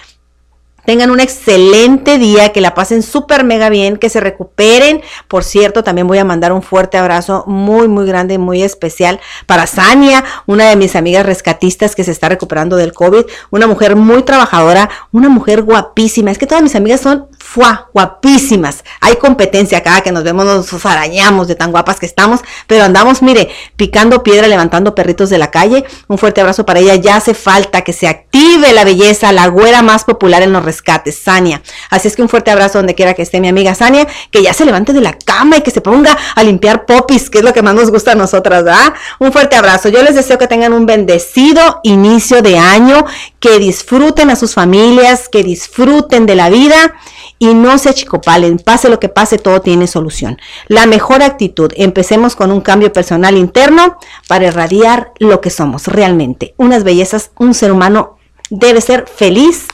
Tengan 0.86 1.12
un 1.12 1.20
excelente 1.20 2.18
día, 2.18 2.52
que 2.52 2.62
la 2.62 2.74
pasen 2.74 3.04
súper 3.04 3.44
mega 3.44 3.70
bien, 3.70 3.98
que 3.98 4.10
se 4.10 4.20
recuperen. 4.20 5.02
Por 5.28 5.44
cierto, 5.44 5.84
también 5.84 6.08
voy 6.08 6.18
a 6.18 6.26
mandar 6.26 6.52
un 6.54 6.64
fuerte 6.64 6.98
abrazo 6.98 7.44
muy, 7.46 7.88
muy 7.88 8.08
grande, 8.08 8.40
muy 8.40 8.64
especial 8.64 9.20
para 9.46 9.68
Sania, 9.68 10.24
una 10.48 10.70
de 10.70 10.76
mis 10.76 10.96
amigas 10.96 11.26
rescatistas 11.26 11.96
que 11.96 12.04
se 12.04 12.12
está 12.12 12.30
recuperando 12.30 12.78
del 12.78 12.94
COVID. 12.94 13.26
Una 13.52 13.68
mujer 13.68 13.96
muy 13.96 14.24
trabajadora, 14.24 14.90
una 15.12 15.30
mujer 15.30 15.62
guapísima. 15.62 16.32
Es 16.32 16.40
que 16.40 16.48
todas 16.48 16.64
mis 16.64 16.76
amigas 16.76 17.02
son 17.02 17.28
¡Fua! 17.53 17.90
Guapísimas. 17.94 18.86
Hay 19.02 19.18
competencia 19.18 19.84
cada 19.84 19.99
que 19.99 20.14
nos 20.14 20.23
vemos, 20.23 20.45
nos 20.45 20.86
arañamos 20.86 21.49
de 21.49 21.56
tan 21.56 21.72
guapas 21.72 21.99
que 21.99 22.06
estamos, 22.06 22.40
pero 22.65 22.86
andamos, 22.86 23.22
mire, 23.22 23.49
picando 23.76 24.23
piedra, 24.23 24.48
levantando 24.48 24.95
perritos 24.95 25.30
de 25.30 25.38
la 25.38 25.52
calle. 25.52 25.84
Un 26.07 26.18
fuerte 26.18 26.40
abrazo 26.40 26.65
para 26.65 26.80
ella. 26.80 26.95
Ya 26.95 27.18
hace 27.18 27.34
falta 27.34 27.82
que 27.82 27.91
se 27.91 28.07
active 28.07 28.72
la 28.72 28.86
belleza, 28.86 29.34
la 29.34 29.48
güera 29.48 29.82
más 29.82 30.06
popular 30.06 30.44
en 30.44 30.53
los 30.53 30.64
rescates, 30.64 31.19
Sania. 31.19 31.61
Así 31.90 32.07
es 32.07 32.15
que 32.15 32.22
un 32.22 32.30
fuerte 32.30 32.52
abrazo 32.52 32.78
donde 32.78 32.95
quiera 32.95 33.15
que 33.15 33.22
esté 33.22 33.41
mi 33.41 33.49
amiga 33.49 33.76
Sania, 33.76 34.07
que 34.32 34.41
ya 34.41 34.53
se 34.53 34.64
levante 34.64 34.94
de 34.94 35.02
la 35.02 35.11
cama 35.11 35.57
y 35.57 35.61
que 35.61 35.72
se 35.72 35.82
ponga 35.82 36.18
a 36.36 36.44
limpiar 36.44 36.86
popis, 36.86 37.30
que 37.30 37.40
es 37.40 37.44
lo 37.44 37.52
que 37.52 37.61
más 37.61 37.76
nos 37.76 37.91
gusta 37.91 38.14
a 38.14 38.15
nosotras, 38.15 38.64
¿verdad? 38.64 38.94
Un 39.19 39.34
fuerte 39.34 39.57
abrazo. 39.57 39.90
Yo 39.90 40.02
les 40.03 40.15
deseo 40.15 40.38
que 40.38 40.48
tengan 40.48 40.72
un 40.72 40.86
bendecido 40.86 41.82
inicio 41.84 42.41
de 42.41 42.57
año, 42.57 43.03
que 43.41 43.60
disfruten 43.60 44.30
a 44.30 44.38
sus 44.38 44.53
familias, 44.53 45.28
que 45.28 45.44
disfruten 45.44 46.26
de 46.26 46.36
la 46.36 46.49
vida 46.49 46.95
y 47.42 47.56
no 47.56 47.76
se 47.80 47.90
achicopalen, 47.90 48.60
pase 48.60 48.88
lo 48.88 49.00
que 49.00 49.10
pase, 49.10 49.40
todo 49.40 49.62
tiene 49.62 49.88
solución. 49.88 50.38
La 50.68 50.86
mejor 50.86 51.24
actitud, 51.24 51.74
empecemos 51.76 52.36
con 52.36 52.52
un 52.52 52.62
cambio 52.62 52.94
personal 52.94 53.36
interno 53.36 53.98
para 54.28 54.46
irradiar 54.46 55.12
lo 55.18 55.42
que 55.42 55.50
somos 55.50 55.88
realmente. 55.88 56.54
Unas 56.58 56.84
bellezas, 56.84 57.32
un 57.40 57.56
ser 57.56 57.72
humano 57.72 58.20
debe 58.52 58.80
ser 58.80 59.08
feliz, 59.08 59.66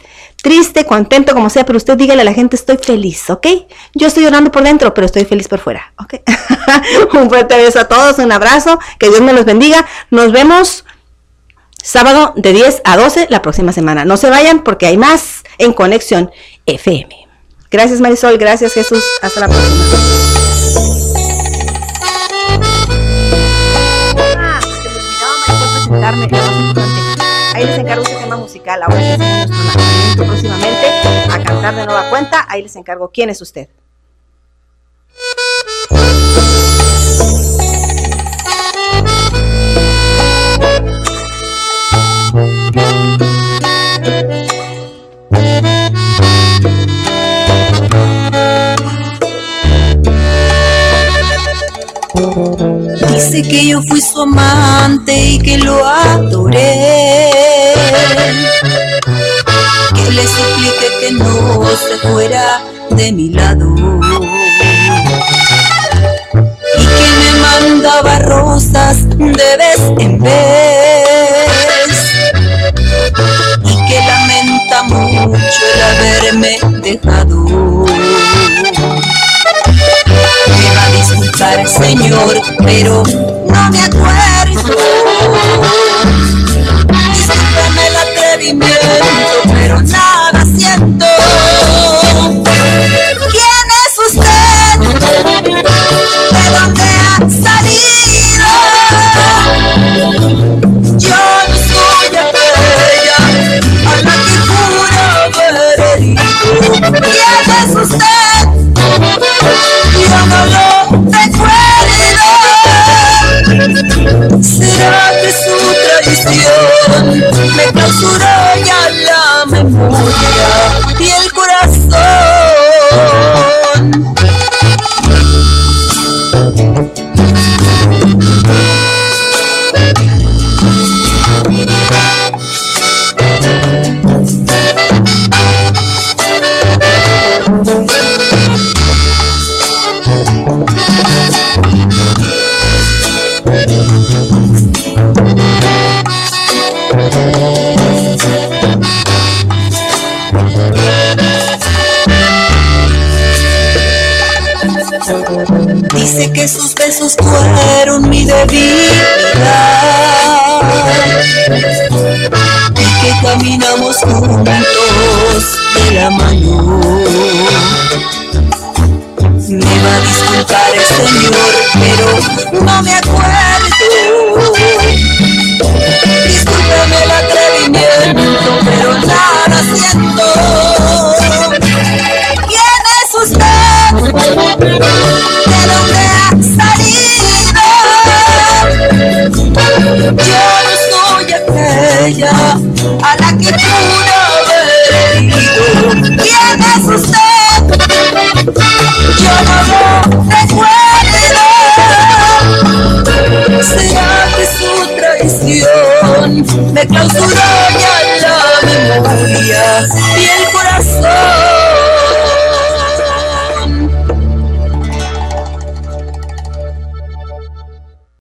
triste, 0.42 0.86
contento, 0.86 1.34
como 1.34 1.50
sea, 1.50 1.66
pero 1.66 1.76
usted 1.76 1.98
dígale 1.98 2.22
a 2.22 2.24
la 2.24 2.34
gente, 2.34 2.56
estoy 2.56 2.78
feliz, 2.78 3.30
¿ok? 3.30 3.46
Yo 3.94 4.08
estoy 4.08 4.24
llorando 4.24 4.50
por 4.50 4.64
dentro, 4.64 4.94
pero 4.94 5.04
estoy 5.04 5.26
feliz 5.26 5.50
por 5.50 5.60
fuera, 5.60 5.92
¿ok? 6.00 6.22
un 7.16 7.28
fuerte 7.28 7.58
beso 7.58 7.82
a 7.82 7.90
todos, 7.90 8.18
un 8.20 8.32
abrazo, 8.32 8.80
que 8.98 9.10
Dios 9.10 9.20
me 9.20 9.34
los 9.34 9.44
bendiga. 9.44 9.86
Nos 10.10 10.32
vemos 10.32 10.86
sábado 11.84 12.32
de 12.38 12.54
10 12.54 12.84
a 12.86 12.96
12 12.96 13.28
la 13.30 13.42
próxima 13.42 13.74
semana. 13.74 14.06
No 14.06 14.16
se 14.16 14.30
vayan 14.30 14.64
porque 14.64 14.86
hay 14.86 14.96
más 14.96 15.44
en 15.58 15.74
Conexión 15.74 16.32
FM. 16.66 17.27
Gracias 17.70 18.00
Marisol, 18.00 18.38
gracias 18.38 18.74
Jesús. 18.74 19.04
Hasta 19.22 19.42
la 19.42 19.48
próxima. 19.48 19.84
Ah, 24.38 24.60
se 24.62 24.90
me 24.90 24.96
Marisol, 24.96 25.74
presentarme. 25.74 26.30
Ahí 27.54 27.66
les 27.66 27.78
encargo 27.78 28.04
ese 28.04 28.16
tema 28.16 28.38
musical. 28.38 28.84
Ahora 28.84 28.98
que 30.16 30.24
próximamente 30.24 30.88
a 31.30 31.44
cantar 31.44 31.76
de 31.76 31.86
nueva 31.86 32.10
cuenta, 32.10 32.46
ahí 32.48 32.64
les 32.64 32.76
encargo 32.76 33.12
quién 33.12 33.30
es 33.30 33.42
usted. 33.42 33.68
Que 53.44 53.68
yo 53.68 53.82
fui 53.84 54.02
su 54.02 54.20
amante 54.20 55.16
y 55.16 55.38
que 55.38 55.60
lo 55.60 55.86
adoré. 55.86 57.30
Que 59.94 60.12
le 60.12 60.24
suplique 60.28 60.88
que 61.00 61.12
no 61.12 61.64
se 61.78 61.98
fuera 62.08 62.62
de 62.90 63.12
mi 63.12 63.30
lado. 63.30 63.76
Y 66.78 66.86
que 66.86 67.08
me 67.20 67.32
mandaba 67.40 68.20
rosas 68.20 69.08
de 69.08 69.28
vez 69.28 69.82
en 70.00 70.20
vez. 70.20 71.48
Y 73.64 73.76
que 73.88 74.00
lamenta 74.08 74.84
mucho 74.84 75.62
el 75.76 75.82
haberme 75.84 76.58
dejado 76.82 77.27
pero 82.60 83.04
no 83.48 83.72
me 83.72 83.80
acuerdo. 83.80 84.07